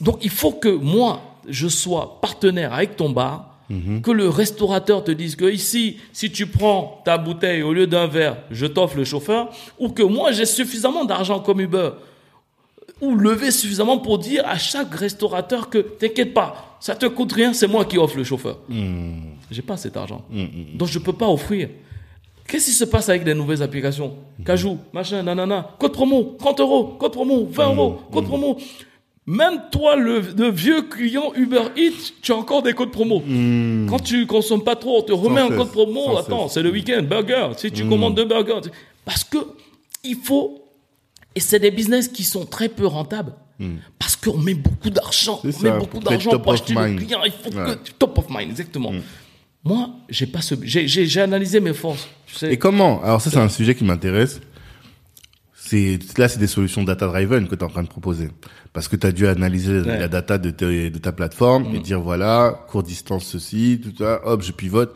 [0.00, 5.10] Donc, il faut que moi, je sois partenaire avec ton bar, que le restaurateur te
[5.10, 9.04] dise que ici, si tu prends ta bouteille au lieu d'un verre, je t'offre le
[9.04, 11.90] chauffeur, ou que moi, j'ai suffisamment d'argent comme Uber,
[13.00, 17.52] ou lever suffisamment pour dire à chaque restaurateur que t'inquiète pas, ça te coûte rien,
[17.52, 18.58] c'est moi qui offre le chauffeur.
[19.50, 20.24] J'ai pas cet argent.
[20.74, 21.68] Donc je peux pas offrir.
[22.46, 24.14] Qu'est-ce qui se passe avec les nouvelles applications?
[24.44, 28.56] Cajou, machin, nanana, code promo, 30 euros, code promo, 20 euros, code promo.
[29.28, 33.20] Même toi, le, le vieux client Uber Eats, tu as encore des codes promo.
[33.88, 36.16] Quand tu consommes pas trop, on te remet un cesse, code promo.
[36.16, 37.48] Attends, c'est le week-end, burger.
[37.56, 38.70] Si tu commandes deux burgers,
[39.04, 39.38] parce que
[40.04, 40.62] il faut.
[41.34, 43.32] Et c'est des business qui sont très peu rentables.
[43.98, 45.40] Parce qu'on met beaucoup d'argent.
[45.42, 47.20] On met beaucoup d'argent pour acheter le client.
[47.24, 47.74] Il faut Ouais.
[47.84, 48.92] que top of mind, exactement.
[49.64, 50.54] Moi, j'ai pas ce.
[50.62, 52.06] J'ai analysé mes forces.
[52.28, 52.52] Tu sais.
[52.52, 53.02] Et comment?
[53.02, 54.40] Alors ça, c'est un sujet qui m'intéresse.
[55.66, 58.28] C'est là, c'est des solutions data driven que tu es en train de proposer,
[58.72, 59.98] parce que tu as dû analyser Ouais.
[59.98, 60.50] la data de,
[60.98, 61.74] ta plateforme Mm.
[61.74, 64.94] et dire voilà, court distance ceci, tout ça, hop, je pivote.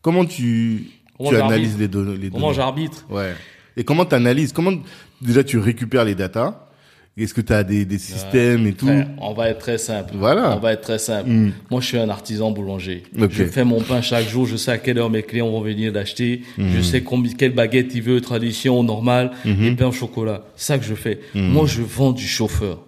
[0.00, 2.56] Comment tu Comment tu analyses les, données les Comment données?
[2.56, 3.34] j'arbitre Ouais.
[3.76, 4.72] Et comment tu analyses Comment
[5.20, 6.68] déjà tu récupères les datas
[7.18, 10.14] Est-ce que tu as des, des systèmes et tout Frère, on va être très simple.
[10.16, 10.56] Voilà.
[10.56, 11.28] On va être très simple.
[11.28, 11.52] Mm.
[11.70, 13.02] Moi, je suis un artisan boulangers.
[13.20, 13.28] Ok.
[13.32, 14.46] Je fais mon pain chaque jour.
[14.46, 16.40] Je sais à quelle heure mes clients vont venir l'acheter.
[16.56, 16.70] Mm.
[16.74, 19.64] Je sais combien, quelle baguette il veut, tradition, normale, Mm-hmm.
[19.72, 20.44] et pain au chocolat.
[20.56, 21.20] C'est ça que je fais.
[21.34, 22.80] Moi, je vends du chauffeur.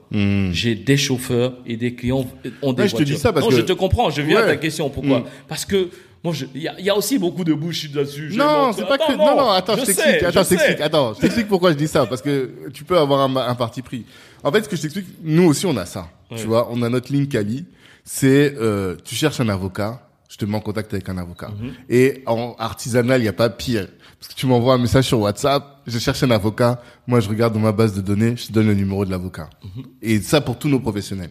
[0.53, 2.25] J'ai des chauffeurs et des clients
[2.63, 3.17] ont des Ouais, je te voitures.
[3.17, 4.09] dis ça parce non, que- je te comprends.
[4.11, 4.89] Je viens à ta question.
[4.89, 5.25] Pourquoi?
[5.49, 5.91] Parce que
[6.25, 8.33] moi, il y y a aussi beaucoup de bullshit là-dessus.
[8.35, 9.13] Non, c'est pas Attends, que.
[9.19, 10.23] Non, non, attends, je, je t'explique.
[10.23, 10.81] Attends, je t'explique.
[10.81, 12.07] Attends, je t'explique pourquoi je dis ça.
[12.07, 14.07] Parce que tu peux avoir un, un parti pris.
[14.43, 16.09] En fait, ce que je t'explique, nous aussi, on a ça.
[16.35, 17.67] Tu vois, on a notre ligne Cali.
[18.05, 21.49] C'est, euh, tu cherches un avocat, je te mets en contact avec un avocat.
[21.49, 21.73] Mhm.
[21.89, 23.89] Et en artisanal, il n'y a pas pire.
[24.19, 27.53] Parce que tu m'envoies un message sur WhatsApp, je cherche un avocat, moi je regarde
[27.55, 29.49] dans ma base de données, je te donne le numéro de l'avocat.
[29.63, 29.85] Mhm.
[30.03, 31.31] Et ça pour tous nos professionnels.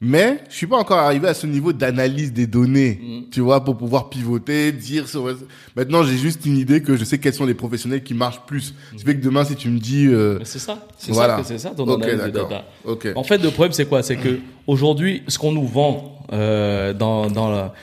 [0.00, 3.30] Mais je suis pas encore arrivé à ce niveau d'analyse des données, Mm.
[3.32, 5.08] tu vois, pour pouvoir pivoter, dire.
[5.08, 5.36] sur-
[5.74, 8.74] Maintenant, j'ai juste une idée que je sais quels sont les professionnels qui marchent plus.
[8.92, 10.86] Ce qui fait que demain, si tu me dis, euh, c'est ça.
[10.98, 12.64] C'est voilà, ça c'est ça ton ok, analyse d'accord, data.
[12.84, 14.04] ok, En fait, le problème, c'est quoi?
[14.04, 14.38] C'est que
[14.68, 17.74] aujourd'hui, ce qu'on nous vend euh, dans dans la,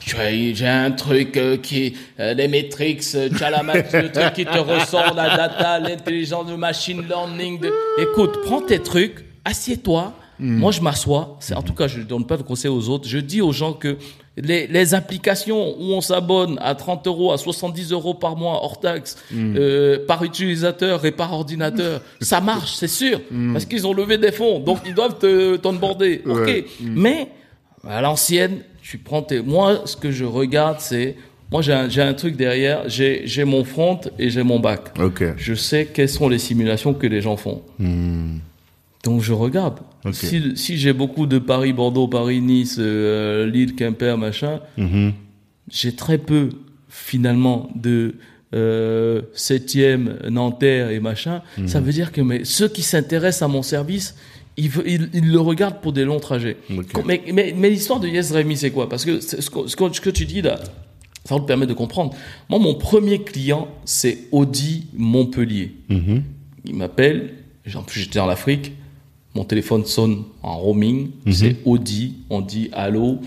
[0.00, 4.32] j'ai un truc euh, qui euh, les metrics, euh, tu as la mat- le truc
[4.32, 7.60] qui te ressort la data, l'intelligence, le machine learning.
[7.60, 7.70] De...
[8.00, 10.14] Écoute, prends tes trucs, assieds-toi.
[10.40, 11.36] Moi, je m'assois.
[11.40, 13.08] C'est en tout cas, je donne pas de conseils aux autres.
[13.08, 13.96] Je dis aux gens que
[14.36, 18.78] les, les applications où on s'abonne à 30 euros, à 70 euros par mois hors
[18.78, 23.20] taxe, euh, par utilisateur et par ordinateur, ça marche, c'est sûr,
[23.52, 26.22] parce qu'ils ont levé des fonds, donc ils doivent te t'onboarder.
[26.24, 26.64] Ok, Ouais.
[26.80, 27.28] mais
[27.88, 29.40] à l'ancienne, tu prends tes.
[29.42, 31.16] Moi, ce que je regarde, c'est
[31.50, 34.96] moi j'ai un, j'ai un truc derrière, j'ai j'ai mon front et j'ai mon back.
[35.02, 35.24] Ok.
[35.36, 37.62] Je sais quelles sont les simulations que les gens font.
[37.80, 38.36] Hmm.
[39.04, 39.78] Donc je regarde.
[40.12, 45.12] Si, si j'ai beaucoup de Paris, Bordeaux, Paris, Nice, euh, Lille, Quimper, machin, Mhm.
[45.70, 46.48] j'ai très peu
[46.88, 48.14] finalement de
[48.54, 51.42] euh, septième, Nanterre et machin.
[51.58, 51.68] Mhm.
[51.68, 54.14] Ça veut dire que mais, ceux qui s'intéressent à mon service,
[54.56, 56.56] ils, ve- ils, ils le regardent pour des longs trajets.
[57.04, 58.88] Mais, mais, mais l'histoire de Yes Rémi, c'est quoi?
[58.88, 60.58] Parce que ce, que, ce tu dis là,
[61.26, 62.14] ça va te permettre de comprendre.
[62.48, 65.74] Moi, mon premier client, c'est Audi Montpellier.
[65.90, 66.22] Mhm.
[66.64, 67.34] Il m'appelle,
[67.74, 68.72] en plus j'étais en Afrique,
[69.34, 73.20] mon téléphone sonne en roaming, c'est Audi, on dit allô,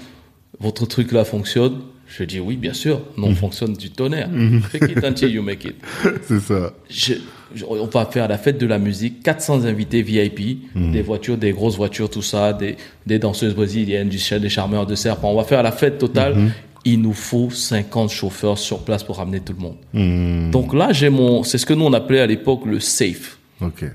[0.60, 1.80] votre truc là fonctionne?
[2.08, 4.30] Je dis oui, bien sûr, non fonctionne du tonnerre.
[4.70, 5.76] Fake it until you make it.
[6.24, 6.74] C'est ça.
[6.90, 7.14] Je-
[7.56, 11.54] je- on va faire la fête de la musique, 400 invités VIP, des voitures, des
[11.54, 12.76] grosses voitures, tout ça, des,
[13.08, 15.32] des danseuses brésiliennes, du, ch- des charmeurs de serpents.
[15.32, 16.52] On va faire la fête totale.
[16.84, 20.52] Il nous faut 50 chauffeurs sur place pour ramener tout le monde.
[20.52, 23.38] Donc là, j'ai mon, c'est ce que nous on appelait à l'époque le safe.
[23.62, 23.86] Ok.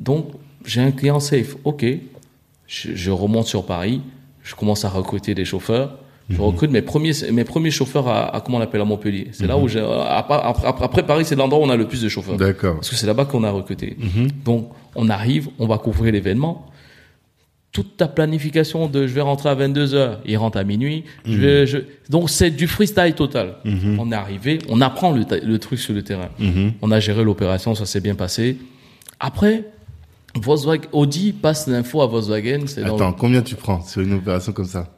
[0.00, 0.32] Donc,
[0.64, 1.56] j'ai un client safe.
[1.64, 1.84] OK.
[2.66, 4.00] Je, je remonte sur Paris.
[4.42, 5.98] Je commence à recruter des chauffeurs.
[6.30, 9.28] Je recrute mes premiers, mes premiers chauffeurs à, à comment on appelle à Montpellier.
[9.32, 12.36] C'est là où j'ai, après, Paris, c'est l'endroit où on a le plus de chauffeurs.
[12.36, 12.76] D'accord.
[12.76, 13.96] Parce que c'est là-bas qu'on a recruté.
[14.44, 16.66] Donc, on arrive, on va couvrir l'événement.
[17.72, 21.04] Toute ta planification de je vais rentrer à 22 heures, il rentre à minuit.
[21.26, 21.78] Je vais, je...
[22.08, 23.56] Donc, c'est du freestyle total.
[23.98, 26.30] On est arrivé, on apprend le truc sur le terrain.
[26.80, 28.56] On a géré l'opération, ça s'est bien passé.
[29.20, 29.64] Après,
[30.36, 32.64] Volkswagen, Audi passe l'info à Volkswagen.
[32.66, 34.88] C'est Attends, combien tu prends sur une opération comme ça?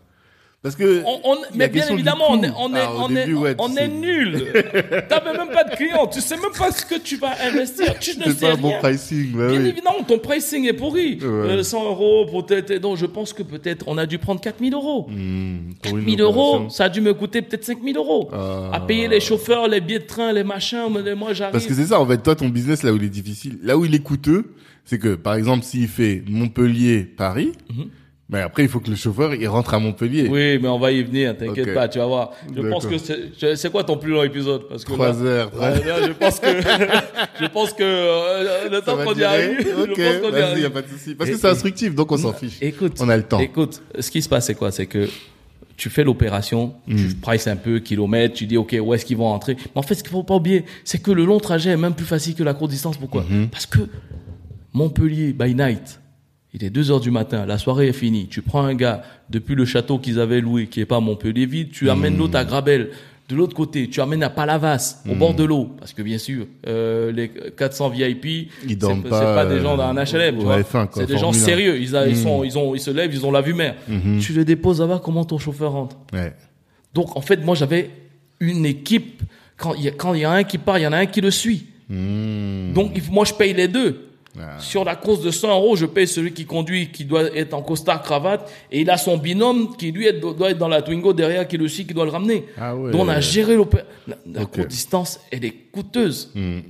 [0.62, 1.02] Parce que.
[1.04, 3.34] On, on- la mais bien évidemment, on est, on est, Ah, au on est, début,
[3.34, 3.84] ouais, tu on sais.
[3.84, 4.42] est nul.
[5.08, 6.06] T'avais même pas de clients.
[6.08, 7.96] Tu sais même pas ce que tu vas investir.
[8.00, 8.78] Tu ne sais pas un bon rien.
[8.78, 9.68] pricing, bah Bien oui.
[9.68, 11.18] évidemment, ton pricing est pourri.
[11.20, 11.24] Ouais.
[11.28, 12.80] Euh, 100 euros pour peut-être.
[12.80, 15.06] Donc, je pense que peut-être on a dû prendre 4000 euros.
[15.10, 18.28] Une 1000 euros, ça a dû me coûter peut-être 5000 euros.
[18.32, 18.70] Ah.
[18.72, 20.88] À payer les chauffeurs, les billets de train, les machins.
[20.90, 21.52] mais Moi, j'arrive.
[21.52, 23.76] Parce que c'est ça, en fait, toi, ton business, là où il est difficile, là
[23.78, 24.52] où il est coûteux,
[24.86, 27.86] c'est que, par exemple, s'il fait Montpellier-Paris, Mhm.
[28.30, 30.28] mais après, il faut que le chauffeur, il rentre à Montpellier.
[30.30, 32.30] Oui, mais on va y venir, t'inquiète pas, tu vas voir.
[32.54, 32.96] Je pense que
[33.56, 34.68] c'est, quoi ton plus long épisode?
[34.68, 35.50] Parce que là- Trois heures.
[35.50, 36.46] trois- Ouais, là, je pense que,
[37.40, 40.60] je pense que, euh, le temps qu'on y arrive, je Ok, pense qu'on y vas-y,
[40.62, 41.14] y a pas de souci.
[41.14, 42.58] Parce Et- que c'est instructif, donc on s'en fiche.
[42.60, 43.38] Écoute, On a le temps.
[43.40, 44.70] Écoute, ce qui se passe, c'est quoi?
[44.70, 45.08] C'est que
[45.76, 49.26] tu fais l'opération, tu prices un peu kilomètres, tu dis ok où est-ce qu'ils vont
[49.26, 49.56] entrer?
[49.58, 51.92] Mais en fait, ce qu'il faut pas oublier, c'est que le long trajet est même
[51.94, 52.96] plus facile que la courte distance.
[52.96, 53.26] Pourquoi?
[53.52, 53.80] Parce que
[54.76, 56.00] Montpellier by night,
[56.52, 58.28] il est 2 heures du matin, la soirée est finie.
[58.28, 61.46] Tu prends un gars depuis le château qu'ils avaient loué, qui est pas à Montpellier
[61.46, 62.90] vide, tu amènes l'autre à Grabel.
[63.28, 66.46] De l'autre côté, tu amènes à Palavas, au bord de l'eau, parce que bien sûr,
[66.68, 68.24] euh, les 400 VIP,
[68.68, 70.60] Ils c'est pas, pas des gens euh, d'un HLM, tu au vois.
[70.60, 71.78] F1, quoi, C'est des gens sérieux.
[71.80, 73.74] Ils, a- ils sont, ils ont, ils se lèvent, ils ont la vue mer.
[74.20, 75.96] Tu les déposes à voir comment ton chauffeur rentre?
[76.12, 76.34] Ouais.
[76.94, 77.90] Donc en fait, moi j'avais
[78.40, 79.22] une équipe.
[79.56, 80.98] Quand il y a, quand il y a un qui part, il y en a
[80.98, 81.66] un qui le suit.
[81.88, 82.72] Hmm.
[82.74, 84.02] Donc moi je paye les deux.
[84.38, 84.58] Ah.
[84.58, 87.62] Sur la course de 100 euros, je paye celui qui conduit, qui doit être en
[87.62, 91.46] costard cravate, et il a son binôme qui lui doit être dans la Twingo derrière,
[91.48, 92.44] qui le suit, qui doit le ramener.
[92.58, 92.90] Ah ouais.
[92.90, 93.90] Donc on a géré l'opération.
[94.06, 96.30] La, courte distance, elle est coûteuse.
[96.34, 96.62] Hmm, hmm,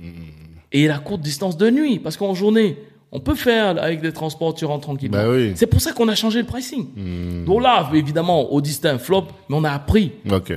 [0.71, 2.77] Et la courte distance de nuit, parce qu'en journée,
[3.11, 5.17] on peut faire avec des transports, tu rentres tranquillement.
[5.17, 5.53] Bah oui.
[5.55, 6.87] C'est pour ça qu'on a changé le pricing.
[6.95, 7.45] hmm.
[7.45, 10.11] Donc là, évidemment, Audi c'était un flop, mais on a appris.
[10.29, 10.53] Ok.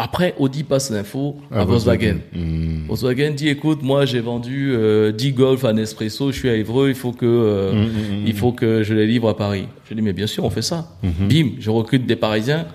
[0.00, 2.18] Après, Audi passe l'info à, À Volkswagen.
[2.32, 2.86] Hmm.
[2.86, 6.88] Volkswagen dit, écoute, moi j'ai vendu euh, 10 Golf à Nespresso, je suis à Évreux,
[6.88, 9.66] il faut que euh, Hmm, il faut que je les livre à Paris.
[9.88, 10.96] Je dis, mais bien sûr, on fait ça.
[11.02, 12.66] Bim, je recrute des Parisiens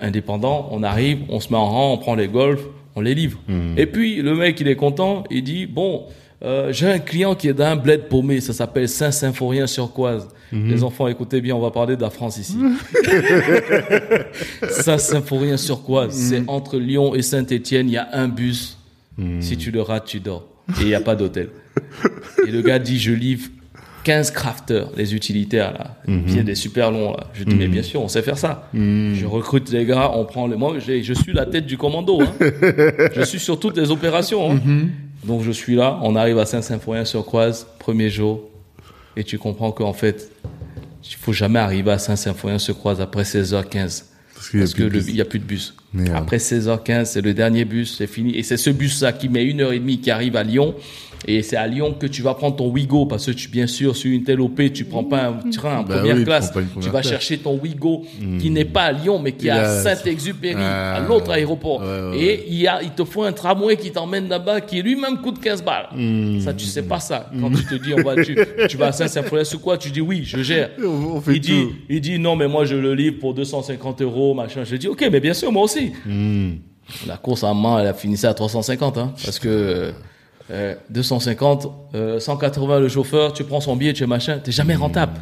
[0.00, 2.62] indépendants, on arrive, on se met en rang, on prend les Golf,
[2.96, 3.38] on les livre.
[3.76, 6.04] Et puis le mec, il est content, il dit, bon,
[6.44, 10.28] euh, j'ai un client qui est dans un bled paumé, ça s'appelle Saint-Symphorien-sur-Coise.
[10.52, 12.58] Les enfants, écoutez bien, on va parler de la France ici.
[14.68, 18.78] Saint-Symphorien-sur-Coise, c'est entre Lyon et Saint-Étienne, il y a un bus.
[19.40, 20.48] Si tu le rates, tu dors.
[20.78, 21.50] Et il n'y a pas d'hôtel.
[22.46, 23.48] Et le gars dit, je livre
[24.04, 25.96] 15 crafters, les utilitaires, là.
[26.08, 27.28] Il y a des super longs, là.
[27.34, 28.68] Je dis, mais bien sûr, on sait faire ça.
[28.74, 32.32] Je recrute les gars, on prend les, moi, je suis la tête du commando, hein.
[33.14, 34.60] Je suis sur toutes les opérations, hein.
[35.24, 38.48] Donc, je suis là, on arrive à Saint-Symphorien-sur-Croise, premier jour.
[39.16, 40.30] Et tu comprends qu'en fait,
[41.08, 44.04] il faut jamais arriver à Saint-Symphorien-sur-Croise après 16h15.
[44.34, 45.04] Parce qu'il y a plus de bus.
[45.08, 45.74] il y a plus de bus.
[45.94, 46.16] Merde.
[46.16, 48.36] Après 16h15, c'est le dernier bus, c'est fini.
[48.36, 50.74] Et c'est ce bus-là qui met une heure et demie qui arrive à Lyon.
[51.28, 53.06] Et c'est à Lyon que tu vas prendre ton Wigo.
[53.06, 55.82] Parce que tu, bien sûr, sur une telle OP, tu prends pas un train en
[55.82, 56.52] Bah première oui, classe.
[56.80, 57.08] Tu vas classe.
[57.08, 58.04] chercher ton Wigo
[58.40, 60.96] qui n'est pas à Lyon, mais qui est à Saint-Exupéry, Ah.
[60.96, 61.80] à l'autre aéroport.
[61.80, 64.82] Ouais, ouais, et il, y a, il te faut un tramway qui t'emmène là-bas, qui
[64.82, 65.88] lui-même coûte 15 balles.
[65.94, 66.40] Hmm.
[66.40, 67.30] Ça, tu sais pas ça.
[67.40, 68.36] Quand tu te dis, on va, tu,
[68.68, 69.78] tu vas à Saint-Symphorien, sur quoi?
[69.78, 70.70] Tu dis oui, je gère.
[70.82, 70.86] On
[71.16, 74.34] on fait Il dit, il dit non, mais moi je le livre pour 250 euros,
[74.34, 74.64] machin.
[74.64, 75.92] Je dis ok, mais bien sûr, moi aussi.
[77.06, 79.92] La course à main, elle a fini ça à 350, hein, parce que
[80.50, 84.74] euh, 250, euh, 180 le chauffeur, tu prends son billet, tu es machin, t'es jamais
[84.74, 85.12] rentable.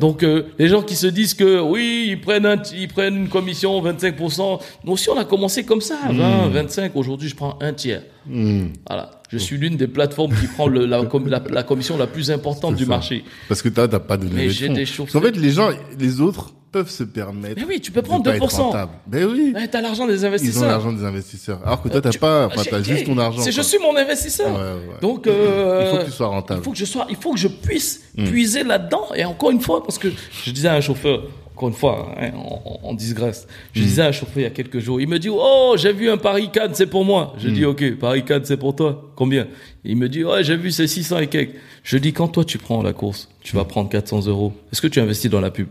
[0.00, 3.28] Donc euh, les gens qui se disent que oui, ils prennent un, ils prennent une
[3.28, 4.60] commission 25%.
[4.84, 6.92] Nous aussi on a commencé comme ça, 20, 25.
[6.96, 8.02] Aujourd'hui je prends un tiers.
[8.26, 8.66] Hmm.
[8.88, 12.06] Voilà, je suis l'une des plateformes qui prend le- la, com- la- la commission la
[12.06, 12.88] plus importante du ça.
[12.90, 13.24] marché.
[13.48, 16.20] Parce que toi, t'as pas de Mais j'ai des chauffeurs- qu'en fait, les gens, les
[16.20, 17.56] autres peuvent se permettre.
[17.56, 18.62] Mais oui, tu peux prendre pas être 2%.
[18.66, 18.92] rentables.
[19.06, 19.52] Ben oui.
[19.54, 20.68] Ouais, t'as l'argent des Ils ont investisseurs.
[20.68, 21.60] l'argent des investisseurs.
[21.64, 23.40] Alors que toi, t'as Tu- pas, enfin, J'ai- t'as juste ton argent.
[23.42, 24.52] C'est je suis mon investisseur.
[24.52, 25.00] Ouais, ouais.
[25.00, 26.60] Donc euh, Il faut que tu sois rentable.
[26.60, 28.24] Il faut que je sois, il faut que je puisse Hmm.
[28.24, 29.08] puiser là-dedans.
[29.16, 30.08] Et encore une fois, parce que
[30.44, 31.22] je disais à un chauffeur,
[31.60, 32.98] encore une fois, hein, on, on.
[32.98, 33.84] Je Hmm.
[33.84, 36.08] disais à un chauffeur il y a quelques jours, il me dit, oh, j'ai vu
[36.08, 37.34] un Paris Cannes, c'est pour moi.
[37.38, 37.52] Je Hmm.
[37.52, 39.12] dis, ok, Paris Cannes, c'est pour toi.
[39.14, 39.46] Combien?
[39.84, 41.54] Il me dit, ouais, j'ai vu, c'est 600 et quelques.
[41.82, 44.52] Je dis, quand toi tu prends la course, tu vas prendre 400 euros.
[44.72, 45.68] Est-ce que tu investis dans la pub?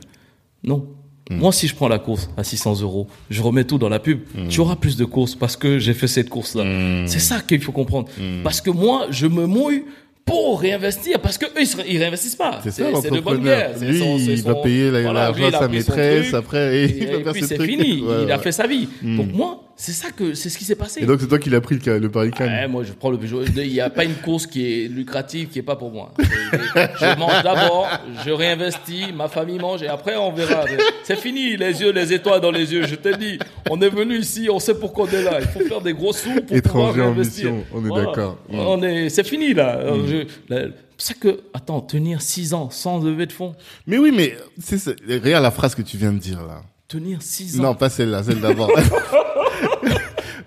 [0.64, 0.86] Non.
[1.32, 1.38] Hmm.
[1.38, 4.20] Moi, si je prends la course à 600 euros, je remets tout dans la pub.
[4.50, 6.64] Tu auras plus de courses parce que j'ai fait cette course-là.
[7.08, 8.08] C'est ça qu'il faut comprendre.
[8.44, 9.86] Parce que moi, je me mouille
[10.30, 12.60] pour réinvestir parce que eux, ils, ils réinvestissent pas.
[12.64, 13.72] C'est ça, de bonne guerre.
[13.78, 16.34] C'est Lui, son- c'est il va payer la- voilà, l'argent il à sa maîtresse, truc,
[16.36, 18.02] après, et et faire puis c'est fini.
[18.02, 18.44] Ouais, il a ouais.
[18.44, 18.88] fait sa vie.
[19.02, 21.02] Donc moi, c'est ça que c'est ce qui s'est passé.
[21.02, 22.50] Et donc, c'est toi qui l'as pris le, le Paris Cannes.
[22.52, 23.44] Ouais, moi, je prends le Peugeot.
[23.46, 26.12] Il n'y a pas une course qui est lucrative, qui est pas pour moi.
[26.20, 27.88] Je, je mange d'abord,
[28.26, 30.66] je réinvestis, ma famille mange et après on verra.
[31.04, 32.86] C'est fini, les yeux, les étoiles dans les yeux.
[32.88, 33.40] Je t'ai dit,
[33.70, 35.40] on est venu ici, on sait pourquoi on est là.
[35.40, 37.52] Il faut faire des gros sous pour Étranger pouvoir en réinvestir.
[37.54, 38.38] mission, on est d'accord.
[38.50, 38.60] Mm.
[38.60, 39.70] On est, c'est fini là.
[39.80, 43.56] Alors, je- la- C'est ça que, attends, tenir 6 ans sans lever de fonds,
[43.88, 46.64] Mais oui, mais c'est regarde la phrase que tu viens de dire là.
[46.90, 47.64] tenir 6 ans.
[47.64, 48.68] Non, pas celle-là, celle d'avant.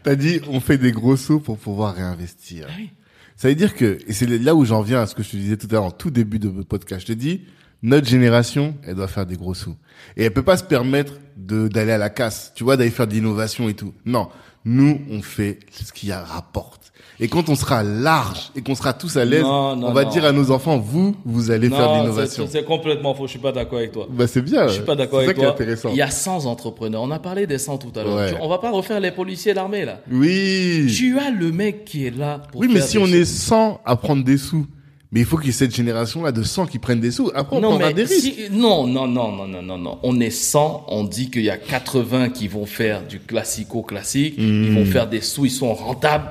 [0.02, 2.66] T'as dit, on fait des gros sauts pour pouvoir réinvestir.
[2.68, 2.90] Ah oui.
[3.36, 5.36] Ça veut dire que, et c'est là où j'en viens à ce que je te
[5.36, 7.42] disais tout à l'heure, en tout début de votre podcast, je te dis,
[7.82, 9.76] notre génération, elle doit faire des gros sous.
[10.16, 13.06] Et elle peut pas se permettre de, d'aller à la casse, tu vois, d'aller faire
[13.06, 13.94] de l'innovation et tout.
[14.04, 14.28] Non.
[14.64, 16.81] Nous, on fait ce qui rapporte.
[17.20, 20.10] Et quand on sera large et qu'on sera tous à l'aise, non, on va non.
[20.10, 22.46] dire à nos enfants, vous, vous allez faire de l'innovation.
[22.50, 23.26] c'est- complètement faux.
[23.26, 24.06] Je suis pas d'accord avec toi.
[24.10, 24.66] Bah, c'est bien.
[24.66, 25.52] Je suis pas d'accord avec ça qui est toi.
[25.52, 25.88] intéressant.
[25.90, 27.02] Il y a 100 entrepreneurs.
[27.02, 28.16] On a parlé des 100 tout à l'heure.
[28.16, 28.34] Ouais.
[28.40, 30.00] On va pas refaire les policiers l'armée là.
[30.10, 30.86] Oui.
[30.96, 33.14] Tu as le mec qui est là pour Oui, mais si on choses.
[33.14, 34.66] est 100 à prendre des sous,
[35.12, 37.30] Mais il faut qu'il y ait cette génération-là de 100 qui prennent des sous.
[37.34, 38.20] Après, on non, prendra mais des risques.
[38.34, 39.98] si- non, non, non, non, non, non, non.
[40.02, 44.64] On est 100, on dit qu'il y a 80 qui vont faire du classico-classique, Mhm.
[44.64, 46.30] ils vont faire des sous, ils sont rentables.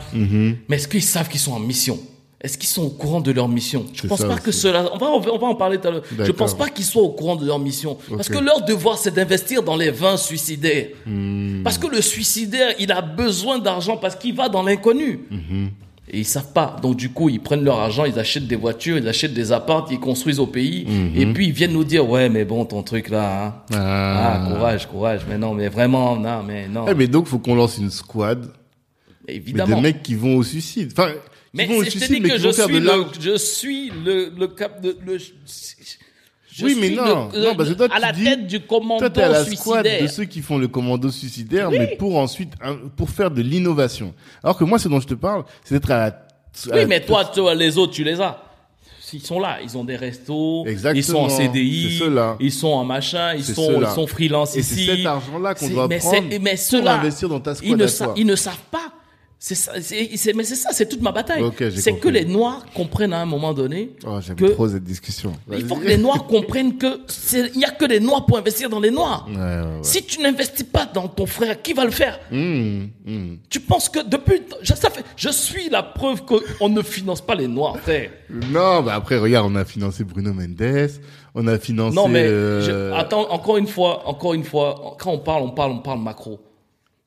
[0.68, 2.00] Mais est-ce qu'ils savent qu'ils sont en mission?
[2.44, 3.86] Est-ce qu'ils sont au courant de leur mission?
[3.94, 4.90] Je C'est pense pas que cela.
[4.96, 6.04] On va, on va, on en parler tout à l'heure.
[6.10, 6.36] Je D'accord.
[6.38, 8.00] pense pas qu'ils soient au courant de leur mission.
[8.16, 10.88] Parce que leur devoir, c'est d'investir dans les 20 suicidaires.
[11.06, 11.62] Hmm.
[11.64, 15.20] Parce que le suicidaire, il a besoin d'argent parce qu'il va dans l'inconnu.
[16.14, 16.76] Et ils savent pas.
[16.82, 19.88] Donc du coup, ils prennent leur argent, ils achètent des voitures, ils achètent des apparts,
[19.92, 20.86] ils construisent au pays.
[21.16, 23.54] Et puis ils viennent nous dire, ouais, mais bon, ton truc là, hein.
[23.72, 23.78] Mhm.
[23.80, 24.44] Ah.
[24.46, 25.22] ah, courage, courage.
[25.30, 26.86] Mais non, mais vraiment, non, mais non.
[26.90, 28.52] Eh, mais donc, faut qu'on lance une squad.
[29.26, 29.78] Mais Évidemment.
[29.78, 30.92] des mecs qui vont au suicide.
[30.92, 31.12] Enfin,
[31.54, 34.32] Mais qui vont au suicide, mais que qui je vont suis, le, je suis le,
[34.38, 35.18] le cap de, le,
[36.54, 37.30] je Oui, mais non.
[37.34, 39.30] le- Non, parce que toi, à tu la dis- tête du commando Toi, t'es à
[39.30, 40.02] la squad suicidaire.
[40.04, 44.14] de ceux qui font le commando suicidaire, mais pour ensuite, hein, pour faire de l'innovation.
[44.44, 46.06] Alors que moi, ce dont je te parle, c'est d'être à la...
[46.08, 46.14] à
[46.74, 48.38] Oui, mais toi, toi, les autres, tu les as.
[49.14, 50.98] Ils sont là, ils ont des restos, Exactement.
[50.98, 52.06] ils sont en CDI, C'est
[52.40, 54.86] ils sont en machin, ils C'est sont, ils sont freelance Et c'est ici.
[54.86, 57.76] cet argent-là qu'on C'est- doit mais prendre c'est- mais pour investir dans ta squad ils
[57.76, 58.14] ne, à sa- toi.
[58.16, 58.88] ils ne savent pas.
[59.44, 61.42] C'est ça, c'est, mais c'est ça, c'est toute ma bataille.
[61.76, 65.34] C'est que les Noirs comprennent à un moment donné Oh, j'aime trop cette discussion.
[65.52, 67.00] il faut que les Noirs comprennent que
[67.56, 69.26] il y a que les Noirs pour investir dans les Noirs.
[69.28, 69.80] Ouais, ouais, ouais.
[69.82, 72.20] Si tu n'investis pas dans ton frère, qui va le faire?
[72.30, 73.34] Mmh, mmh.
[73.50, 77.34] Tu penses que depuis, je, ça fait, je suis la preuve qu'on ne finance pas
[77.34, 78.12] les Noirs, frère.
[78.30, 80.92] Non, bah après, regarde, on a financé Bruno Mendes,
[81.34, 81.96] on a financé...
[81.96, 85.50] Non, mais euh, je- attends, encore une fois, encore une fois, quand on parle, on
[85.50, 86.40] parle, on parle macro.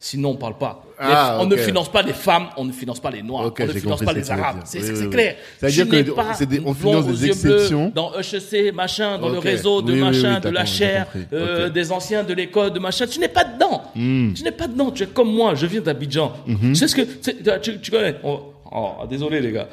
[0.06, 0.84] Sinon, on parle pas.
[0.98, 3.72] Ah, on ne finance pas les femmes, on ne finance pas les noirs, on ne
[3.72, 4.58] finance pas les arabes.
[4.66, 5.36] C'est Oui, oui, clair.
[5.58, 7.26] Ça veut Je dire que n'ai les- pas c'est des- on blond finance des bleus
[7.28, 7.90] exceptions.
[7.94, 12.22] dans HEC, machin, dans le réseau de Oui, machin, de la chair, euh, des anciens
[12.22, 13.06] de l'école, de machin.
[13.06, 13.80] Tu n'es pas dedans.
[13.94, 14.34] Hmm.
[14.34, 14.90] Tu n'es pas dedans.
[14.90, 15.54] Tu es comme moi.
[15.54, 16.32] Je viens d'Abidjan.
[16.46, 16.58] Mhm.
[16.60, 18.16] Tu sais ce que tu, tu connais?
[18.22, 18.40] On-
[18.72, 19.68] oh, désolé les gars.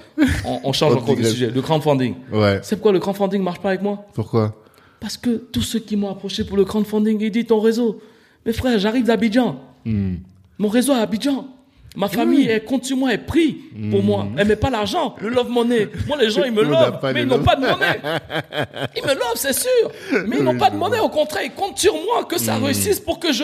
[0.45, 1.51] On, on change encore de sujet.
[1.53, 2.15] Le crowdfunding.
[2.31, 2.59] Ouais.
[2.63, 4.05] C'est pourquoi le crowdfunding marche pas avec moi?
[4.13, 4.55] Pourquoi?
[5.01, 7.99] Parce que tous ceux qui m'ont approché pour le crowdfunding, ils disent ton réseau.
[8.45, 9.59] Mais frère, j'arrive d'Abidjan.
[9.85, 10.15] Hmm.
[10.57, 11.47] Mon réseau à Abidjan.
[11.97, 13.57] Ma famille, elle compte sur moi, elle prie
[13.89, 14.25] pour moi.
[14.37, 15.89] Elle met pas l'argent, le love money.
[16.07, 17.99] Moi, les gens, ils me love, mais ils n'ont pas de monnaie.
[18.95, 19.91] Ils me love, c'est sûr.
[20.25, 20.99] Mais ils n'ont pas de monnaie.
[20.99, 23.43] Au contraire, ils comptent sur moi que ça réussisse pour que je,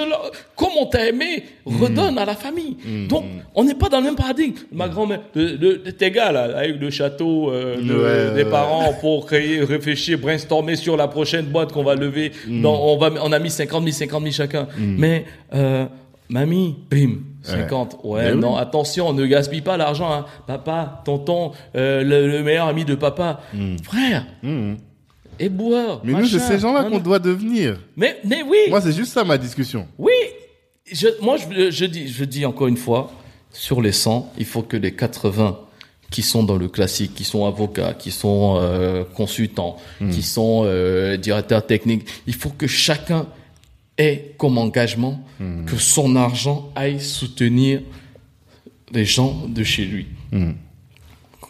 [0.56, 2.78] comme on t'a aimé, redonne à la famille.
[3.10, 4.56] Donc, on n'est pas dans le même paradigme.
[4.72, 10.78] Ma grand-mère, tes gars, là, avec le château, euh, des parents pour créer, réfléchir, brainstormer
[10.78, 12.32] sur la prochaine boîte qu'on va lever.
[12.50, 14.68] On va, on a mis 50 000, 50 000 chacun.
[14.78, 15.86] Mais, euh,
[16.30, 18.00] mamie, bim, 50.
[18.04, 18.38] Ouais, oui.
[18.38, 20.26] non, attention, ne gaspille pas l'argent, hein.
[20.46, 23.42] Papa, tonton, euh, le, le meilleur ami de papa.
[23.84, 24.26] Frère.
[25.40, 26.02] Et boueur.
[26.04, 27.78] Mais nous, c'est machin, ces gens-là qu'on doit devenir.
[27.96, 28.58] Mais, mais oui.
[28.70, 29.88] Moi, c'est juste ça ma discussion.
[30.00, 30.14] Oui,
[30.92, 33.12] je, moi je, je dis, je dis encore une fois,
[33.52, 35.60] sur les 100, il faut que les 80
[36.10, 39.76] qui sont dans le classique, qui sont avocats, qui sont euh, consultants,
[40.12, 43.26] qui sont euh, directeurs techniques, il faut que chacun
[43.98, 45.24] ait comme engagement
[45.66, 47.82] que son argent aille soutenir
[48.92, 50.08] les gens de chez lui.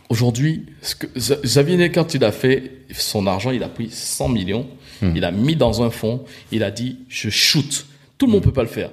[0.10, 4.30] Aujourd'hui, ce que Z- Xavier quand il a fait son argent, il a pris 100
[4.30, 4.68] millions,
[5.02, 7.86] il a mis dans un fonds, il a dit je shoot.
[8.18, 8.92] Tout le monde peut pas le faire.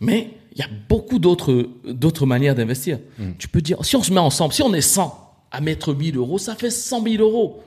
[0.00, 2.98] Mais il y a beaucoup d'autres d'autres manières d'investir.
[3.38, 5.16] Tu peux dire si on se met ensemble, si on est 100
[5.52, 7.62] à mettre 1000 euros, ça fait 100 000 euros.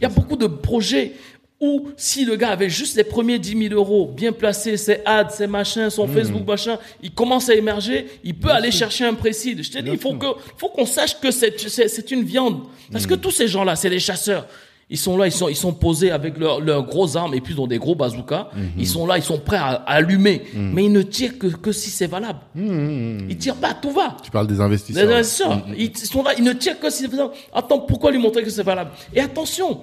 [0.00, 1.12] Il y a beaucoup de projets
[1.60, 5.30] où si le gars avait juste les premiers 10 000 euros bien placés, ses ads,
[5.30, 9.62] ses machins, son Facebook machin, il commence à émerger, il peut aller chercher un précide.
[9.62, 10.26] Je te dis, il faut que,
[10.56, 12.62] faut qu'on sache que c'est, une viande.
[12.92, 14.46] Parce que tous ces gens-là, c'est les chasseurs.
[14.90, 17.54] Ils sont là, ils sont, ils sont posés avec leurs leurs gros armes et puis
[17.54, 18.50] ils ont des gros bazookas.
[18.76, 20.42] Ils sont là, ils sont prêts à, à allumer.
[20.54, 22.40] Mais ils ne tirent que, que si c'est valable.
[22.56, 24.16] Ils tirent pas, tout va.
[24.22, 25.08] Tu parles des investisseurs.
[25.08, 27.32] investisseurs, ils sont là, ils ne tirent que si c'est valable.
[27.54, 28.90] Attends, pourquoi lui montrer que c'est valable?
[29.14, 29.80] Et attention,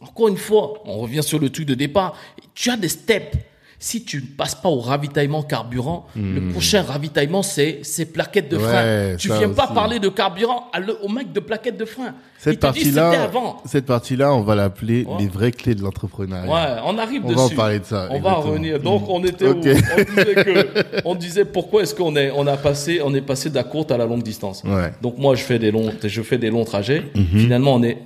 [0.00, 2.14] encore une fois, on revient sur le truc de départ.
[2.54, 3.36] Tu as des steps.
[3.80, 8.56] Si tu ne passes pas au ravitaillement carburant, le prochain ravitaillement, c'est ces plaquettes de
[8.56, 9.14] Ouais, frein.
[9.16, 12.12] Tu viens pas parler de carburant à le- au mec de plaquettes de frein.
[12.38, 13.30] Cette partie-là,
[13.66, 15.14] cette partie-là, on va l'appeler Ouais.
[15.20, 16.52] les vraies clés de l'entrepreneuriat.
[16.52, 17.36] Ouais, on arrive On dessus.
[17.38, 18.80] va en parler de ça, On va revenir.
[18.80, 22.56] Donc, on était, où on disait que, on disait pourquoi est-ce qu'on est, on a
[22.56, 24.64] passé, on est passé de la courte à la longue distance.
[24.64, 24.90] Ouais.
[25.02, 27.04] Donc, moi, je fais des longs, je fais des longs trajets.
[27.32, 27.98] Finalement, on est,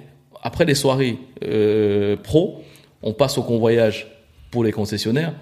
[0.42, 2.62] après les soirées, euh, pro,
[3.02, 4.06] on passe au convoyage
[4.50, 5.32] pour les concessionnaires.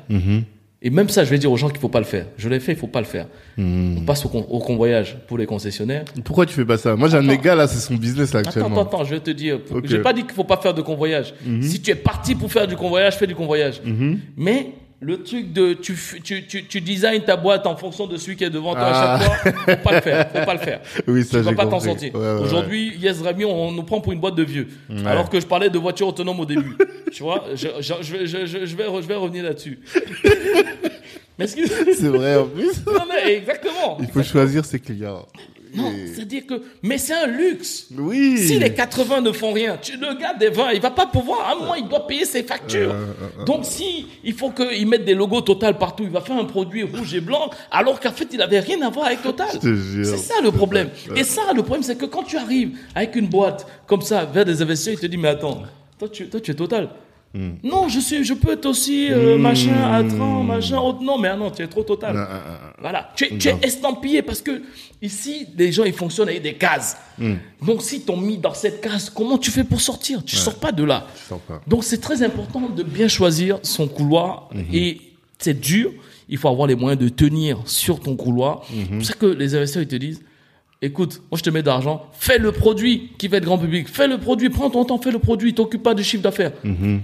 [0.83, 2.25] Et même ça, je vais dire aux gens qu'il faut pas le faire.
[2.39, 3.27] Je l'ai fait, il faut pas le faire.
[3.59, 6.05] On passe au, con- au convoyage pour les concessionnaires.
[6.25, 6.97] Pourquoi tu fais pas ça?
[6.97, 8.81] Moi, j'ai un gars là, c'est son business là, actuellement.
[8.81, 9.59] attends, attends, je vais te dire.
[9.71, 9.85] Ok.
[9.87, 11.35] J'ai pas dit qu'il faut pas faire de convoyage.
[11.61, 13.83] Si tu es parti pour faire du convoyage, fais du convoyage.
[14.39, 14.69] Mais
[15.03, 18.45] le truc de tu, tu, tu, tu designs ta boîte en fonction de celui qui
[18.45, 19.15] est devant toi Ah.
[19.15, 20.81] à chaque fois, faut pas le faire, faut pas le faire.
[21.07, 22.15] Oui, ça, tu vas j'ai pas t'en sortir.
[22.15, 22.41] Ouais, ouais, ouais.
[22.43, 24.69] Aujourd'hui, Yes Rami, on nous prend pour une boîte de vieux.
[25.07, 26.77] Alors que je parlais de voiture autonome au début.
[27.13, 29.79] tu vois, je, je, je, vais- je, vais, je vais revenir là-dessus.
[31.47, 32.85] C'est vrai, en plus.
[32.87, 33.97] non, mais exactement.
[34.01, 35.27] Il faut choisir ses clients.
[35.75, 37.87] Non, c'est-à-dire que, mais c'est un luxe.
[37.97, 38.39] Oui.
[38.39, 41.49] Si les 80 ne font rien, tu, le gars des 20, il va pas pouvoir,
[41.49, 42.93] à un moment, il doit payer ses factures.
[42.93, 46.45] Euh, Donc, si il faut qu'il mette des logos Total partout, il va faire un
[46.45, 49.49] produit rouge et blanc, alors qu'en fait, il avait rien à voir avec Total.
[49.61, 50.91] C'est ça le problème.
[51.17, 54.45] Et ça, le problème, c'est que quand tu arrives avec une boîte comme ça vers
[54.45, 55.63] des investisseurs, ils te disent, mais attends,
[55.99, 56.89] toi, tu, toi, tu es Total.
[57.33, 57.51] Hmm.
[57.63, 61.01] Non, je suis, je peux être aussi euh, machin, Atran, machin, autre.
[61.01, 62.17] Non, mais ah non, tu es trop Total.
[62.17, 62.73] Ah, ah.
[62.81, 64.63] Voilà, tu es, tu es estampillé parce que
[65.01, 66.97] ici, les gens, ils fonctionnent avec des cases.
[67.19, 67.35] Hmm.
[67.65, 70.25] Donc, si t'ont mis dans cette case, comment tu fais pour sortir?
[70.25, 71.07] Tu sors pas de là.
[71.29, 71.61] Pas.
[71.69, 74.65] Donc, c'est très important de bien choisir son couloir Mhm.
[74.73, 75.01] et
[75.39, 75.93] c'est dur.
[76.29, 78.63] Il faut avoir les moyens de tenir sur ton couloir.
[78.73, 78.87] Mhm.
[78.89, 80.21] C'est pour ça que les investisseurs, ils te disent,
[80.83, 83.89] écoute, moi, je te mets d'argent, fais le produit qui va être grand public.
[83.89, 86.53] Fais le produit, prends ton temps, fais le produit, t'occupe pas de chiffre d'affaires.
[86.65, 87.01] Mhm.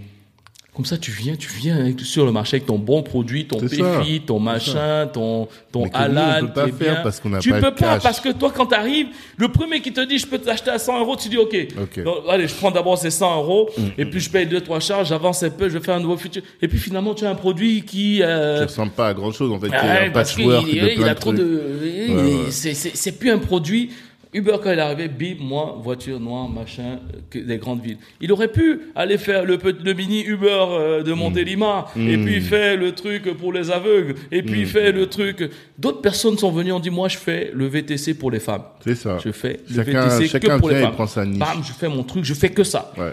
[0.77, 3.57] Comme ça, tu viens, tu viens avec- sur le marché avec ton bon produit, ton.
[3.59, 7.03] PFI, ton machin, ton, ton que nous, on peut pas qui faire bien.
[7.03, 8.03] parce qu'on n'a Tu pas peux pas cash.
[8.03, 9.07] parce que toi, quand t'arrives,
[9.39, 11.57] le premier qui te dit je peux t'acheter à 100 euros, tu dis ok.
[12.05, 15.09] Donc, allez, je prends d'abord ces 100 euros et puis je paye deux trois charges,
[15.09, 16.43] j'avance un peu, je fais un nouveau futur.
[16.61, 17.86] Et puis finalement, tu as un produit qui.
[18.16, 19.69] Qui Euh, ressemble pas à grand chose, en fait.
[19.69, 21.40] qui est ouais, un parce qu'il il plein a de trop trucs.
[21.40, 22.07] de.
[22.11, 22.51] ouais.
[22.51, 23.90] C'est- c'est plus un produit.
[24.32, 26.98] Uber, quand il est arrivé, bim, moi, voiture noire, machin,
[27.32, 27.97] des grandes villes.
[28.20, 32.43] Il aurait pu aller faire le, le mini Uber euh, de Montélimar, et puis il
[32.43, 35.51] fait le truc pour les aveugles, et puis il fait le truc.
[35.78, 38.62] D'autres personnes sont venues, ont dit, moi, je fais le VTC pour les femmes.
[38.85, 39.19] C'est ça.
[39.24, 40.93] Je fais le Chacun- VTC chacun que pour les femmes.
[40.93, 41.39] prend sa niche.
[41.39, 42.93] Bam, je fais mon truc, je fais que ça.
[42.98, 43.12] Ouais.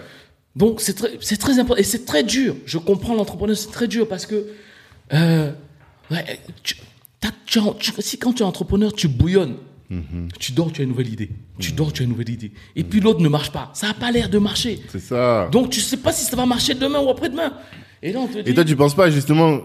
[0.56, 2.54] Donc c'est très, c'est très important et c'est très dur.
[2.66, 4.46] Je comprends l'entrepreneur, c'est très dur parce que
[5.12, 5.50] euh,
[6.10, 6.24] ouais,
[6.62, 6.76] tu,
[7.46, 7.60] tu-
[8.00, 9.56] si quand tu es entrepreneur, tu bouillonnes.
[10.40, 11.30] Tu dors, tu as une nouvelle idée.
[11.58, 12.52] Tu dors, tu as une nouvelle idée.
[12.74, 13.70] Et puis l'autre ne marche pas.
[13.74, 14.80] Ça n'a pas l'air de marcher.
[14.88, 15.48] C'est ça.
[15.52, 17.52] Donc tu sais pas si ça va marcher demain ou après-demain.
[18.02, 18.50] Et là on te dit.
[18.50, 19.60] Et toi, tu penses pas justement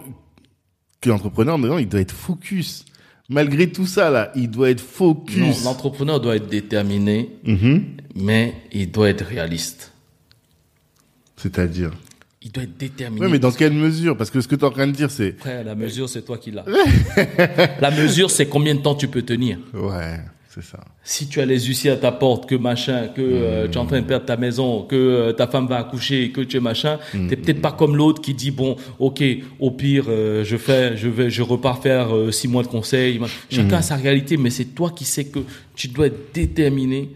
[1.01, 2.85] que l'entrepreneur, maintenant, il doit être focus.
[3.29, 5.63] Malgré tout ça, là, il doit être non, focus.
[5.63, 7.83] l'entrepreneur doit être déterminé, Mhm.
[8.15, 9.93] mais il doit être réaliste.
[11.37, 11.91] C'est-à-dire.
[12.49, 13.21] Il doit être déterminé.
[13.21, 14.17] Ouais, mais dans quelle mesure?
[14.17, 15.37] Parce que ce que tu es en train de dire, c'est.
[15.37, 16.65] Frère, la mesure, c'est toi qui l'as.
[17.79, 19.59] la mesure, c'est combien de temps tu peux tenir.
[19.71, 20.17] Ouais,
[20.49, 20.79] c'est ça.
[21.03, 23.85] Si tu as les huissiers à ta porte, que machin, que euh, tu es en
[23.85, 26.97] train de perdre ta maison, que euh, ta femme va accoucher, que tu es machin,
[27.11, 29.23] t'es peut-être pas comme l'autre qui dit bon, ok,
[29.59, 33.21] au pire, euh, je fais, je vais, je repars faire six mois de conseil.
[33.51, 35.39] Chacun a sa réalité, mais c'est toi qui sais que
[35.75, 37.11] tu dois être déterminé.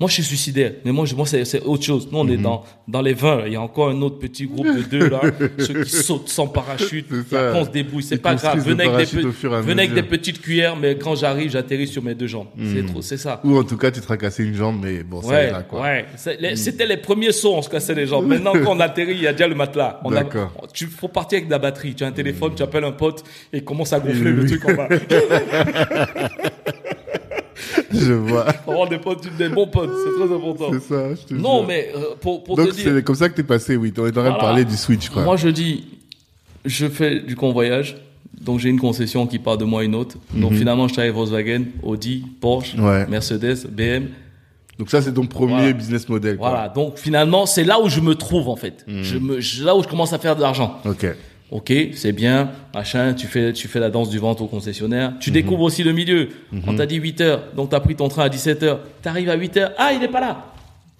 [0.00, 2.08] Moi, je suis suicidaire, mais moi, je, moi, c'est, autre chose.
[2.10, 3.42] Nous, on est dans, dans les 20, là.
[3.46, 5.20] Il y a encore un autre petit groupe de deux, là.
[5.58, 7.06] ceux qui sautent sans parachute.
[7.12, 8.02] Après, on se débrouille.
[8.02, 8.58] C'est pas grave.
[8.58, 12.48] Venez avec, des, venez avec petites cuillères, mais quand j'arrive, j'atterris sur mes deux jambes.
[12.72, 13.40] C'est trop, c'est ça.
[13.44, 15.62] Ou en tout cas, tu te as cassé une jambe, mais bon, ça Ouais, ira,
[15.62, 15.82] quoi.
[15.82, 16.06] ouais.
[16.40, 18.26] Les- C'était les premiers sauts, on se cassait les jambes.
[18.26, 20.00] Maintenant, quand on atterrit, il y a déjà le matelas.
[20.04, 20.52] On a- D'accord.
[20.72, 21.94] tu faut partir avec de la batterie.
[21.94, 23.22] Tu as un téléphone, tu appelles un pote
[23.52, 24.88] et il commence à gonfler le truc en bas.
[27.92, 28.46] Je vois.
[28.66, 29.90] On des potes, des bons potes.
[30.04, 30.70] C'est très important.
[30.72, 31.66] c'est ça, je te Non, jure.
[31.68, 32.92] mais euh, pour, pour Donc, te dire.
[32.96, 33.92] c'est comme ça que t'es passé, oui.
[33.98, 35.22] On est en train de parler du switch, quoi.
[35.22, 35.84] Moi, je dis,
[36.64, 37.96] je fais du convoyage.
[38.40, 40.16] Donc, j'ai une concession qui part de moi à une autre.
[40.34, 42.84] Donc, finalement, je travaille avec Volkswagen, Audi, Porsche, Mhm.
[42.84, 43.06] Ouais.
[43.06, 44.08] Mercedes, BM.
[44.78, 45.72] Donc, ça, c'est ton premier Voilà.
[45.72, 46.50] business model, quoi.
[46.50, 46.68] Voilà.
[46.68, 48.84] Donc, finalement, c'est là où je me trouve, en fait.
[48.88, 49.02] Mhm.
[49.02, 50.78] Je me, je- là où je commence à faire de l'argent.
[50.84, 51.06] Ok.
[51.54, 55.12] Ok, c'est bien, machin, tu fais, tu fais la danse du ventre au concessionnaire.
[55.20, 56.28] Tu découvres aussi le milieu.
[56.66, 58.80] On t'a dit 8 heures, donc t'as pris ton train à 17 heures.
[59.02, 60.52] T'arrives à 8 heures, ah, il est pas là.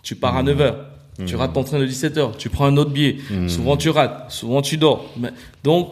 [0.04, 0.86] Tu pars à 9 heures.
[1.26, 2.36] Tu rates ton train de 17 heures.
[2.36, 3.16] Tu prends un autre billet.
[3.48, 4.26] Souvent tu rates.
[4.30, 5.10] Souvent tu dors.
[5.18, 5.30] Mais-
[5.64, 5.88] donc,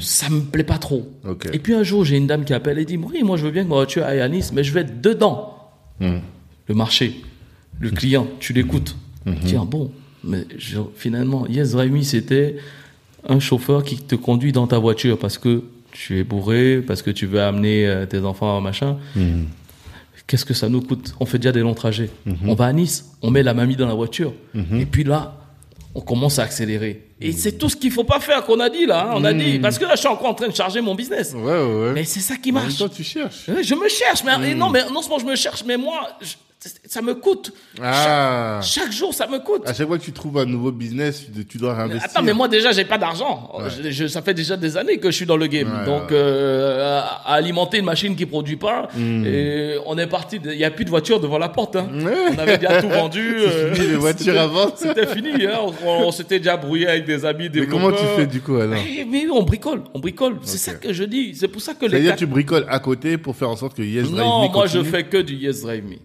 [0.00, 1.06] ça me plaît pas trop.
[1.52, 3.50] Et puis un jour, j'ai une dame qui appelle et dit, oui, moi je veux
[3.50, 5.54] bien que ma voiture aille à Nice, mais je vais être dedans.
[6.00, 7.20] Le marché,
[7.80, 8.96] le client, tu l'écoutes.
[9.44, 9.90] Tiens, bon,
[10.24, 12.56] mais je- finalement, Yes Me, c'était
[13.26, 15.62] un chauffeur qui te conduit dans ta voiture parce que
[15.92, 18.98] tu es bourré, parce que tu veux amener euh, tes enfants, machin.
[20.26, 21.14] Qu'est-ce que ça nous coûte?
[21.20, 22.10] On fait déjà des longs trajets.
[22.44, 24.32] On va à Nice, on met la mamie dans la voiture.
[24.74, 25.34] Et puis là,
[25.94, 27.04] on commence à accélérer.
[27.20, 29.08] Et c'est tout ce qu'il faut pas faire qu'on a dit là.
[29.10, 29.14] hein.
[29.16, 31.32] On a dit parce que là, je suis encore en train de charger mon business.
[31.34, 31.92] Ouais, ouais, ouais.
[31.94, 32.76] Mais c'est ça qui marche.
[32.76, 33.46] temps, tu cherches.
[33.48, 36.34] Je me cherche, mais non, mais non seulement je me cherche, mais moi, je-
[36.86, 37.52] ça me coûte.
[37.80, 38.58] Ah.
[38.62, 39.62] Chaque, chaque jour, ça me coûte.
[39.66, 42.10] À chaque fois que tu trouves un nouveau business, tu- dois réinvestir.
[42.10, 43.50] Attends, mais moi déjà, j'ai pas d'argent.
[43.58, 43.64] Ouais.
[43.84, 45.68] Je- je- ça fait déjà des années que je suis dans le game.
[45.68, 49.24] Ouais, Donc, euh, à, alimenter une machine qui produit pas, Hmm.
[49.24, 50.40] et on est parti.
[50.44, 51.76] Il y a plus de voiture devant la porte.
[51.76, 51.88] Hein.
[51.92, 52.14] Ouais.
[52.34, 53.36] On avait déjà tout vendu.
[53.38, 54.72] euh, fini, les voitures c'était- avant.
[54.76, 55.46] C'était fini.
[55.46, 55.58] Hein.
[55.84, 58.56] On, on s'était déjà brouillé avec des amis, des Mais comment tu fais du coup
[58.56, 60.38] alors Eh, mais on bricole, on bricole.
[60.42, 61.34] C'est ça que je dis.
[61.34, 63.82] C'est pour ça que les C'est-à-dire tu bricoles à côté pour faire en sorte que
[63.82, 65.96] Yes Drive Non, moi je continue fais que du Yes Drive Me.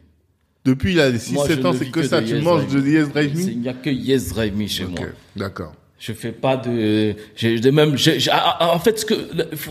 [0.66, 2.22] Depuis là, Moi, 6-7 je ans, c'est que que ça.
[2.22, 4.86] Tu Yes manges de Yes Drive Me Il n'y a que Yes Drive Me chez
[4.86, 5.08] Ok, moi.
[5.36, 5.74] d'accord.
[6.00, 9.14] Je fais pas de, j'ai même, j'ai- j'ai- ah, ah, en fait, ce que,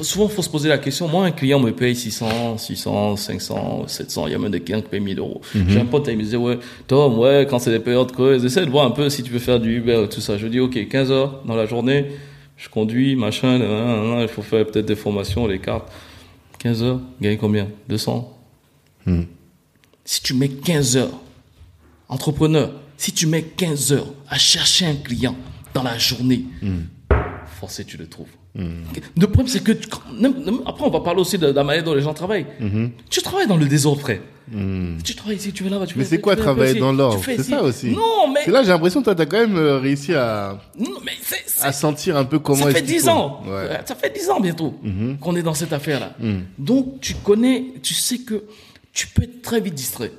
[0.02, 1.06] souvent, faut se poser la question.
[1.06, 4.28] Moi, un client me paye 600, 600, 500, 700.
[4.28, 5.42] Il y a même des clients qui payent 1000 euros.
[5.54, 5.64] Mhm.
[5.68, 8.64] J'ai un pote, il me disait, ouais, Tom, ouais, quand c'est des périodes creuses, essaie
[8.64, 10.38] de voir un peu si tu veux faire du Uber, tout ça.
[10.38, 12.06] Je dis, ok, 15 heures dans la journée,
[12.56, 13.58] je conduis, machin,
[14.22, 15.92] il faut faire peut-être des formations, les cartes.
[16.60, 17.68] 15 heures, gagne combien?
[17.90, 18.38] 200?
[19.04, 19.22] Hmm.
[20.04, 21.20] Si tu mets 15 heures,
[22.08, 25.36] entrepreneur, si tu mets 15 heures à chercher un client
[25.74, 26.44] dans la journée,
[27.60, 28.28] forcément tu le trouves.
[28.54, 29.88] Le problème, c'est que, tu-
[30.66, 32.46] après, on va parler aussi de, de la manière dont les gens travaillent.
[33.08, 34.20] Tu travailles dans le désordre, frère.
[35.04, 37.62] Tu travailles ici, tu vas là, tu Mais c'est quoi travailler dans l'ordre C'est ça
[37.62, 37.86] aussi.
[37.90, 40.90] Non, mais, C'est là, j'ai l'impression que toi, t'as quand même euh, réussi à, non,
[41.04, 43.10] mais c'est, c'est- à sentir un peu comment ça fait qu'il 10 faut.
[43.10, 43.42] ans.
[43.46, 43.80] Ouais.
[43.86, 44.74] Ça fait 10 ans bientôt
[45.20, 46.14] qu'on est dans cette affaire-là.
[46.18, 46.42] Mhm.
[46.58, 48.42] Donc, tu connais, tu sais que
[48.92, 50.12] tu peux être très vite distrait.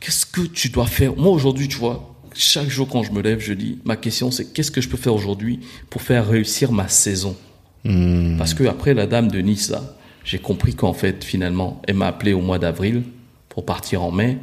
[0.00, 1.14] Qu'est-ce que tu dois faire?
[1.16, 4.52] Moi, aujourd'hui, tu vois, chaque jour quand je me lève, je dis, ma question, c'est
[4.52, 5.60] qu'est-ce que je peux faire aujourd'hui
[5.90, 7.36] pour faire réussir ma saison?
[7.84, 8.36] Mhm.
[8.38, 9.82] Parce que après la dame de Nice, là,
[10.24, 13.02] j'ai compris qu'en fait, finalement, elle m'a appelé au mois d'avril
[13.48, 14.38] pour partir en mai.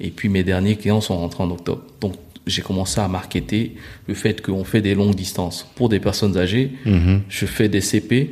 [0.00, 1.82] Et puis mes derniers clients sont rentrés en octobre.
[2.00, 2.14] Donc
[2.48, 3.76] j'ai commencé à marketer
[4.08, 5.66] le fait qu'on fait des longues distances.
[5.76, 7.22] Pour des personnes âgées, Mhm.
[7.28, 8.30] je fais des CP.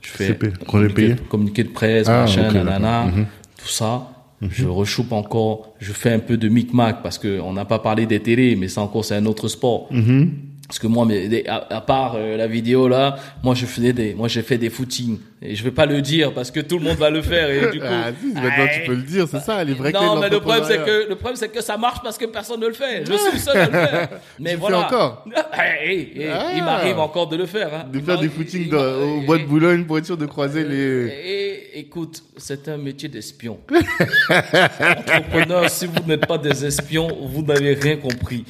[0.00, 3.04] Je fais CP, communiqué, communiqué de presse, Ah, machin, ok, nanana.
[3.06, 3.26] Mhm.
[3.58, 4.06] tout ça.
[4.42, 8.06] Je rechoupe encore, je fais un peu de micmac parce que on n'a pas parlé
[8.06, 9.88] des télés, mais ça encore c'est un autre sport.
[9.90, 10.30] Mhm.
[10.70, 14.14] Parce que moi, mais à, à part euh, la vidéo là, moi je faisais des,
[14.14, 16.84] moi j'ai fait des footings et je vais pas le dire parce que tout le
[16.84, 17.86] monde va le faire et du coup.
[17.90, 20.38] Ah, si, maintenant tu peux le dire, c'est ça, les vraies clés non, mais le
[20.38, 23.04] problème c'est que le problème c'est que ça marche parce que personne ne le fait.
[23.04, 24.08] Je suis le seul à le faire.
[24.38, 24.78] Mais Tu voilà.
[24.78, 25.24] fais encore
[25.84, 26.52] Eh, eh, eh, Ah.
[26.56, 27.70] Il m'arrive encore de le faire.
[27.74, 27.86] Hein.
[27.92, 31.68] De faire des footings dans- au bois de Boulogne pour être sûr de croiser les...
[31.74, 33.58] écoute, c'est un métier d'espion.
[34.30, 38.44] Entrepreneur, si vous n'êtes pas des espions, vous n'avez rien compris.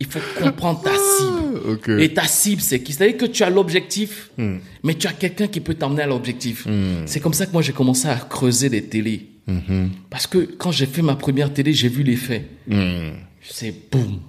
[0.00, 1.68] Il faut comprendre ta cible.
[1.68, 1.88] Ok.
[2.00, 2.92] Et ta cible, c'est qui?
[2.92, 4.58] C'est-à-dire que tu as l'objectif, Hmm.
[4.84, 6.66] mais tu as quelqu'un qui peut t'emmener à l'objectif.
[7.06, 9.26] C'est comme ça que moi, j'ai commencé à creuser les télés.
[9.48, 9.90] Mhm.
[10.10, 12.44] Parce que quand j'ai fait ma première télé, j'ai vu l'effet.
[12.66, 13.12] Mhm.
[13.42, 14.20] C'est boum.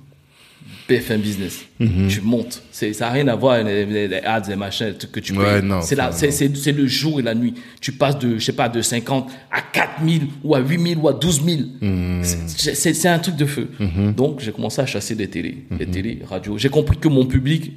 [0.89, 1.59] BFM Business.
[1.79, 2.07] Mhm.
[2.09, 2.63] Tu montes.
[2.71, 5.61] Ça n'a rien à voir avec les, les- les ads, les machins que tu Ouais,
[5.61, 6.31] payes.
[6.55, 7.53] c'est, le jour et la nuit.
[7.79, 11.13] Tu passes de, je sais pas, de 50 à 4000 ou à 8000 ou à
[11.13, 11.61] 12 000.
[11.81, 12.21] Mhm.
[12.23, 13.69] C'est, un truc de feu.
[14.17, 15.91] Donc, j'ai commencé à chasser des télés, des Mhm.
[15.91, 16.57] télés, radio.
[16.57, 17.71] J'ai compris que mon public,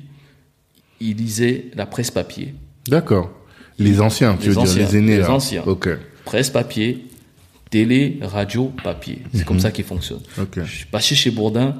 [1.01, 2.55] il lisait la presse papier.
[2.89, 3.30] D'accord.
[3.78, 5.30] Les anciens, tu Les veux anciens, dire, les aînés les là.
[5.32, 5.62] anciens.
[5.66, 5.89] Ok.
[6.24, 7.06] Presse papier,
[7.70, 9.18] télé, radio, papier.
[9.34, 10.20] C'est comme ça qu'il fonctionne.
[10.36, 10.43] Mhm.
[10.44, 10.60] Ok.
[10.64, 11.76] Je suis passé chez Bourdin.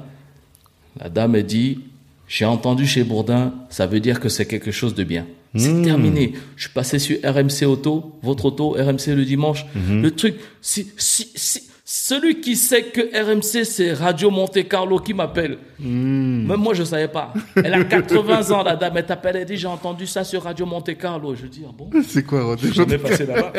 [0.99, 1.79] La dame a dit,
[2.27, 5.25] j'ai entendu chez Bourdin, ça veut dire que c'est quelque chose de bien.
[5.55, 5.83] C'est Mmh.
[5.83, 6.33] terminé.
[6.55, 9.65] Je suis passé sur RMC Auto, votre auto, RMC le dimanche.
[9.75, 10.01] Mmh.
[10.01, 15.13] Le truc, si, si, si, celui qui sait que RMC c'est Radio Monte Carlo qui
[15.13, 15.59] m'appelle.
[15.79, 16.47] Mmh.
[16.47, 17.33] Même moi je savais pas.
[17.55, 20.65] Elle a 80 ans la dame, elle t'appelle, elle dit j'ai entendu ça sur Radio
[20.65, 21.35] Monte Carlo.
[21.35, 21.91] Je dis ah bon?
[22.07, 23.53] C'est quoi, Rodé On est passé là-bas.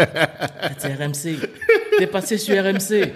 [0.79, 1.39] C'est RMC.
[1.99, 3.13] T'es passé sur RMC.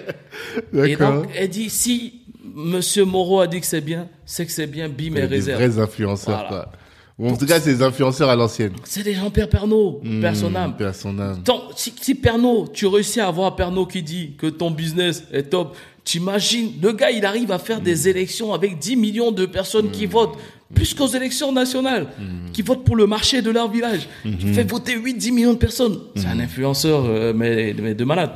[0.87, 2.21] Et donc, elle dit, si
[2.55, 5.63] Monsieur Moreau a dit que c'est bien, c'est que c'est bien, bim et Des réserve.
[5.63, 6.49] vrais influenceurs, Voilà.
[6.49, 6.73] quoi.
[7.19, 8.75] Ou en tout cas, c'est des influenceurs à l'ancienne.
[8.85, 11.37] C'est des gens Père Pernod, Mmh, personnel.
[11.45, 15.51] Tant- si, si Pernod, tu réussis à avoir Pernod qui dit que ton business est
[15.51, 17.85] top, t'imagines, le gars, il arrive à faire Mmh.
[17.85, 20.37] des élections avec 10 millions de personnes qui votent,
[20.75, 22.51] plus qu'aux élections nationales, Mmh.
[22.53, 24.09] qui votent pour le marché de leur village.
[24.25, 25.99] Il fait voter 8-10 millions de personnes.
[26.15, 26.31] C'est Mmh.
[26.31, 28.31] un influenceur, euh, mais, mais de malade.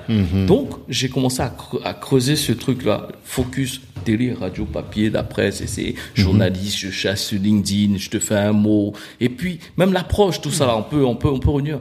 [0.46, 3.08] Donc, j'ai commencé à, cre- à creuser ce truc-là.
[3.24, 8.18] Focus, télé, radio, papier, la presse, et c'est journaliste, je chasse sur LinkedIn, je te
[8.18, 8.92] fais un mot.
[9.20, 11.80] Et puis, même l'approche, tout ça, là, on peut, on peut, on peut revenir.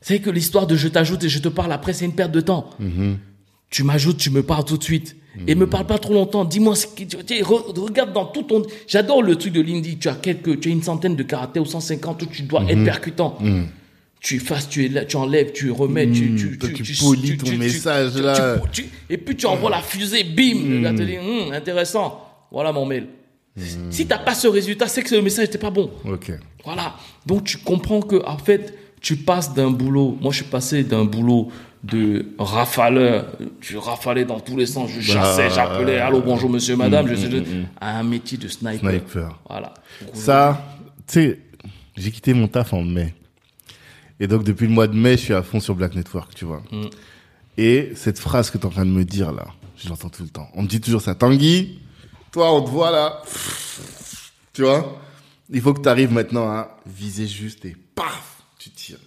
[0.00, 2.40] C'est que l'histoire de je t'ajoute et je te parle après, c'est une perte de
[2.40, 2.70] temps.
[3.70, 5.16] Tu m'ajoutes, tu me parles tout de suite.
[5.48, 6.44] Et me parle pas trop longtemps.
[6.44, 8.62] Dis-moi ce que tu tu regarde dans tout ton.
[8.86, 9.96] J'adore le truc de Lindy.
[9.98, 12.84] Tu as quelques, tu as une centaine de caractères ou 150 où tu dois être
[12.84, 13.38] percutant.
[14.20, 18.16] Tu effaces, tu, tu enlèves, tu remets, tu, tu, toi, tu, tu polis ton message,
[18.16, 18.56] là.
[18.72, 20.66] tu- tu- et puis tu envoies la fusée, bim.
[20.66, 22.20] Le gars te dit, Hum, intéressant.
[22.50, 23.06] Voilà mon mail.
[23.90, 25.90] Si t'as pas ce résultat, c'est que le message n'était pas bon.
[26.10, 26.32] Ok.
[26.64, 26.94] Voilà.
[27.26, 30.16] Donc tu comprends que en fait, tu passes d'un boulot.
[30.20, 31.48] Moi, je suis passé d'un boulot
[31.84, 33.26] de rafaleur,
[33.60, 37.14] je rafalais dans tous les sens, je chassais, Bah, j'appelais, allô, bonjour, monsieur, madame, je
[37.14, 37.66] mm, sais, mm, mm.
[37.80, 38.90] à un métier de sniper.
[38.90, 39.38] Sniper.
[39.48, 39.74] Voilà.
[40.14, 40.64] Ça,
[41.06, 41.40] tu sais,
[41.96, 43.14] j'ai quitté mon taf en mai.
[44.18, 46.46] Et donc, depuis le mois de mai, je suis à fond sur Black Network, tu
[46.46, 46.62] vois.
[46.72, 46.86] Mm.
[47.58, 49.46] Et cette phrase que tu es en train de me dire, là,
[49.76, 50.48] je l'entends tout le temps.
[50.54, 51.14] On me dit toujours ça.
[51.14, 51.80] Tanguy,
[52.32, 53.22] toi, on te voit là.
[54.54, 55.00] Tu vois
[55.50, 58.98] Il faut que tu arrives maintenant à viser juste et paf, tu tires.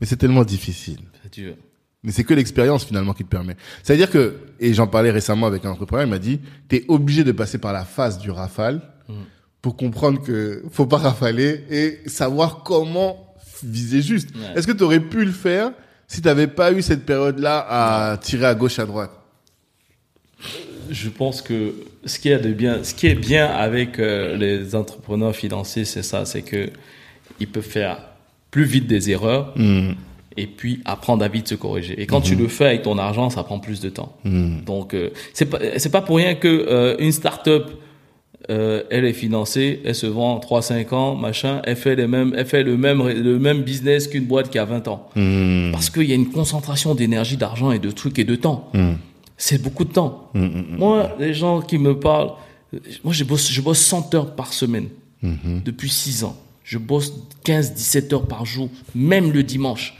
[0.00, 1.00] Mais c'est tellement difficile.
[1.22, 1.54] C'est dur.
[2.02, 3.56] Mais c'est que l'expérience finalement qui te permet.
[3.82, 7.24] C'est-à-dire que, et j'en parlais récemment avec un entrepreneur, il m'a dit, tu es obligé
[7.24, 8.80] de passer par la phase du rafale
[9.62, 14.30] pour comprendre que faut pas rafaler et savoir comment viser juste.
[14.34, 14.58] Ouais.
[14.58, 15.72] Est-ce que tu aurais pu le faire
[16.08, 19.10] si tu n'avais pas eu cette période-là à tirer à gauche, à droite?
[20.90, 21.74] Je pense que
[22.04, 26.02] ce qui est de bien, ce qui est bien avec euh, les entrepreneurs financiers, c'est
[26.02, 26.70] ça, c'est que
[27.38, 27.98] ils peuvent faire
[28.50, 29.54] plus vite des erreurs
[30.40, 32.00] et puis apprendre à vite se corriger.
[32.00, 34.16] Et quand tu le fais avec ton argent, ça prend plus de temps.
[34.64, 37.70] Donc euh, c'est pas c'est pas pour rien que euh, une start-up
[38.48, 42.06] euh, elle est financée, elle se vend en 3 5 ans, machin, elle fait les
[42.06, 45.10] mêmes elle fait le même le même business qu'une boîte qui a 20 ans.
[45.72, 48.72] Parce qu'il y a une concentration d'énergie, d'argent et de trucs et de temps.
[49.36, 50.30] C'est beaucoup de temps.
[50.34, 52.32] Moi, les gens qui me parlent,
[53.04, 54.88] moi je bosse, je bosse 100 heures par semaine
[55.22, 56.36] depuis 6 ans.
[56.70, 57.12] Je bosse
[57.44, 59.96] 15-17 heures par jour, même le dimanche.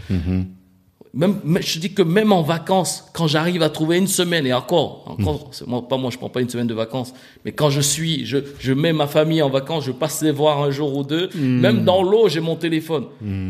[1.13, 4.53] Même, mais je dis que même en vacances, quand j'arrive à trouver une semaine et
[4.53, 7.13] encore, encore, moi, pas moi, je prends pas une semaine de vacances,
[7.45, 10.63] mais quand je suis, je, je mets ma famille en vacances, je passe les voir
[10.63, 13.07] un jour ou deux, même dans l'eau, j'ai mon téléphone.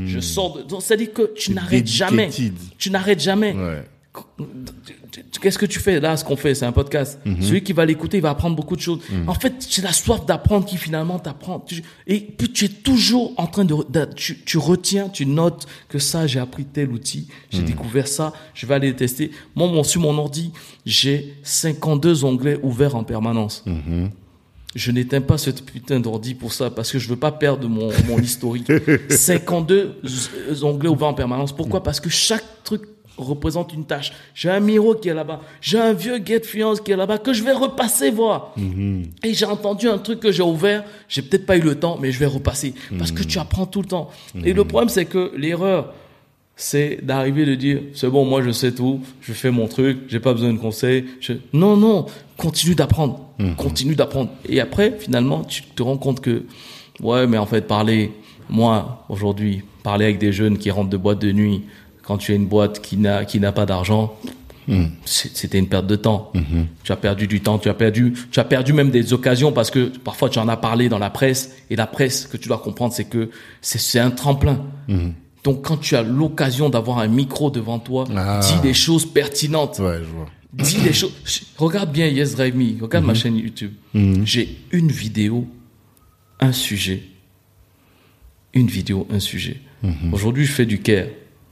[0.07, 2.31] Je sors de, donc, c'est-à-dire que tu n'arrêtes jamais.
[2.79, 3.53] Tu n'arrêtes jamais.
[3.53, 3.85] Ouais.
[5.41, 7.19] Qu'est-ce que tu fais là Ce qu'on fait, c'est un podcast.
[7.41, 9.01] Celui qui va l'écouter, il va apprendre beaucoup de choses.
[9.27, 11.65] En fait, c'est la soif d'apprendre qui finalement t'apprend.
[12.07, 15.99] Et puis tu es toujours en train de, de- tu, tu retiens, tu notes que
[15.99, 19.31] ça, j'ai appris tel outil, j'ai découvert ça, je vais aller le tester.
[19.55, 20.53] Moi, mon, sur mon ordi,
[20.87, 23.65] j'ai 52 onglets ouverts en permanence.
[24.77, 27.91] Je n'éteins pas ce putain d'ordi pour ça parce que je veux pas perdre mon,
[28.07, 28.71] mon historique.
[29.11, 31.53] 52 z- onglets ouverts en permanence.
[31.53, 31.83] Pourquoi?
[31.83, 32.83] Parce que chaque truc
[33.17, 34.13] représente une tâche.
[34.35, 35.41] J'ai un Miro qui est là-bas.
[35.61, 38.55] J'ai un vieux Get Fiance qui est là-bas que je vais repasser voir.
[39.25, 40.85] Et j'ai entendu un truc que j'ai ouvert.
[41.09, 42.75] J'ai peut-être pas eu le temps, mais je vais repasser.
[42.99, 44.11] Parce que tu apprends tout le temps.
[44.45, 45.93] Et le problème, c'est que l'erreur,
[46.61, 49.01] c'est d'arriver de dire c'est bon moi je sais tout.
[49.23, 49.99] Je fais mon truc.
[50.09, 51.07] J'ai pas besoin de conseils.
[51.21, 51.33] Je...
[51.53, 52.07] non non.
[52.37, 53.29] Continue d'apprendre.
[53.57, 54.31] Continue d'apprendre.
[54.47, 56.45] Et après finalement tu te rends compte que
[57.01, 58.13] ouais mais en fait parler
[58.51, 61.63] moi aujourd'hui parler avec des jeunes qui rentrent de boîte de nuit
[62.11, 64.17] quand tu as une boîte qui n'a qui n'a pas d'argent
[65.05, 66.33] c'est- c'était une perte de temps.
[66.85, 69.71] Tu as perdu du temps, tu as perdu, tu as perdu même des occasions parce
[69.71, 72.59] que parfois tu en as parlé dans la presse et la presse que tu dois
[72.59, 73.31] comprendre c'est que
[73.61, 74.65] c'est c'est un tremplin.
[75.45, 78.41] Donc quand tu as l'occasion d'avoir un micro devant toi, Ah.
[78.43, 79.79] dis des choses pertinentes.
[79.79, 80.27] Ouais, je vois.
[80.53, 81.13] Dis des choses.
[81.59, 83.73] Regarde bien Yes Drive Me, regarde ma chaîne YouTube.
[84.25, 85.47] J'ai une vidéo,
[86.41, 87.03] un sujet.
[88.53, 89.61] Une vidéo, un sujet.
[90.13, 91.07] Aujourd'hui, je fais du care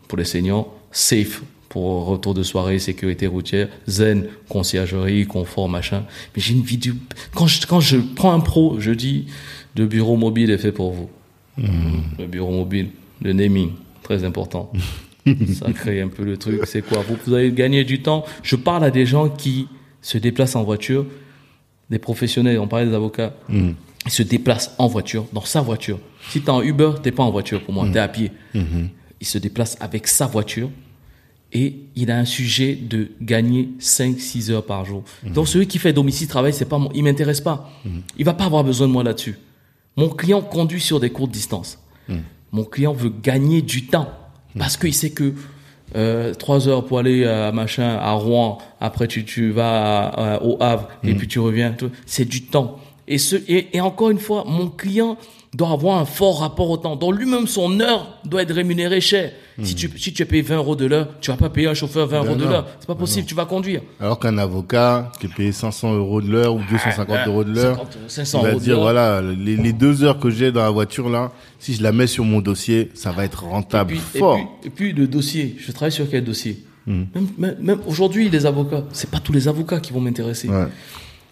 [0.09, 6.05] pour les seniors, safe pour retour de soirée, sécurité routière, zen, conciergerie, confort, machin.
[6.35, 6.94] Mais j'ai une vidéo.
[7.35, 9.26] Quand je, quand je prends un pro, je dis
[9.76, 11.10] le bureau mobile est fait pour vous.
[11.59, 12.89] Le bureau mobile,
[13.20, 13.72] le naming,
[14.02, 14.72] très important.
[15.55, 16.62] Ça crée un peu le truc.
[16.64, 17.02] C'est quoi?
[17.06, 18.24] Vous, vous allez gagner du temps.
[18.43, 19.68] Je parle à des gens qui
[20.01, 21.05] se déplacent en voiture,
[21.90, 23.35] des professionnels, on parlait des avocats.
[24.06, 25.98] Ils se déplacent en voiture, dans sa voiture.
[26.30, 28.30] Si t'es en Uber, t'es pas en voiture pour moi, t'es à pied.
[29.20, 30.70] Il se déplace avec sa voiture
[31.52, 35.02] et il a un sujet de gagner 5-6 heures par jour.
[35.24, 37.70] Donc celui qui fait domicile travail, c'est pas mon, il m'intéresse pas.
[38.18, 39.38] Il va pas avoir besoin de moi là-dessus.
[39.96, 41.78] Mon client conduit sur des courtes distances.
[42.52, 44.08] Mon client veut gagner du temps
[44.58, 45.34] parce qu'il sait que
[45.96, 50.42] euh, trois heures pour aller à machin à Rouen, après tu tu vas à- à-
[50.42, 51.72] au Havre et puis tu reviens.
[51.72, 51.90] tout.
[52.06, 52.78] C'est du temps.
[53.06, 55.16] Et ce et, et encore une fois, mon client
[55.54, 56.96] doit avoir un fort rapport au temps.
[56.96, 59.32] Donc lui-même son heure doit être rémunérée cher.
[59.62, 61.74] Si tu si tu es payé 20 euros de l'heure, tu vas pas payer un
[61.74, 62.66] chauffeur 20 euros de l'heure.
[62.78, 63.26] C'est pas possible.
[63.26, 63.82] Tu vas conduire.
[63.98, 67.76] Alors qu'un avocat qui est payé 500 euros de l'heure ou 250 euros de l'heure,
[67.76, 71.08] 50, 500 il va dire voilà, les, les deux heures que j'ai dans la voiture
[71.08, 74.36] là, si je la mets sur mon dossier, ça va être rentable puis, et fort.
[74.60, 76.62] puis, et puis le dossier, je travaille sur quel dossier?
[76.86, 77.06] Même,
[77.36, 80.48] même, même aujourd'hui, les avocats, c'est pas tous les avocats qui vont m'intéresser.
[80.48, 80.68] Ouais.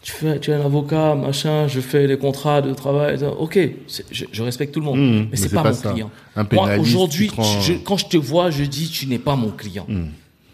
[0.06, 3.18] Tu, fais, tu es un avocat, machin, je fais les contrats de travail.
[3.40, 3.58] Ok,
[4.12, 5.90] je, je respecte tout le monde, Mmh, mais c'est pas, pas mon ça.
[5.90, 6.10] client.
[6.52, 7.28] Moi, aujourd'hui,
[7.84, 9.84] quand je te vois, je dis, tu n'es pas mon client.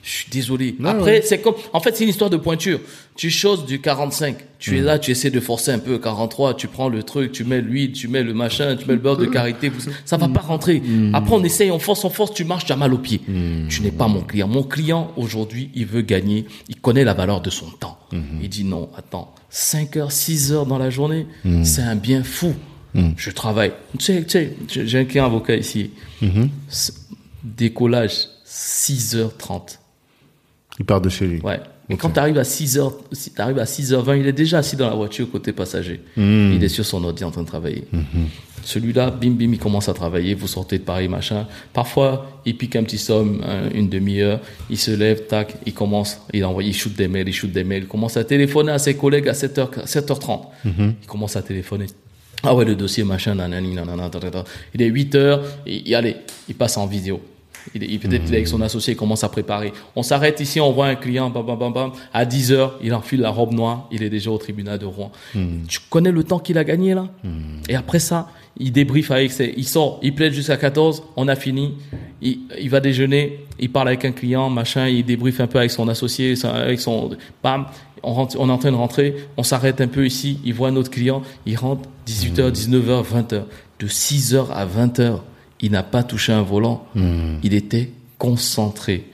[0.03, 0.75] Je suis désolé.
[0.85, 2.81] Après, c'est comme, en fait, c'est une histoire de pointure.
[3.15, 4.37] Tu choses du 45.
[4.59, 6.55] Tu es là, tu essaies de forcer un peu 43.
[6.55, 9.17] Tu prends le truc, tu mets l'huile, tu mets le machin, tu mets le beurre
[9.17, 9.71] de karité.
[10.05, 10.83] Ça va pas rentrer.
[11.13, 13.21] Après, on essaye, on force, on force, tu marches, tu as mal au pied.
[13.69, 14.49] Tu n'es pas mon client.
[14.49, 16.47] Mon client, aujourd'hui, il veut gagner.
[16.69, 17.99] Il connaît la valeur de son temps.
[18.43, 21.27] Il dit non, attends, 5 heures, 6 heures dans la journée,
[21.63, 22.55] c'est un bien fou.
[23.17, 23.73] Je travaille.
[23.99, 25.93] Tu sais, tu sais, j'ai un client avocat ici.
[27.45, 29.79] Décollage, 6h30.
[30.79, 31.41] Il part de chez lui.
[31.43, 31.61] Ouais.
[31.91, 34.89] Et quand tu arrives à 6h, si t'arrives à 6h20, il est déjà assis dans
[34.89, 36.01] la voiture côté passager.
[36.17, 37.85] Il est sur son ordi en train de travailler.
[38.65, 41.47] Celui-là, bim bim, il commence à travailler, vous sortez de Paris, machin.
[41.73, 44.39] Parfois, il pique un petit somme, un- une demi-heure,
[44.71, 47.65] il se lève, tac, il commence, il envoie, il shoot des mails, il shoot des
[47.65, 50.47] mails, il commence à téléphoner à ses collègues à 7h, 7h30.
[50.65, 51.87] Il commence à téléphoner.
[52.45, 54.45] Ah ouais, le dossier, machin, nanani, nanana, tatata.
[54.75, 56.17] Il est 8h, et, et allez,
[56.49, 57.21] il passe en vidéo.
[57.75, 59.73] Il, peut-être avec son associé, il commence à préparer.
[59.97, 61.93] On s'arrête ici, on voit un client, bam, bam, bam, bam.
[62.13, 65.13] À 10 heures, il enfile la robe noire, il est déjà au tribunal de Rouen.
[65.69, 67.09] Tu connais le temps qu'il a gagné là
[67.69, 68.29] Et après ça,
[68.59, 71.75] il débriefe avec ses, il sort, il plaide jusqu'à 14, on a fini.
[72.21, 75.71] Il, il va déjeuner, il parle avec un client, machin, il débriefe un peu avec
[75.71, 77.11] son associé, avec son,
[77.43, 77.67] bam,
[78.03, 80.69] on, rentre, on est en train de rentrer, on s'arrête un peu ici, il voit
[80.69, 83.43] un autre client, il rentre 18h, 19h, 20h.
[83.79, 85.19] De 6h à 20h,
[85.63, 86.87] il n'a pas touché un volant.
[87.43, 89.05] Il était concentré.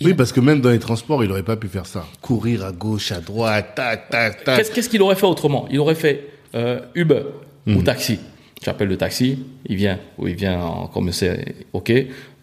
[0.00, 2.04] Oui, parce que même dans les transports, il aurait pas pu faire ça.
[2.20, 4.70] Courir à gauche, à droite, tac, tac, tac.
[4.72, 5.66] Qu'est-ce qu'il aurait fait autrement?
[5.70, 7.22] Il aurait fait euh, Uber
[7.66, 8.18] ou taxi.
[8.60, 11.92] Tu appelles le taxi, il vient, ou il vient en comme c'est OK.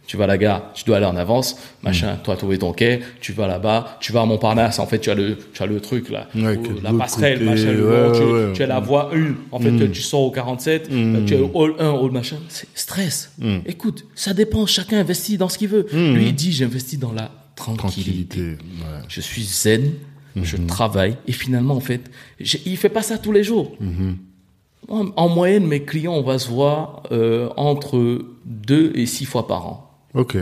[0.10, 2.18] Tu vas à la gare, tu dois aller en avance, machin.
[2.24, 4.80] Toi, trouver ton quai, tu vas là-bas, tu vas à Montparnasse.
[4.80, 7.46] En fait, tu as le, tu as le truc là, Ouais, où la passerelle, côté,
[7.52, 7.72] machin.
[7.74, 9.36] le ouais, tu, ouais, tu as la voie 1.
[9.52, 12.38] En fait, tu sors au 47, euh, tu es au hall 1, hall machin.
[12.50, 13.32] C'est stress.
[13.68, 14.66] Écoute, ça dépend.
[14.66, 15.86] Chacun investit dans ce qu'il veut.
[15.94, 18.58] Lui, il dit, j'investis dans la tranquillité.
[19.10, 19.92] Je suis zen,
[20.42, 22.10] je travaille et finalement en fait,
[22.40, 23.74] il fait pas ça tous les jours.
[24.88, 29.46] En, en moyenne, mes clients, on va se voir euh, entre deux et six fois
[29.48, 29.86] par an.
[30.14, 30.38] Ok.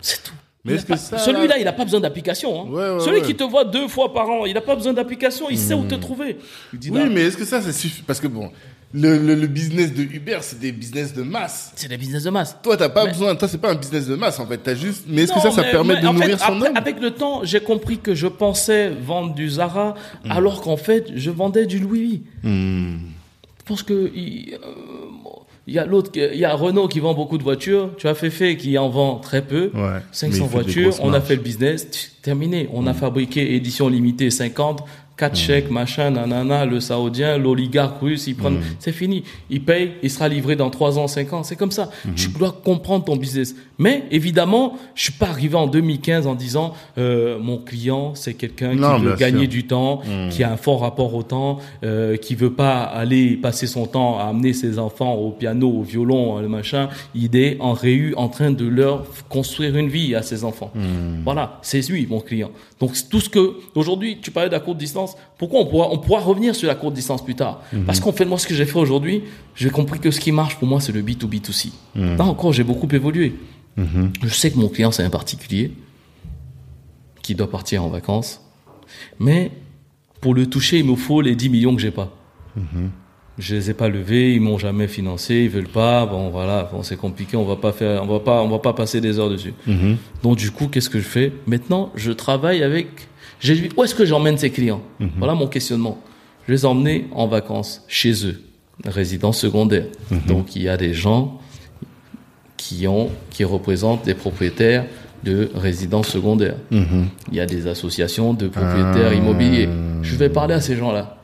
[0.00, 0.32] C'est tout.
[0.64, 2.62] Mais que pas- ça, Celui-là, il n'a pas besoin d'application.
[2.62, 2.70] hein.
[2.70, 3.26] Ouais, ouais, Celui ouais.
[3.26, 5.46] qui te voit deux fois par an, il n'a pas besoin d'application.
[5.50, 6.36] Il sait où te trouver.
[6.72, 8.52] Il dit, Oui, mais est-ce que ça, c'est suffisant Parce que bon,
[8.94, 11.72] le, le, le business de Uber, c'est des business de masse.
[11.74, 12.56] c'est des business de masse.
[12.62, 13.34] Toi, t'as pas Mais- besoin.
[13.34, 14.58] Toi, c'est pas un business de masse en fait.
[14.58, 15.02] T'as juste.
[15.08, 16.76] Mais est-ce que ça, ça mais- permet mais de nourrir fait, son après- homme?
[16.76, 19.94] Avec le temps, j'ai compris que je pensais vendre du Zara,
[20.30, 22.22] alors qu'en fait, je vendais du Louis.
[22.44, 22.98] Hmm.
[23.58, 24.58] Je pense que il, euh,
[25.66, 27.90] il y a l'autre, il y a Renault qui vend beaucoup de voitures.
[27.96, 29.70] Tu as Fefe qui en vend très peu.
[29.74, 30.94] Ouais, mais 500 il fait des voitures.
[31.02, 32.16] On a fait le business.
[32.20, 32.68] Terminé.
[32.72, 34.84] On a fabriqué édition limitée 50.
[35.22, 39.22] 4 chèques, machin, nanana, le saoudien, l'oligarque russe, ils prennent, c'est fini.
[39.50, 41.42] Il paye, il sera livré dans 3 ans, 5 ans.
[41.44, 41.90] C'est comme ça.
[42.16, 43.54] Tu dois comprendre ton business.
[43.78, 48.72] Mais, évidemment, je suis pas arrivé en 2015 en disant, euh, mon client, c'est quelqu'un
[48.72, 49.48] qui veut gagner sûr.
[49.48, 53.68] du temps, qui a un fort rapport au temps, euh, qui veut pas aller passer
[53.68, 56.88] son temps à amener ses enfants au piano, au violon, le machin.
[57.14, 60.72] Il est en réu en train de leur construire une vie à ses enfants.
[61.24, 62.50] Voilà, c'est lui mon client.
[62.82, 65.98] Donc tout ce que aujourd'hui tu parlais de la courte distance, pourquoi on pourra on
[65.98, 68.66] pourra revenir sur la courte distance plus tard Parce qu'en fait moi ce que j'ai
[68.66, 69.22] fait aujourd'hui,
[69.54, 71.70] j'ai compris que ce qui marche pour moi c'est le B2B2C.
[71.94, 73.36] Là encore j'ai beaucoup évolué.
[73.76, 75.70] Je sais que mon client c'est un particulier
[77.22, 78.40] qui doit partir en vacances,
[79.20, 79.52] mais
[80.20, 82.10] pour le toucher il me faut les 10 millions que j'ai pas.
[83.42, 86.06] Je les ai pas levés, ils m'ont jamais financé, ils veulent pas.
[86.06, 88.72] Bon voilà, bon, c'est compliqué, on va pas faire, on va pas, on va pas
[88.72, 89.52] passer des heures dessus.
[90.22, 91.32] Donc du coup, qu'est-ce que je fais?
[91.46, 92.86] Maintenant, je travaille avec.
[93.40, 94.82] J'ai où est-ce que j'emmène ces clients?
[95.18, 95.98] Voilà mon questionnement.
[96.46, 98.40] Je les emmener en vacances chez eux,
[98.84, 99.86] résidence secondaire.
[100.28, 101.40] Donc il y a des gens
[102.56, 104.86] qui ont, qui représentent des propriétaires
[105.24, 106.56] de résidences secondaires.
[106.70, 109.68] Il y a des associations de propriétaires immobiliers.
[110.02, 111.18] Je vais parler à ces gens-là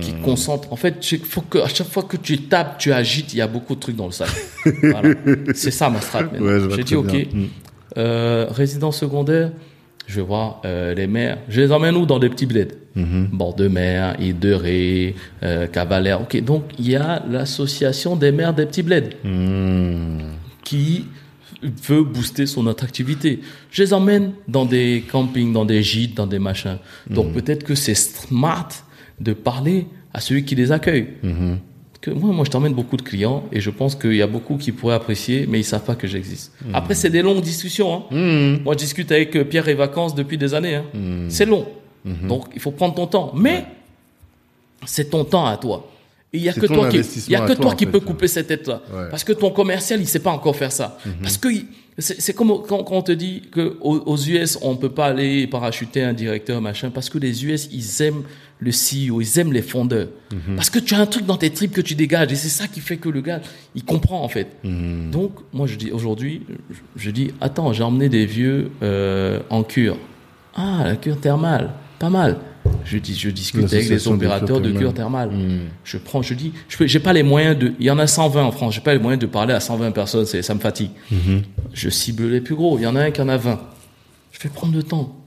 [0.00, 0.72] qui concentrent.
[0.72, 3.40] En fait, il faut que à chaque fois que tu tapes, tu agites, il y
[3.40, 4.28] a beaucoup de trucs dans le sac.
[4.82, 5.14] Voilà.
[5.54, 6.24] C'est ça ma strat.
[6.24, 7.24] Ouais, vois J'ai dit ok, bien.
[7.32, 7.46] Mm.
[7.98, 9.52] euh, résidence secondaire.
[10.08, 11.38] Je vais voir euh, les maires.
[11.48, 12.06] Je les emmène où?
[12.06, 13.28] Dans des petits bleds Mm-hmm.
[13.32, 16.20] Bord de mer, île de Ré, euh, Cavalère.
[16.20, 20.18] Ok, donc il y a l'association des maires des petits bleds Hmm.
[20.62, 21.06] qui
[21.62, 23.40] veut booster son attractivité.
[23.70, 26.76] Je les emmène dans des campings, dans des gîtes, dans des machins.
[27.08, 28.68] Donc peut-être que c'est smart
[29.22, 31.06] de parler à celui qui les accueille.
[32.00, 34.56] Que moi, moi, je t'emmène beaucoup de clients et je pense qu'il y a beaucoup
[34.56, 36.52] qui pourraient apprécier, mais ils savent pas que j'existe.
[36.74, 37.94] Après, c'est des longues discussions.
[38.10, 38.58] hein.
[38.64, 40.74] Moi, je discute avec euh, Pierre et Vacances depuis des années.
[40.74, 40.84] hein.
[41.28, 41.66] C'est long.
[42.04, 43.32] Donc, il faut prendre ton temps.
[43.36, 43.64] Mais
[44.84, 45.88] c'est ton temps à toi.
[46.32, 47.90] il y a que toi qui, il y a que toi, qui fait.
[47.92, 48.82] peux couper cette tête-là.
[48.92, 49.08] Ouais.
[49.10, 50.98] Parce que ton commercial, il sait pas encore faire ça.
[51.22, 51.48] Parce que
[51.98, 55.06] c'est c'est comme quand, quand on te dit que aux, aux US, on peut pas
[55.06, 58.24] aller parachuter un directeur, machin, parce que les US, ils aiment
[58.62, 60.08] le CEO, ils aiment les fondeurs.
[60.56, 62.68] Parce que tu as un truc dans tes tripes que tu dégages, et c'est ça
[62.68, 63.40] qui fait que le gars,
[63.74, 64.48] il comprend, en fait.
[64.64, 66.42] Donc, moi, je dis, aujourd'hui,
[66.96, 69.98] je, dis, attends, j'ai emmené des vieux, euh, en cure.
[70.54, 72.38] Ah, la cure thermale, pas mal.
[72.84, 75.30] Je dis, je discute avec les opérateurs de cure thermale.
[75.82, 78.44] Je prends, je dis, je j'ai pas les moyens de, il y en a 120
[78.44, 80.90] en France, j'ai pas les moyens de parler à 120 personnes, c'est, ça me fatigue.
[81.72, 83.60] Je cible les plus gros, il y en a un qui en a 20.
[84.30, 85.18] Je vais prendre le temps.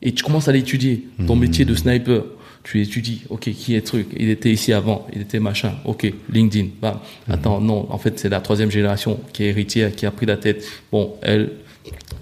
[0.00, 2.24] Et tu commences à l'étudier, ton métier de sniper.
[2.64, 4.08] Tu étudies, ok, qui est truc?
[4.16, 6.98] Il était ici avant, il était machin, ok, LinkedIn, bam.
[7.28, 10.38] Attends, non, en fait, c'est la troisième génération qui est héritière, qui a pris la
[10.38, 10.64] tête.
[10.90, 11.50] Bon, elle,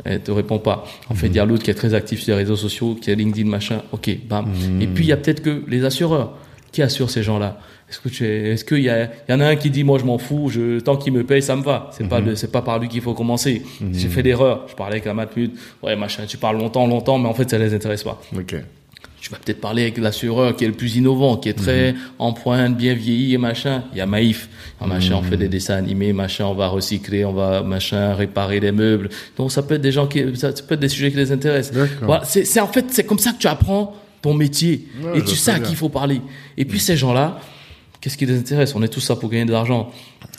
[0.05, 0.85] elle te répond pas.
[1.09, 3.13] En fait, il y a l'autre qui est très actif sur les réseaux sociaux, qui
[3.13, 4.47] a LinkedIn, machin, ok, bam.
[4.81, 6.37] Et puis, il y a peut-être que les assureurs.
[6.73, 7.61] Qui assurent ces gens-là?
[7.91, 9.99] Est-ce que tu es, est-ce qu'il y a, y en a un qui dit, moi,
[9.99, 11.91] je m'en fous, je, tant qu'il me paye, ça me va.
[11.93, 13.63] C'est pas le, c'est pas par lui qu'il faut commencer.
[13.93, 14.65] J'ai fait l'erreur.
[14.69, 15.55] Je parlais avec la matmute.
[15.83, 18.57] Ouais, machin, tu parles longtemps, longtemps, mais en fait, ça les intéresse pas Ok.
[19.23, 22.33] Tu vas peut-être parler avec l'assureur qui est le plus innovant, qui est très en
[22.33, 23.85] pointe, bien vieilli et machin.
[23.93, 24.49] Il y a Maïf,
[24.81, 28.59] Ah, machin, on fait des dessins animés, machin, on va recycler, on va machin réparer
[28.59, 29.11] les meubles.
[29.37, 31.89] Donc ça peut être des gens qui, ça, peut être des sujets qui les intéressent.
[32.03, 35.21] Voilà, c'est, c'est en fait c'est comme ça que tu apprends ton métier Ouais, et
[35.21, 36.21] je tu sais à qui il faut parler.
[36.57, 37.39] Et puis ces gens-là,
[38.01, 38.75] qu'est-ce qui les intéresse?
[38.75, 39.93] On est tous ça pour gagner de l'argent.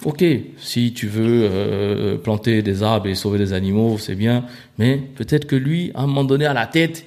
[0.03, 0.25] Ok,
[0.57, 4.43] si tu veux euh, planter des arbres et sauver des animaux, c'est bien.
[4.77, 7.05] Mais peut-être que lui, à un moment donné, à la tête,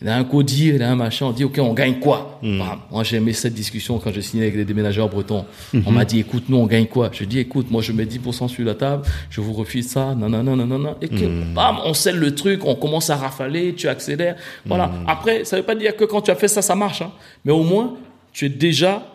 [0.00, 1.26] il a un codir, il a un machin.
[1.26, 2.38] On dit ok, on gagne quoi?
[2.42, 2.78] Bam.
[2.90, 5.44] Moi, j'ai aimé cette discussion quand j'ai signé avec les déménageurs bretons.
[5.86, 7.10] On m'a dit écoute, nous on gagne quoi?
[7.12, 10.28] Je dis écoute, moi je mets 10% sur la table, je vous refuse ça, non
[10.28, 10.96] non non non non non.
[11.02, 14.36] Et que bam, on scelle le truc, on commence à rafaler, tu accélères.
[14.66, 14.90] Voilà.
[15.06, 17.02] Après, ça veut pas dire que quand tu as fait ça, ça marche.
[17.02, 17.10] Hein.
[17.44, 17.96] Mais au moins,
[18.32, 19.14] tu es déjà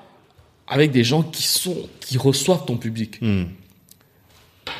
[0.68, 3.20] avec des gens qui sont qui reçoivent ton public.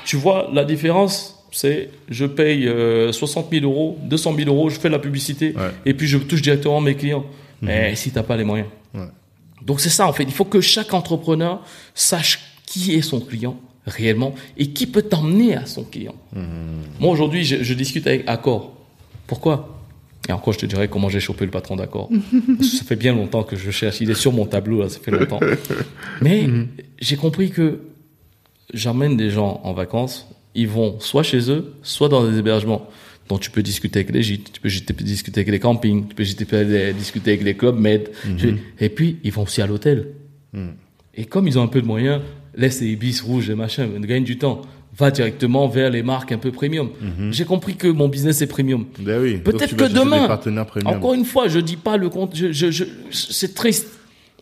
[0.06, 4.80] Tu vois la différence, c'est je paye euh, 60 000 euros, 200 000 euros, je
[4.80, 5.72] fais la publicité Ouais.
[5.86, 7.26] et puis je touche directement mes clients.
[7.62, 8.68] Mais si t'as pas les moyens.
[8.94, 9.08] Ouais.
[9.66, 10.24] Donc c'est ça en fait.
[10.24, 11.62] Il faut que chaque entrepreneur
[11.96, 16.16] sache qui est son client réellement et qui peut t'emmener à son client.
[17.00, 18.74] Moi aujourd'hui, je, je discute avec Accor.
[19.28, 19.70] Pourquoi?
[20.28, 22.10] Et encore, je te dirais comment j'ai chopé le patron d'Accor.
[22.62, 24.00] Ça fait bien longtemps que je cherche.
[24.02, 25.40] Il est sur mon tableau là, ça fait longtemps.
[26.22, 26.48] Mais
[27.00, 27.80] j'ai compris que
[28.74, 32.88] j'emmène des gens en vacances, ils vont soit chez eux, soit dans des hébergements.
[33.30, 34.70] Donc tu peux discuter avec les gîtes, tu peux
[35.04, 38.10] discuter avec les campings, tu peux peux discuter avec les clubs med.
[38.38, 40.08] Tu- Et puis ils vont aussi à l'hôtel.
[41.16, 42.22] Et comme ils ont un peu de moyens,
[42.56, 44.62] laisse les bis rouges et machin, gagne du temps.
[44.96, 46.90] Va directement vers les marques un peu premium.
[47.32, 48.86] J'ai compris que mon business est premium.
[49.00, 49.38] Ben oui.
[49.38, 50.28] Peut-être que demain,
[50.96, 53.88] encore une fois, je dis pas le compte, je, je, je- c'est triste.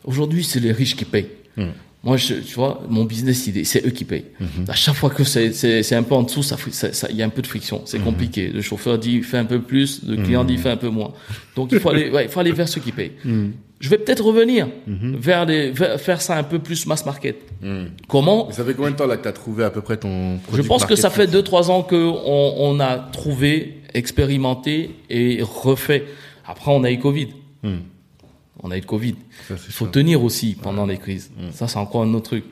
[0.03, 1.29] Aujourd'hui, c'est les riches qui payent.
[2.03, 4.25] Moi, je, tu vois, mon business, il est- c'est eux qui payent.
[4.67, 6.57] À chaque fois que c'est, un peu en dessous, ça,
[7.11, 7.83] il y a un peu de friction.
[7.85, 8.47] C'est compliqué.
[8.47, 11.11] Le chauffeur dit, fais un peu plus, le client dit, fais un peu moins.
[11.55, 13.11] Donc, il faut aller, ouais, il faut aller vers ceux qui payent.
[13.79, 17.35] Je vais peut-être revenir vers les, vers- faire ça un peu plus mass market.
[18.07, 18.51] Comment?
[18.51, 20.61] Ça fait combien de temps là que tu as trouvé à peu près ton Je
[20.63, 26.05] pense que ça fait deux trois ans que on, on a trouvé, expérimenté et refait.
[26.47, 27.29] Après, on a eu Covid.
[28.63, 29.15] On a eu le Covid.
[29.47, 29.91] Ça, Il faut ça.
[29.91, 31.31] tenir aussi pendant les crises.
[31.51, 32.43] Ça, c'est encore un autre truc.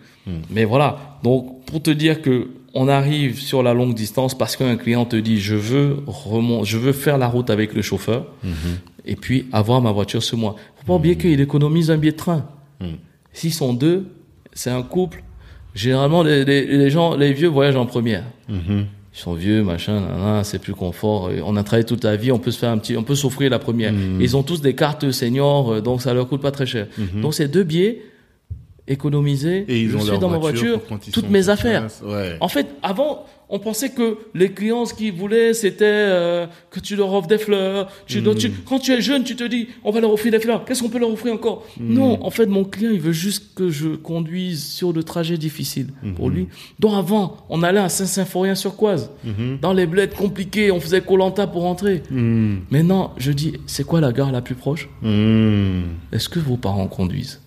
[0.51, 1.19] Mais voilà.
[1.23, 5.15] Donc, pour te dire que on arrive sur la longue distance parce qu'un client te
[5.15, 8.27] dit je veux remon- je veux faire la route avec le chauffeur
[9.05, 10.55] et puis avoir ma voiture ce mois.
[10.77, 12.45] Faut pas oublier qu'il économise un billet de train.
[13.33, 14.07] S'ils sont deux,
[14.53, 15.23] c'est un couple.
[15.73, 18.23] Généralement, les, les, les gens, les vieux voyagent en première.
[19.13, 21.31] Ils sont vieux, machin, c'est plus confort.
[21.43, 23.49] On a travaillé toute la vie, on peut se faire un petit, on peut s'offrir
[23.49, 23.93] la première.
[24.19, 26.87] Ils ont tous des cartes seniors, euh, donc ça leur coûte pas très cher.
[27.15, 28.03] Donc c'est deux billets
[28.87, 29.65] économisés.
[29.67, 30.81] Et ils je ont suis dans ma voiture
[31.11, 31.87] toutes mes affaires.
[32.03, 32.37] Ouais.
[32.39, 36.95] En fait, avant, on pensait que les clients, ce qu'ils voulaient, c'était euh, que tu
[36.95, 37.91] leur offres des fleurs.
[38.05, 40.65] Tu, tu- quand tu es jeune, tu te dis, on va leur offrir des fleurs.
[40.65, 43.69] Qu'est-ce qu'on peut leur offrir encore Non, en fait, mon client, il veut juste que
[43.69, 46.47] je conduise sur le trajet difficile pour lui.
[46.79, 49.09] Donc avant, on allait à Saint-Symphorien-sur-Coise.
[49.61, 52.03] Dans les bleds compliqués, on faisait Colanta pour rentrer.
[52.69, 54.89] Maintenant, je dis, c'est quoi la gare la plus proche?
[56.11, 57.41] Est-ce que vos parents conduisent?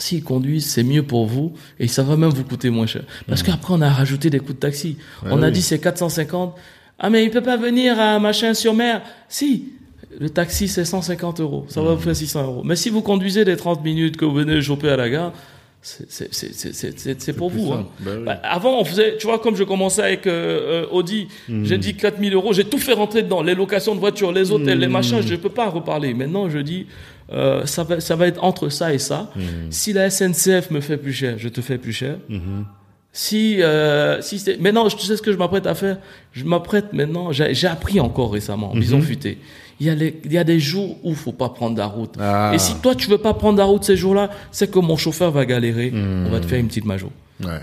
[0.00, 3.02] S'ils conduisent, c'est mieux pour vous et ça va même vous coûter moins cher.
[3.28, 4.96] Parce qu'après, on a rajouté des coûts de taxi.
[5.24, 6.54] on a dit c'est 450.
[6.98, 9.02] Ah, mais il peut pas venir à machin sur mer.
[9.28, 9.66] Si,
[10.18, 11.64] le taxi, c'est 150 euros.
[11.68, 12.62] Ça va vous faire 600 euros.
[12.64, 15.32] Mais si vous conduisez des 30 minutes que vous venez choper à la gare,
[15.82, 17.72] c'est pour vous.
[17.72, 17.86] hein.
[18.00, 18.24] Bah oui.
[18.24, 21.64] Bah, avant, on faisait, tu vois, comme je commençais avec euh, euh, Audi, Hmm.
[21.64, 24.76] j'ai dit 4000 euros, j'ai tout fait rentrer dedans, les locations de voitures, les hôtels,
[24.78, 24.80] Hmm.
[24.82, 26.12] les machins, je ne peux pas en reparler.
[26.14, 26.86] Maintenant, je dis,
[27.32, 29.30] euh, ça, va, ça va être entre ça et ça.
[29.36, 29.70] Hmm.
[29.70, 32.16] Si la SNCF me fait plus cher, je te fais plus cher.
[33.12, 35.98] Si, euh, si c'est, maintenant, tu sais ce que je m'apprête à faire?
[36.32, 38.80] Je m'apprête maintenant, j'ai j'ai appris encore récemment, Mhm.
[38.80, 39.38] bison futé.
[39.80, 42.14] Il y, a les- il y a des jours où faut pas prendre la route.
[42.20, 42.52] Ah.
[42.54, 45.30] Et si toi, tu veux pas prendre la route ces jours-là, c'est que mon chauffeur
[45.32, 45.90] va galérer.
[45.90, 46.26] Hmm.
[46.26, 47.10] On va te faire une petite majo.
[47.42, 47.60] Ouais.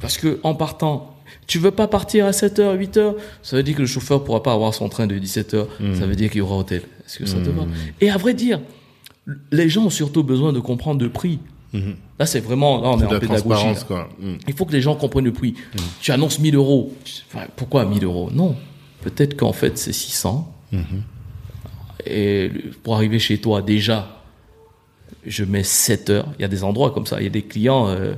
[0.00, 1.14] Parce que en partant,
[1.46, 4.52] tu veux pas partir à 7h, 8h, ça veut dire que le chauffeur pourra pas
[4.52, 5.94] avoir son train de 17h, Hmm.
[5.94, 6.82] ça veut dire qu'il y aura hôtel.
[7.10, 7.64] Est-ce que ça te va
[8.00, 8.60] Et à vrai dire,
[9.50, 11.40] les gens ont surtout besoin de comprendre le prix.
[12.18, 13.06] Là, c'est vraiment, là, on est Hmm.
[13.06, 13.84] En pédagogie.
[13.86, 14.08] quoi.
[14.20, 14.34] Mm.
[14.48, 15.54] Il faut que les gens comprennent le prix.
[16.00, 16.92] Tu annonces 1000 euros.
[17.32, 18.28] Enfin, pourquoi 1000 euros?
[18.32, 18.56] Non.
[19.02, 20.52] Peut-être qu'en fait, c'est 600.
[22.06, 22.50] Et
[22.82, 24.22] pour arriver chez toi, déjà,
[25.26, 26.28] je mets 7 heures.
[26.38, 27.20] Il y a des endroits comme ça.
[27.20, 28.14] Il y a des clients, euh,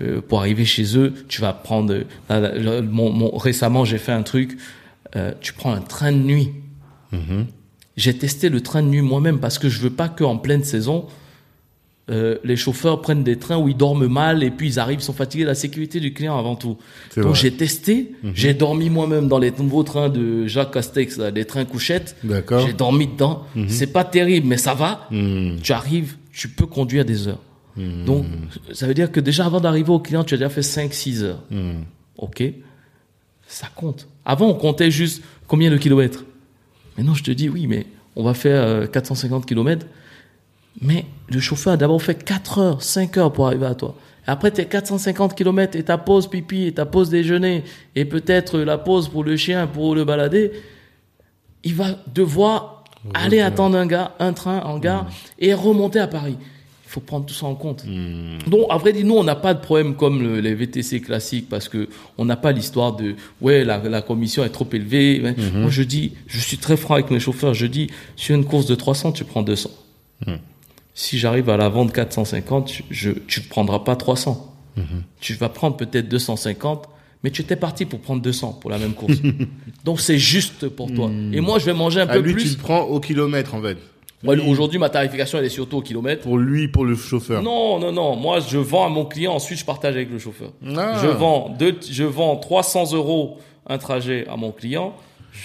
[0.00, 2.04] euh, pour arriver chez eux, tu vas prendre...
[2.30, 4.56] euh, mon- mon- récemment, j'ai fait un truc.
[5.16, 6.50] euh, tu prends un train de nuit.
[7.96, 11.06] J'ai testé le train de nuit moi-même parce que je veux pas qu'en pleine saison,
[12.10, 15.04] euh, les chauffeurs prennent des trains où ils dorment mal et puis ils arrivent, ils
[15.04, 15.44] sont fatigués.
[15.44, 16.76] La sécurité du client avant tout.
[17.16, 21.44] Donc j'ai testé, j'ai dormi moi-même dans les nouveaux trains de Jacques Castex, là, des
[21.44, 22.16] trains couchettes.
[22.24, 22.66] D'accord.
[22.66, 23.44] J'ai dormi dedans.
[23.68, 25.06] C'est pas terrible, mais ça va.
[25.10, 25.56] Mm.
[25.62, 27.40] Tu arrives, tu peux conduire des heures.
[27.76, 28.26] Donc
[28.72, 31.42] ça veut dire que déjà avant d'arriver au client, tu as déjà fait 5-6 heures.
[32.18, 32.42] Ok
[33.46, 34.08] Ça compte.
[34.24, 36.24] Avant, on comptait juste combien de kilomètres?
[36.96, 37.86] Maintenant, je te dis, oui, mais
[38.16, 39.86] on va faire euh, 450 kilomètres.
[40.80, 43.94] Mais le chauffeur a d'abord fait 4 heures, 5 heures pour arriver à toi.
[44.26, 47.64] Après, tes 450 kilomètres et ta pause pipi et ta pause déjeuner
[47.96, 50.52] et peut-être la pause pour le chien, pour le balader,
[51.64, 55.08] il va devoir aller attendre un gars, un train en gare
[55.38, 56.38] et remonter à Paris.
[56.92, 57.86] Il faut prendre tout ça en compte.
[58.46, 61.48] Donc, à vrai dire, nous, on n'a pas de problème comme le- les VTC classiques
[61.48, 61.88] parce que
[62.18, 65.18] on n'a pas l'histoire de ouais, la, la commission est trop élevée.
[65.22, 65.34] Ouais.
[65.54, 67.54] Moi, je dis, je suis très franc avec mes chauffeurs.
[67.54, 69.70] Je dis, sur une course de 300, tu prends 200.
[70.94, 74.54] Si j'arrive à la vendre 450, tu- je, tu ne prendras pas 300.
[75.20, 76.88] Tu vas prendre peut-être 250,
[77.24, 79.16] mais tu étais parti pour prendre 200 pour la même course.
[79.86, 81.10] Donc, c'est juste pour toi.
[81.32, 82.50] Et moi, je vais manger un À peu lui, tu plus.
[82.56, 83.78] le prends au kilomètre, en fait.
[84.22, 86.22] Moi, Aujourd'hui, ma tarification, elle est surtout au kilomètre.
[86.22, 87.42] Pour lui, pour le chauffeur.
[87.42, 88.16] Non, non, non.
[88.16, 90.52] Moi, je vends à mon client, ensuite je partage avec le chauffeur.
[90.76, 90.98] Ah.
[91.02, 94.94] Je vends deux, je vends 300 euros un trajet à mon client.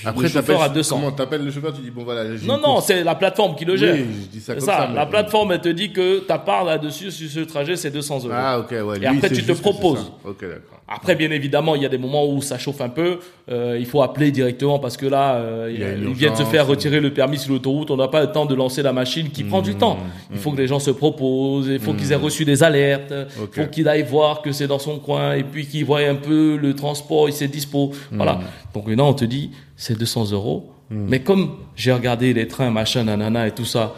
[0.05, 0.95] Après, le chauffeur à 200.
[0.97, 1.73] Comment t'appelles le chauffeur?
[1.73, 2.25] Tu dis bon voilà.
[2.43, 3.95] Non, non, c'est la plateforme qui le gère.
[3.95, 4.77] Oui, je dis ça comme ça.
[4.79, 4.89] ça.
[4.93, 8.29] La plateforme, elle te dit que ta part là-dessus sur ce trajet, c'est 200 euros.
[8.31, 8.97] Ah ok ouais.
[8.97, 10.11] Et lui, après, tu te proposes.
[10.25, 10.76] Ok d'accord.
[10.87, 13.19] Après, bien évidemment, il y a des moments où ça chauffe un peu.
[13.51, 17.01] Euh, il faut appeler directement parce que là, euh, Il ils viennent se faire retirer
[17.01, 17.91] le permis sur l'autoroute.
[17.91, 19.97] On n'a pas le temps de lancer la machine qui prend du Mmh, temps.
[20.31, 21.67] Il faut que les gens se proposent.
[21.67, 23.13] Il faut qu'ils aient reçu des alertes.
[23.37, 26.15] Il faut qu'il aille voir que c'est dans son coin et puis qu'il voit un
[26.15, 27.91] peu le transport, il s'est dispo.
[28.11, 28.15] Mmh.
[28.17, 28.39] Voilà.
[28.73, 30.71] Donc maintenant, on te dit, c'est 200 euros.
[30.89, 33.93] Mais comme j'ai regardé les trains, machin, nanana et tout ça,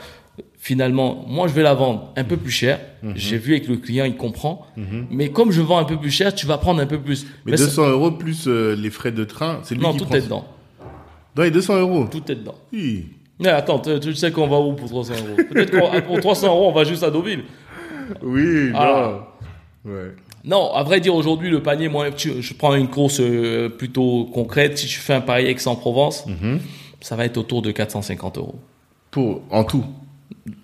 [0.70, 2.80] finalement, moi, je vais la vendre un peu plus cher.
[3.02, 3.12] Mmh.
[3.16, 4.68] J'ai vu avec le client, il comprend.
[5.10, 7.26] Mais comme je vends un peu plus cher, tu vas prendre un peu plus.
[7.46, 9.98] Mais, Mais ça- 200 euros plus euh, les frais de train, c'est lui non, qui
[9.98, 10.16] tout prend.
[10.16, 10.46] est dedans.
[11.36, 12.06] Dans les 200 euros.
[12.12, 12.54] Tout est dedans.
[12.72, 13.08] Oui.
[13.40, 15.38] Mais attends, tu tu sais qu'on va où pour 300 euros?
[15.50, 17.44] Peut-être qu'on pour 300 euros, on va juste à Deauville.
[18.22, 18.72] Oui.
[18.76, 19.22] Ah.
[19.86, 19.92] Non.
[19.92, 20.12] Ouais.
[20.46, 24.26] Non, à vrai dire, aujourd'hui, le panier, moi, tu- je prends une course euh, plutôt
[24.34, 24.78] concrète.
[24.78, 26.60] Si je fais un pari Aix-en-Provence, Mhm.
[27.02, 28.56] ça va être autour de 450 euros
[29.12, 29.84] Pour en tout.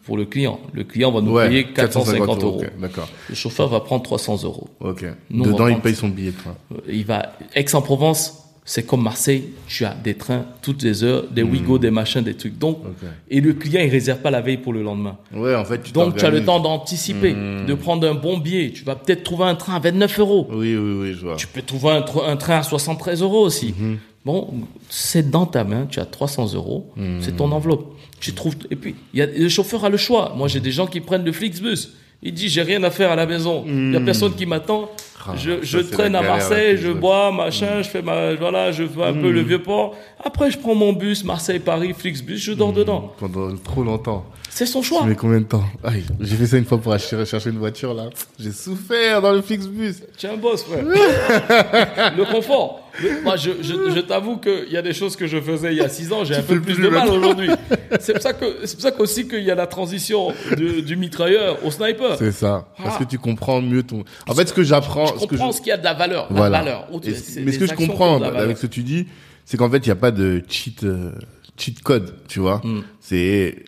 [0.03, 0.59] Pour le client.
[0.73, 1.47] Le client va nous Ouais.
[1.47, 2.63] payer 450 euros.
[2.79, 3.07] D'accord.
[3.29, 4.67] Le chauffeur va prendre 300 euros.
[4.79, 5.05] Ok.
[5.29, 6.55] Nous, Dedans, il paye son billet de train.
[6.73, 9.45] Euh, Il va Aix-en-Provence, c'est comme Marseille.
[9.67, 12.57] Tu as des trains toutes les heures, des Wigo, des machins, des trucs.
[12.57, 13.05] Donc, Hmm.
[13.29, 15.17] Et le client, il réserve pas la veille pour le lendemain.
[15.33, 17.65] Ouais, en fait, tu Donc, tu as le temps d'anticiper, Hmm.
[17.65, 18.71] de prendre un bon billet.
[18.71, 20.47] Tu vas peut-être trouver un train à 29 euros.
[20.51, 21.35] Oui, oui, oui, je vois.
[21.35, 23.73] Tu peux trouver un, tr- un train à 73 euros aussi.
[23.77, 23.97] Mhm.
[24.25, 24.49] Bon,
[24.89, 27.19] c'est dans ta main, tu as 300 euros, Hmm.
[27.21, 27.95] c'est ton enveloppe.
[28.19, 30.33] Tu trouves, et puis, y a, le chauffeur a le choix.
[30.35, 31.89] Moi, j'ai des gens qui prennent le Flixbus.
[32.23, 33.63] Il dit, j'ai rien à faire à la maison.
[33.67, 34.89] Il y a personne qui m'attend.
[35.27, 39.03] Ah, je ça, traîne à Marseille, je bois, machin, je fais ma, voilà, je fais
[39.03, 39.95] un peu le vieux port.
[40.23, 43.13] Après, je prends mon bus, Marseille, Paris, Flixbus, je dors dedans.
[43.17, 44.25] Pendant trop longtemps.
[44.49, 45.03] C'est son choix.
[45.05, 47.93] mets combien de temps Aïe, J'ai fait ça une fois pour acheter, chercher une voiture,
[47.93, 48.05] là.
[48.39, 49.95] J'ai souffert dans le Flixbus.
[50.17, 50.85] Tu es un boss, frère.
[52.17, 52.81] le confort.
[53.03, 55.77] Le- moi, je, je, je t'avoue qu'il y a des choses que je faisais il
[55.79, 57.49] y a six ans, j'ai un peu plus plus de mal aujourd'hui.
[57.99, 60.95] C'est pour ça que, c'est pour ça qu'aussi qu'il y a la transition de- du
[60.95, 62.15] mitrailleur au sniper.
[62.17, 62.67] C'est ça.
[62.81, 63.03] Parce Ah.
[63.03, 64.03] que tu comprends mieux ton.
[64.27, 65.07] En fait, ce que j'apprends.
[65.19, 66.27] Comprends ce qu'il y a de la valeur.
[66.29, 66.59] La Voilà.
[66.59, 66.87] valeur.
[66.93, 69.07] Mais ce que je comprends avec ce que tu dis,
[69.45, 71.11] c'est qu'en fait, il n'y a pas de cheat, euh,
[71.57, 72.61] cheat code, tu vois.
[72.63, 72.81] Mm.
[72.99, 73.65] C'est,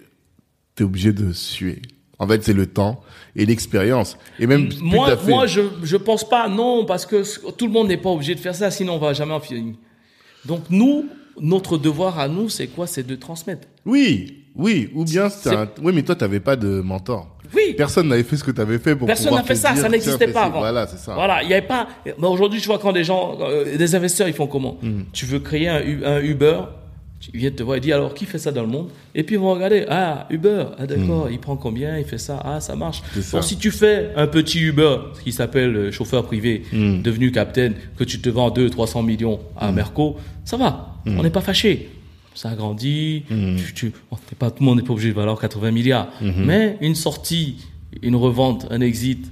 [0.75, 1.81] t'es obligé de suer.
[2.19, 3.01] En fait, c'est le temps
[3.35, 4.17] et l'expérience.
[4.39, 7.71] Et même plus Moi, fait- moi, je je pense pas non parce que tout le
[7.71, 9.75] monde n'est pas obligé de faire ça, sinon on va jamais en finir.
[10.45, 11.07] Donc nous,
[11.39, 12.87] notre devoir à nous, c'est quoi?
[12.87, 13.67] C'est de transmettre.
[13.85, 15.69] Oui, oui, ou bien C'est- un...
[15.83, 17.36] Oui, mais toi, t'avais pas de mentor.
[17.55, 17.73] Oui.
[17.77, 20.43] Personne n'avait fait ce que t'avais fait pour Personne n'a fait ça, ça n'existait pas
[20.43, 20.59] avant.
[20.59, 21.13] Voilà, c'est ça.
[21.13, 21.87] Voilà, il y avait pas.
[22.05, 25.03] Mais aujourd'hui, tu vois quand les gens, euh, des investisseurs, ils font comment Hmm.
[25.13, 26.59] Tu veux créer un, Uber
[27.33, 29.35] ils viennent te voir et disent alors qui fait ça dans le monde Et puis
[29.35, 32.75] ils vont regarder ah Uber ah d'accord il prend combien il fait ça ah ça
[32.75, 33.01] marche.
[33.19, 33.37] Ça.
[33.37, 37.01] Donc si tu fais un petit Uber qui s'appelle euh, chauffeur privé Hmm.
[37.01, 41.31] devenu capitaine que tu te vends 2 300 millions à Merco ça va on n'est
[41.31, 41.89] pas fâché
[42.37, 45.71] ça grandit tu, tu- on pas tout le monde n'est pas obligé de valoir 80
[45.71, 46.31] milliards Hmm.
[46.45, 47.57] mais une sortie
[48.01, 49.25] une revente un exit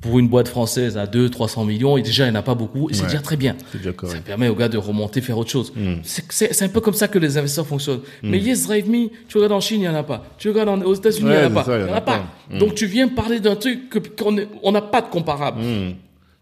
[0.00, 2.54] pour une boîte française à 2 300 millions et déjà il n'y en a pas
[2.54, 3.08] beaucoup et c'est Ouais.
[3.08, 5.72] déjà très bien C'est déjà ça permet aux gars de remonter, faire autre chose.
[5.74, 5.94] Mm.
[6.04, 8.00] C'est- un peu comme ça que les investisseurs fonctionnent.
[8.22, 10.24] Mais Yes Drive Me, tu regardes en Chine, il n'y en a pas.
[10.38, 11.78] Tu regardes en- aux États-Unis, il Ouais, n'y en a pas.
[11.80, 12.24] Il n'y en a pas.
[12.52, 12.58] Mm.
[12.58, 13.78] Donc tu viens parler d'un truc
[14.16, 15.60] qu'on on n'a pas de comparable.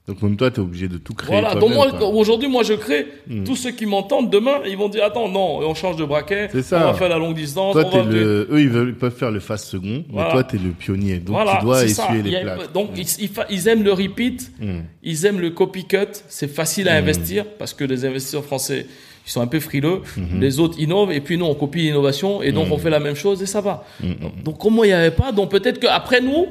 [0.06, 0.12] Hmm.
[0.12, 1.54] Donc même toi, t'es obligé de tout créer Voilà.
[1.54, 3.06] Donc moi, aujourd'hui, moi, je crée.
[3.44, 6.48] Tous ceux qui m'entendent demain, ils vont dire attends, non, on change de braquet.
[6.52, 6.82] C'est ça.
[6.88, 7.72] On va faire la longue distance.
[7.72, 8.46] Toi, on va le...
[8.50, 8.88] Eux, ils, veulent...
[8.90, 10.28] ils peuvent faire le fast second, Voilà.
[10.28, 11.16] mais toi, t'es le pionnier.
[11.18, 12.72] Donc, Voilà, tu dois essuyer les plaques.
[12.72, 14.80] Donc, ils, ils aiment le repeat, Hmm.
[15.02, 15.96] ils aiment le copycut.
[16.28, 18.86] C'est facile à investir parce que les investisseurs français,
[19.26, 20.00] ils sont un peu frileux.
[20.16, 20.40] Mhm.
[20.40, 23.14] Les autres innovent et puis nous, on copie l'innovation et donc on fait la même
[23.14, 23.84] chose et ça va.
[24.02, 24.14] Mhm.
[24.20, 26.46] Donc, donc, comme moi, il n'y avait pas, donc peut-être qu'après nous,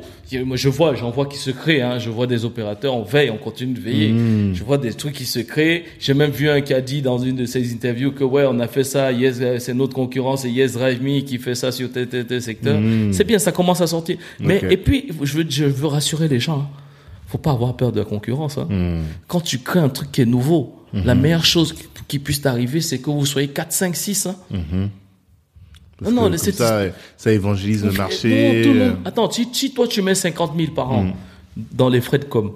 [0.45, 1.81] moi, je vois, j'en vois qui se créent.
[1.81, 4.11] Hein, je vois des opérateurs, on veille, on continue de veiller.
[4.11, 4.55] Mhm.
[4.55, 5.83] Je vois des trucs qui se créent.
[5.99, 8.59] J'ai même vu un qui a dit dans une de ses interviews que ouais, on
[8.59, 9.11] a fait ça.
[9.11, 12.41] Yes, c'est notre concurrent, c'est Yes Drive Me qui fait ça sur tel tel, tel
[12.41, 12.79] secteur.
[12.79, 13.13] Mhm.
[13.13, 14.17] C'est bien, ça commence à sortir.
[14.39, 16.59] Mais et puis, je veux, je veux rassurer les gens.
[16.61, 16.67] hein.
[17.27, 18.57] Faut pas avoir peur de la concurrence.
[18.57, 18.67] hein.
[19.27, 21.73] Quand tu crées un truc qui est nouveau, la meilleure chose
[22.07, 24.27] qui, puisse t'arriver, c'est que vous soyez 4, 5, 6.
[24.27, 24.35] Hein.
[25.99, 26.81] Parce Non, non, comme c'est- ça,
[27.17, 28.61] ça évangélise le Non, marché.
[28.63, 31.13] tout le monde- euh, Attends, si, si toi tu mets 50 000 par an
[31.71, 32.51] dans les frais de com,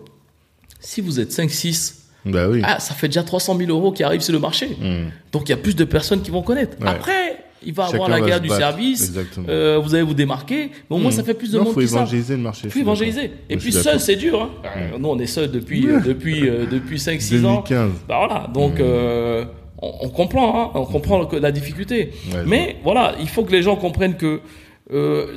[0.79, 2.61] si vous êtes 5, 6, Bah oui.
[2.63, 4.67] ah, ça fait déjà 300 000 euros qui arrivent sur le marché.
[4.81, 5.09] Hmm.
[5.31, 6.77] Donc il y a plus de personnes qui vont connaître.
[6.81, 6.87] Ouais.
[6.89, 7.26] Après,
[7.65, 8.59] il va Chacun avoir la guerre du battre.
[8.61, 9.13] service.
[9.49, 10.71] Euh, vous allez vous démarquer.
[10.89, 12.61] Mais au moins, ça fait plus de non, monde faut qui évangéliser le marché.
[12.65, 13.31] je Faut évangéliser.
[13.49, 14.41] Et puis seul, c'est dur.
[14.43, 14.49] Hein.
[14.77, 17.63] Euh, Nous, on est seul depuis euh, depuis euh, depuis 5 6 ans.
[17.67, 17.91] 2015.
[18.07, 18.47] Bah voilà.
[18.53, 19.45] Donc euh,
[19.81, 22.11] on, on comprend hein, on comprend la difficulté.
[22.33, 24.41] Ouais, Mais voilà, il faut que les gens comprennent que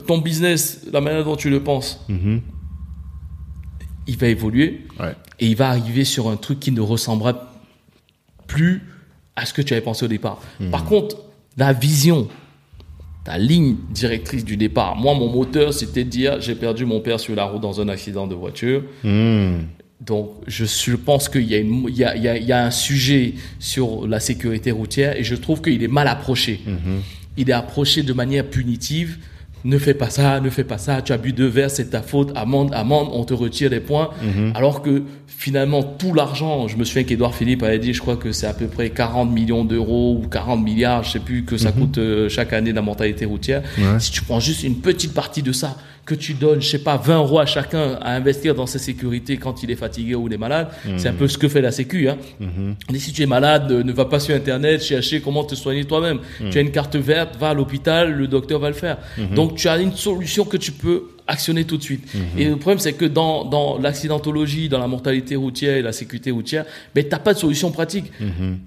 [0.07, 2.07] ton business, la manière dont tu le penses,
[4.07, 5.15] il va évoluer Ouais.
[5.39, 7.53] et il va arriver sur un truc qui ne ressemblera
[8.47, 8.83] plus
[9.37, 10.41] à ce que tu avais pensé au départ.
[10.71, 11.17] Par contre,
[11.61, 12.27] la vision,
[13.25, 14.97] ta ligne directrice du départ.
[14.97, 17.89] Moi, mon moteur, c'était de dire, j'ai perdu mon père sur la route dans un
[17.89, 18.83] accident de voiture.
[19.05, 19.59] Hmm.
[20.01, 22.45] Donc, je, je pense qu'il y, a une- il y, a, il y, a, il
[22.47, 26.61] y a un sujet sur la sécurité routière et je trouve qu'il est mal approché.
[27.37, 29.19] Il est approché de manière punitive.
[29.65, 32.03] Ne fais pas ça, ne fais pas ça, tu as bu deux verres, c'est ta
[32.03, 34.11] faute, amende, amende, on te retire les points.
[34.55, 38.33] Alors que finalement, tout l'argent, je me souviens qu'Edouard Philippe avait dit, je crois que
[38.33, 41.73] c'est à peu près 40 millions d'euros ou 40 milliards, je sais plus, que ça
[41.73, 43.63] coûte euh, chaque année la mortalité routière.
[43.79, 43.99] Ouais.
[43.99, 45.77] Si tu prends juste une petite partie de ça,
[46.11, 49.37] que tu donnes, je sais pas, 20 euros à chacun à investir dans ses sécurités
[49.37, 51.71] quand il est fatigué ou il est malade, c'est un peu ce que fait la
[51.71, 52.09] Sécu.
[52.09, 52.19] Hein.
[52.89, 55.85] Dit, si tu es malade, euh, ne va pas sur Internet chercher comment te soigner
[55.85, 56.19] toi-même.
[56.51, 58.99] Tu as une carte verte, va à l'hôpital, le docteur va le faire.
[59.37, 62.05] Donc tu as une solution que tu peux actionner tout de suite.
[62.37, 66.31] Et le problème, c'est que dans, dans l'accidentologie, dans la mortalité routière et la sécurité
[66.31, 68.13] routière, ben, t'as pas de solution pratique.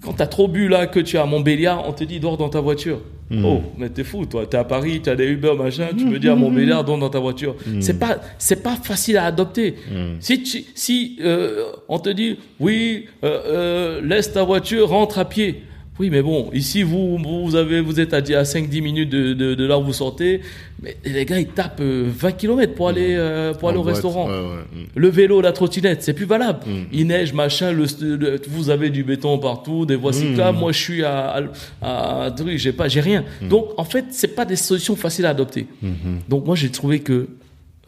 [0.02, 2.50] Quand t'as trop bu là, que tu es à Montbéliard, on te dit, dors dans
[2.50, 3.00] ta voiture.
[3.44, 4.46] Oh, mais t'es fou, toi.
[4.46, 7.20] T'es à Paris, t'as des Uber, machin, tu me dis à Montbéliard, dors dans ta
[7.20, 7.56] voiture.
[7.80, 9.76] C'est pas, c'est pas facile à adopter.
[10.20, 15.26] Si tu, si, euh, on te dit, oui, euh, euh, laisse ta voiture, rentre à
[15.26, 15.64] pied.
[16.00, 19.54] Oui, mais bon, ici, vous, vous avez, vous êtes à, à 5-10 minutes de, de,
[19.54, 20.42] de là où vous sortez.
[20.82, 23.84] Mais les gars, ils tapent euh, 20 km pour aller, euh, pour aller En au
[23.84, 24.26] boîte, restaurant.
[24.28, 24.64] ouais, ouais.
[24.74, 24.86] Hmm.
[24.96, 26.62] Le vélo, la trottinette, c'est plus valable.
[26.92, 30.58] Il neige, machin, le, le- vous avez du béton partout, des voies cyclables.
[30.58, 31.44] Moi, je suis à,
[31.82, 33.24] à, à j'ai pas, j'ai rien.
[33.44, 35.68] Donc, en fait, c'est pas des solutions faciles à adopter.
[36.28, 37.28] Donc, moi, j'ai trouvé que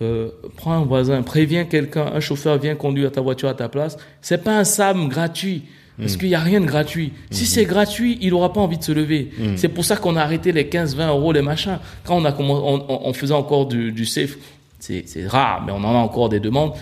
[0.03, 0.27] euh,
[0.57, 3.97] prends un voisin, préviens quelqu'un, un chauffeur vient conduire ta voiture à ta place.
[4.21, 5.63] C'est pas un SAM gratuit.
[5.97, 7.13] Parce qu'il n'y a rien de gratuit.
[7.31, 9.31] Si c'est gratuit, il aura pas envie de se lever.
[9.55, 11.79] C'est pour ça qu'on a arrêté les 15, 20 euros, les machins.
[12.05, 14.37] Quand on a on, on- faisait encore du, du safe,
[14.79, 16.73] c'est c'est rare, mais on en a encore des demandes.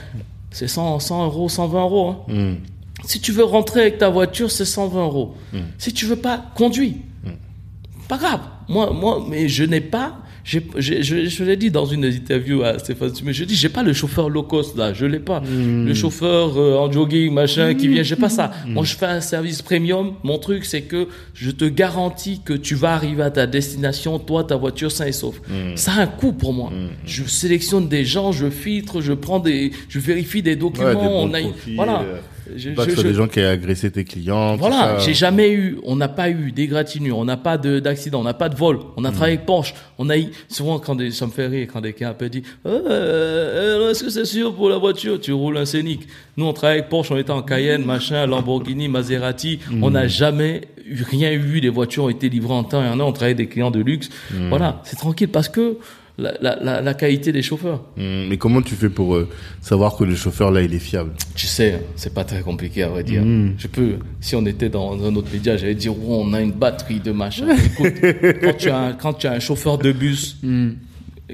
[0.52, 2.10] C'est 100, 100 euros, 120 euros.
[2.10, 2.18] hein.
[2.34, 2.56] Hmm.
[3.06, 5.36] Si tu veux rentrer avec ta voiture, c'est 120 euros.
[5.78, 6.98] Si tu veux pas, conduis.
[8.08, 8.42] Pas grave.
[8.70, 13.12] Moi, moi, mais je n'ai pas, je, je l'ai dit dans une interview à Stéphane
[13.24, 15.40] mais je dis, j'ai pas le chauffeur low cost là, je l'ai pas.
[15.40, 15.86] Hmm.
[15.86, 18.52] Le chauffeur euh, en jogging, machin, qui vient, j'ai pas ça.
[18.68, 20.14] Moi, je fais un service premium.
[20.24, 24.44] Mon truc, c'est que je te garantis que tu vas arriver à ta destination, toi,
[24.44, 25.40] ta voiture, sain et sauf.
[25.48, 25.76] Hmm.
[25.76, 26.72] Ça a un coût pour moi.
[27.06, 30.88] Je sélectionne des gens, je filtre, je prends des, je vérifie des documents.
[30.88, 32.02] Ouais, des bons on a, profils, voilà.
[32.02, 32.20] euh,
[32.56, 34.56] Je- Pas que je- ce soit des gens qui aient agressé tes clients.
[34.56, 38.24] voilà, j'ai jamais eu, on n'a pas eu d'égratignure, on n'a pas de- d'accident, on
[38.24, 39.14] n'a pas de vol, on a Hmm.
[39.14, 41.94] travaillé avec Porsche, on a eu, souvent quand des, ça me fait rire quand des
[41.94, 45.66] cas appellent dit, euh, alors, est-ce que c'est sûr pour la voiture, tu roules un
[45.66, 46.08] Scénic.
[46.38, 49.94] Nous, on travaille avec Porsche, on était en Cayenne, machin, Lamborghini, Maserati, on Hmm.
[49.94, 53.08] n'a jamais eu, rien eu, les voitures ont été livrées en temps et en heure,
[53.08, 54.10] on travaille avec des clients de luxe.
[54.32, 54.50] Hmm.
[54.50, 55.78] Voilà, c'est tranquille parce que
[56.18, 57.82] la, la, la, qualité des chauffeurs.
[57.98, 59.28] Hum, Mais comment tu fais pour euh,
[59.62, 61.12] savoir que le chauffeur là il est fiable?
[61.36, 63.24] Tu sais, c'est pas très compliqué à vrai dire.
[63.24, 63.56] Mm.
[63.58, 66.52] Je peux, si on était dans un autre média, j'allais dire, oh, on a une
[66.52, 67.48] batterie de machin.
[67.66, 67.94] Écoute,
[68.42, 70.72] quand tu as un, quand tu as un chauffeur de bus Mm.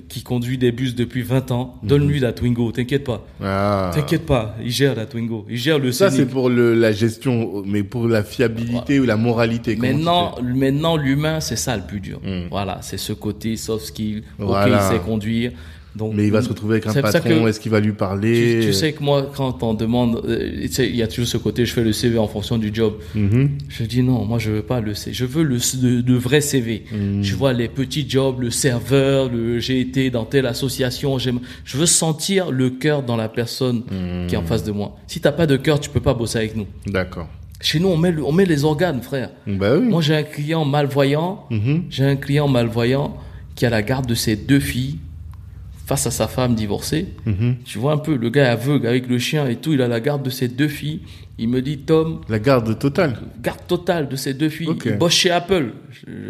[0.07, 3.25] Qui conduit des bus depuis 20 ans, donne-lui la Twingo, t'inquiète pas.
[3.43, 3.91] ah.
[3.93, 7.63] T'inquiète pas, il gère la Twingo, il gère le Ça c'est pour le, la gestion,
[7.65, 9.75] mais pour la fiabilité ou la moralité.
[9.75, 12.19] Maintenant, maintenant l'humain, c'est ça le plus dur.
[12.23, 12.49] Mm.
[12.51, 14.77] Voilà, c'est ce côté soft skill, ok, Voilà.
[14.91, 15.51] il sait conduire.
[15.95, 17.47] Donc, Mais il va se retrouver avec un patron.
[17.47, 20.67] Est-ce qu'il va lui parler Tu, tu sais que moi, quand on demande, euh, tu
[20.71, 22.93] sais, il y a toujours ce côté, je fais le CV en fonction du job.
[23.15, 23.57] Mhm.
[23.69, 26.41] Je dis non, moi je veux pas le CV, je veux le, le, le vrai
[26.41, 26.83] CV.
[26.91, 27.23] Mm.
[27.23, 31.85] Je vois les petits jobs, le serveur, le j'ai été dans telle association, je veux
[31.87, 33.81] sentir le cœur dans la personne
[34.27, 34.95] qui est en face de moi.
[35.07, 36.67] Si t'as pas de cœur, tu peux pas bosser avec nous.
[36.85, 37.27] D'accord.
[37.61, 39.31] Chez nous, on met, le- on met les organes, frère.
[39.45, 39.57] Oui.
[39.57, 41.83] Moi, j'ai un client malvoyant, Mhm.
[41.89, 43.17] j'ai un client malvoyant
[43.55, 44.97] qui a la garde de ses deux filles
[45.89, 47.07] face à sa femme divorcée.
[47.25, 47.55] Mhm.
[47.65, 49.87] Tu vois un peu, le gars est aveugle avec le chien et tout, il a
[49.87, 51.01] la garde de ses deux filles.
[51.39, 53.17] Il me dit, Tom, La garde totale.
[53.41, 54.69] garde totale de ses deux filles.
[54.85, 55.71] Il bosse chez Apple.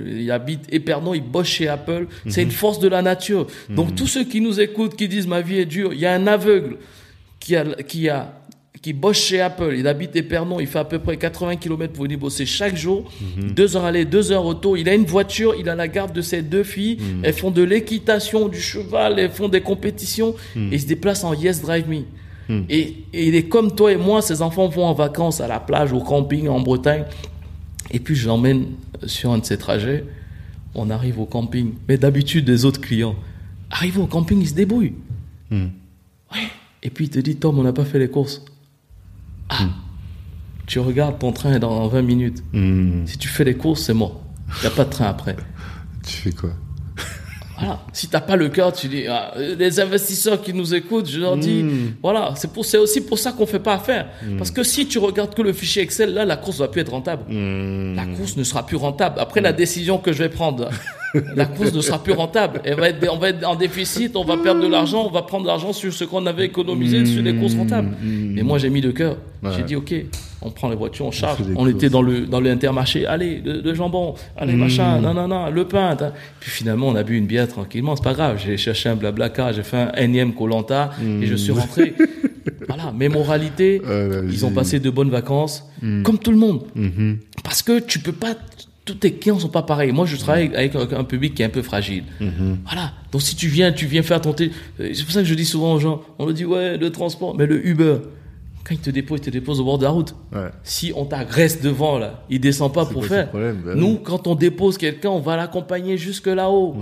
[0.07, 2.07] Il habite Épernon, il bosse chez Apple.
[2.25, 2.31] Mhm.
[2.31, 3.47] C'est une force de la nature.
[3.69, 6.13] Donc tous ceux qui nous écoutent, qui disent ma vie est dure, il y a
[6.13, 6.77] un aveugle
[7.41, 8.38] qui a, qui a,
[8.81, 9.75] qui bosse chez Apple.
[9.77, 13.11] Il habite Épernon, il fait à peu près 80 km pour venir bosser chaque jour.
[13.37, 13.51] Mhm.
[13.51, 14.77] Deux heures aller, deux heures retour.
[14.77, 16.97] Il a une voiture, il a la garde de ses deux filles.
[16.99, 17.25] Mhm.
[17.25, 20.35] Elles font de l'équitation, du cheval, elles font des compétitions.
[20.55, 20.71] Mhm.
[20.71, 22.03] Et ils se déplacent en Yes Drive Me.
[22.67, 25.59] Et, et il est comme toi et moi, ses enfants vont en vacances à la
[25.59, 27.03] plage, au camping en Bretagne.
[27.91, 28.69] Et puis je l'emmène
[29.05, 30.03] sur un de ces trajets.
[30.73, 31.73] On arrive au camping.
[31.87, 33.15] Mais d'habitude, les autres clients
[33.69, 34.95] arrivent au camping, ils se débrouillent.
[35.51, 36.47] Ouais.
[36.81, 38.43] Et puis il te dit, Tom, on n'a pas fait les courses.
[39.49, 39.55] Ah,
[40.67, 42.43] tu regardes ton train est dans 20 minutes.
[42.53, 43.05] Hmm.
[43.05, 44.21] Si tu fais les courses, c'est mort.
[44.57, 45.35] Il n'y a pas de train après.
[46.07, 46.51] Tu fais quoi?
[47.59, 47.81] Voilà.
[47.91, 51.35] Si t'as pas le cœur, tu dis, ah, les investisseurs qui nous écoutent, je leur
[51.35, 51.95] dis, Mm.
[52.01, 54.07] voilà, c'est pour, c'est aussi pour ça qu'on fait pas affaire.
[54.37, 56.91] Parce que si tu regardes que le fichier Excel, là, la course va plus être
[56.91, 57.23] rentable.
[57.27, 57.95] Hmm.
[57.95, 59.19] La course ne sera plus rentable.
[59.19, 60.69] Après la décision que je vais prendre,
[61.35, 62.61] la course ne sera plus rentable.
[62.63, 65.23] Elle va être, on va être en déficit, on va perdre de l'argent, on va
[65.23, 67.89] prendre de l'argent sur ce qu'on avait économisé sur les courses rentables.
[68.01, 69.17] Mais moi, j'ai mis le cœur.
[69.41, 69.51] Ouais.
[69.55, 69.93] J'ai dit, OK,
[70.41, 71.39] on prend les voitures, on charge.
[71.55, 73.05] On était dans le, dans l'intermarché.
[73.05, 74.15] Allez, le, le jambon.
[74.37, 74.99] Allez, machin.
[74.99, 75.95] Non, non, non, le pain.
[75.95, 77.95] t'as- Puis finalement, on a bu une bière tranquillement.
[77.95, 78.41] C'est pas grave.
[78.43, 80.91] J'ai cherché un blabla car j'ai fait un énième Colanta
[81.21, 81.93] et je suis rentré.
[82.67, 82.93] voilà.
[82.95, 85.63] Mais moralité, Ouais, ouais, ils ont passé de bonnes vacances.
[86.03, 86.63] Comme tout le monde.
[86.75, 87.19] Mhm.
[87.43, 88.35] Parce que tu peux pas,
[88.85, 89.91] tous tes clients sont pas pareils.
[89.91, 92.03] Moi, je travaille avec un, public qui est un peu fragile.
[92.65, 92.91] Voilà.
[93.11, 94.49] Donc, si tu viens, tu viens faire ton euh,
[94.93, 97.35] C'est pour ça que je dis souvent aux gens, on me dit, ouais, le transport,
[97.35, 97.97] mais le Uber,
[98.69, 100.13] quand il te dépose, il te dépose au bord de la route.
[100.31, 100.49] Ouais.
[100.63, 103.29] Si on t'agresse devant, là, il descend pas C'est pour pas faire.
[103.29, 103.99] problème, bah Nous, oui.
[104.03, 106.75] quand on dépose quelqu'un, on va l'accompagner jusque là-haut.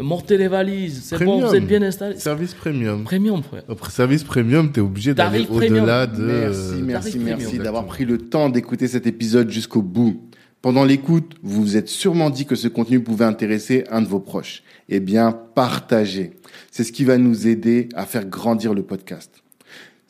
[0.00, 1.04] Montez les valises.
[1.04, 2.18] C'est bon, vous êtes bien installés.
[2.18, 3.04] Service premium.
[3.04, 3.62] Premium, frère.
[3.66, 6.28] Après service premium, t'es obligé d'aller au-delà de.
[6.28, 7.36] Tarif Exactement.
[7.38, 7.62] premium.
[7.64, 10.20] d'avoir pris le temps d'écouter cet épisode jusqu'au bout.
[10.60, 14.20] Pendant l'écoute, vous vous êtes sûrement dit que ce contenu pouvait intéresser un de vos
[14.20, 14.62] proches.
[14.88, 16.34] Eh bien, partagez.
[16.70, 19.41] C'est ce qui va nous aider à faire grandir le podcast.